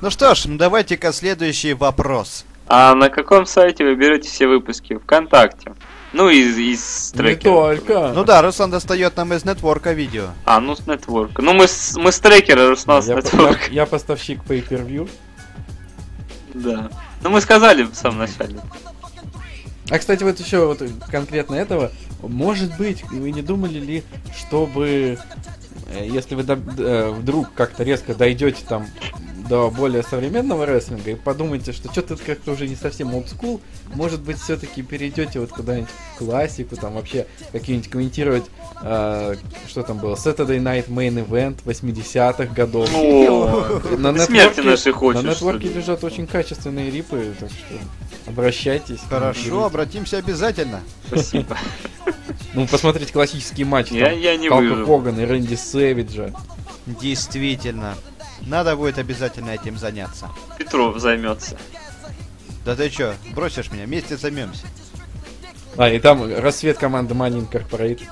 [0.00, 2.44] Ну что ж, давайте-ка следующий вопрос.
[2.68, 4.96] А на каком сайте вы берете все выпуски?
[4.96, 5.74] ВКонтакте.
[6.12, 7.52] Ну, из, из Не трекера.
[7.52, 8.12] только.
[8.14, 10.28] Ну да, Руслан достает нам из нетворка видео.
[10.46, 11.42] А, ну с нетворка.
[11.42, 13.66] Ну, мы с, мы с трекера, Руслан с я, нетворка.
[13.68, 15.08] я- я поставщик pay-per-view.
[16.54, 16.90] Да.
[17.22, 18.58] Ну, мы сказали в самом начале.
[19.90, 24.04] А, кстати, вот еще вот конкретно этого, может быть, вы не думали ли,
[24.36, 25.18] чтобы,
[25.92, 28.86] э, если вы до- э, вдруг как-то резко дойдете там
[29.48, 33.60] до более современного рестлинга и подумаете, что что-то как-то уже не совсем олдскул,
[33.94, 38.44] может быть, все-таки перейдете вот куда-нибудь в классику, там вообще какие-нибудь комментировать,
[38.82, 42.90] э, что там было, Saturday Night Main Event 80-х годов.
[42.94, 47.74] О, На нетворке- нашей хочешь, На нетворке лежат очень качественные рипы, так что
[48.30, 49.00] обращайтесь.
[49.08, 50.80] Хорошо, обратимся обязательно.
[51.06, 51.56] Спасибо.
[52.54, 53.92] Ну, посмотреть классические матчи.
[53.92, 54.84] Я- там, я не Халка.
[54.86, 56.32] Хогана и Рэнди Сэвиджа.
[56.86, 57.94] Действительно.
[58.42, 60.30] Надо будет обязательно этим заняться.
[60.56, 61.58] Петров займется.
[62.64, 64.66] Да ты чё, бросишь меня, вместе займемся.
[65.76, 68.02] А, и там рассвет команды Money in Corporate.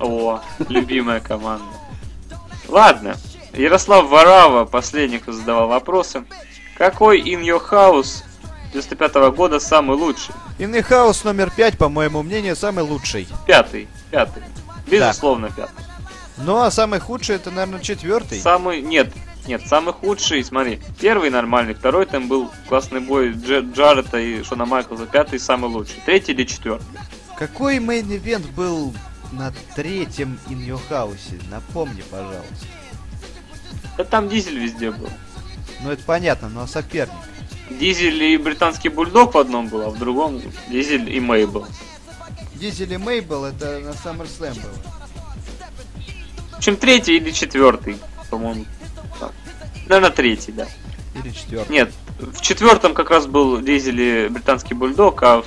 [0.00, 1.64] О, любимая команда.
[2.68, 3.16] Ладно.
[3.52, 6.24] Ярослав Варава, последний, кто задавал вопросы.
[6.76, 8.24] Какой In Your House
[8.72, 10.34] 95 года самый лучший?
[10.58, 13.28] Инный хаус номер пять, по моему мнению, самый лучший.
[13.46, 13.86] Пятый.
[14.10, 14.42] Пятый.
[14.88, 15.84] Безусловно, пятый.
[16.38, 18.40] Ну а самый худший это, наверное, четвертый.
[18.40, 18.82] Самый...
[18.82, 19.12] Нет.
[19.46, 20.80] Нет, самый худший, смотри.
[21.00, 25.06] Первый нормальный, второй там был классный бой Дж- Джарета и Шона Майклса.
[25.06, 26.00] Пятый самый лучший.
[26.06, 26.86] Третий или четвертый?
[27.36, 28.94] Какой main event был
[29.32, 31.18] на третьем In Your House?
[31.50, 32.66] Напомни, пожалуйста.
[33.98, 35.10] Да там Дизель везде был.
[35.82, 37.12] Ну это понятно, но соперник.
[37.70, 40.40] Дизель и британский бульдог в одном был, а в другом
[40.70, 41.66] Дизель и Мейбл.
[42.54, 44.72] Дизель и Мейбл это на SummerSlam было.
[46.52, 47.98] В общем, третий или четвертый,
[48.30, 48.64] по-моему.
[49.88, 50.66] Наверное, третий, да.
[51.22, 51.72] Или четвертый.
[51.72, 55.46] Нет, в четвертом как раз был Дизель и британский бульдог, а в...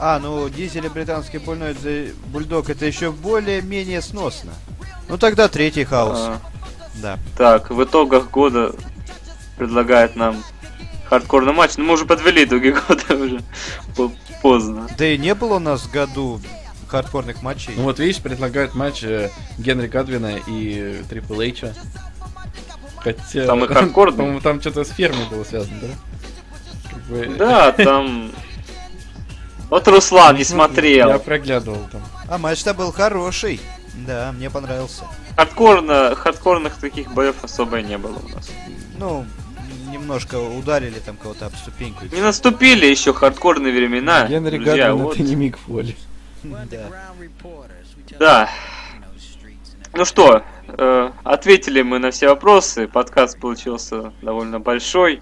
[0.00, 1.74] А, ну Дизель и британский больной
[2.26, 4.52] бульдог это еще более-менее сносно.
[5.08, 6.18] Ну тогда третий House.
[6.20, 6.38] а,
[7.02, 7.18] Да.
[7.36, 8.74] так, в итогах года
[9.56, 10.42] предлагает нам
[11.06, 11.76] хардкорный матч.
[11.78, 13.40] Но мы уже подвели итоги года уже
[13.96, 14.12] по-
[14.42, 14.88] поздно.
[14.96, 16.40] Да и не было у нас в году
[16.86, 17.74] хардкорных матчей.
[17.76, 21.74] Ну вот видишь, предлагают матч э, Генри Годвина и Triple H а.
[23.14, 23.46] Хотя...
[23.46, 24.16] Там и хардкорный.
[24.16, 25.88] По-моему, там что-то с фермой было связано, да?
[26.90, 28.32] Как бы- Да, там...
[29.70, 31.18] Вот Руслан не Я смотрел.
[31.20, 32.02] проглядывал там.
[32.28, 33.60] А матч-то был хороший.
[34.06, 35.04] Да, мне понравился.
[35.36, 38.50] Хардкорно, хардкорных таких боев особо и не было у нас.
[38.96, 39.26] Ну,
[39.90, 42.04] немножко ударили там кого-то об ступеньку.
[42.06, 44.26] и Не наступили еще хардкорные времена.
[44.26, 45.14] Генри друзья, Гадвин вот.
[45.14, 45.96] это не Мик Фоли.
[46.70, 46.88] Да.
[48.18, 48.50] Да.
[49.94, 52.86] Ну что, э, ответили мы на все вопросы.
[52.86, 55.20] Подкаст получился довольно большой.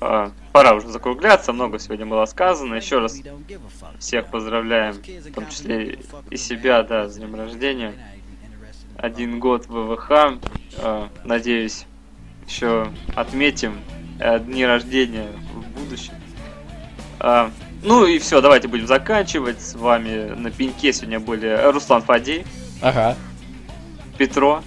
[0.00, 2.74] А, пора уже закругляться, много сегодня было сказано.
[2.74, 3.20] Еще раз
[3.98, 5.98] всех поздравляем, в том числе
[6.30, 7.94] и себя, да, с днем рождения.
[8.96, 10.38] Один год ВВХ.
[10.78, 11.86] Э, надеюсь,
[12.46, 13.80] еще отметим
[14.18, 16.14] э, дни рождения в будущем.
[17.82, 19.60] Ну и все, давайте будем заканчивать.
[19.60, 22.44] С вами на пеньке сегодня были Руслан Фадей,
[22.82, 23.16] Ага.
[24.20, 24.62] Петро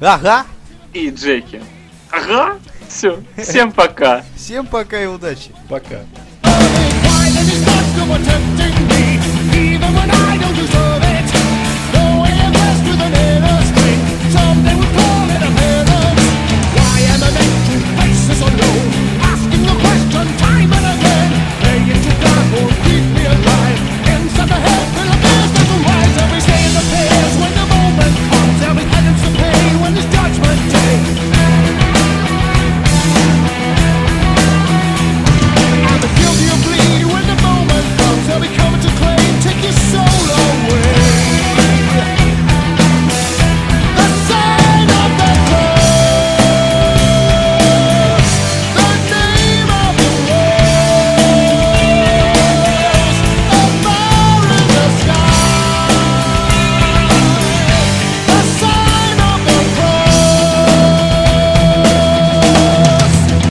[0.00, 0.46] Ага.
[0.94, 1.62] и Джеки.
[2.10, 2.56] Ага,
[2.88, 4.24] все, всем пока.
[4.34, 5.50] Всем пока и удачи.
[5.68, 6.00] Пока.
[9.52, 10.93] Even when I don't deserve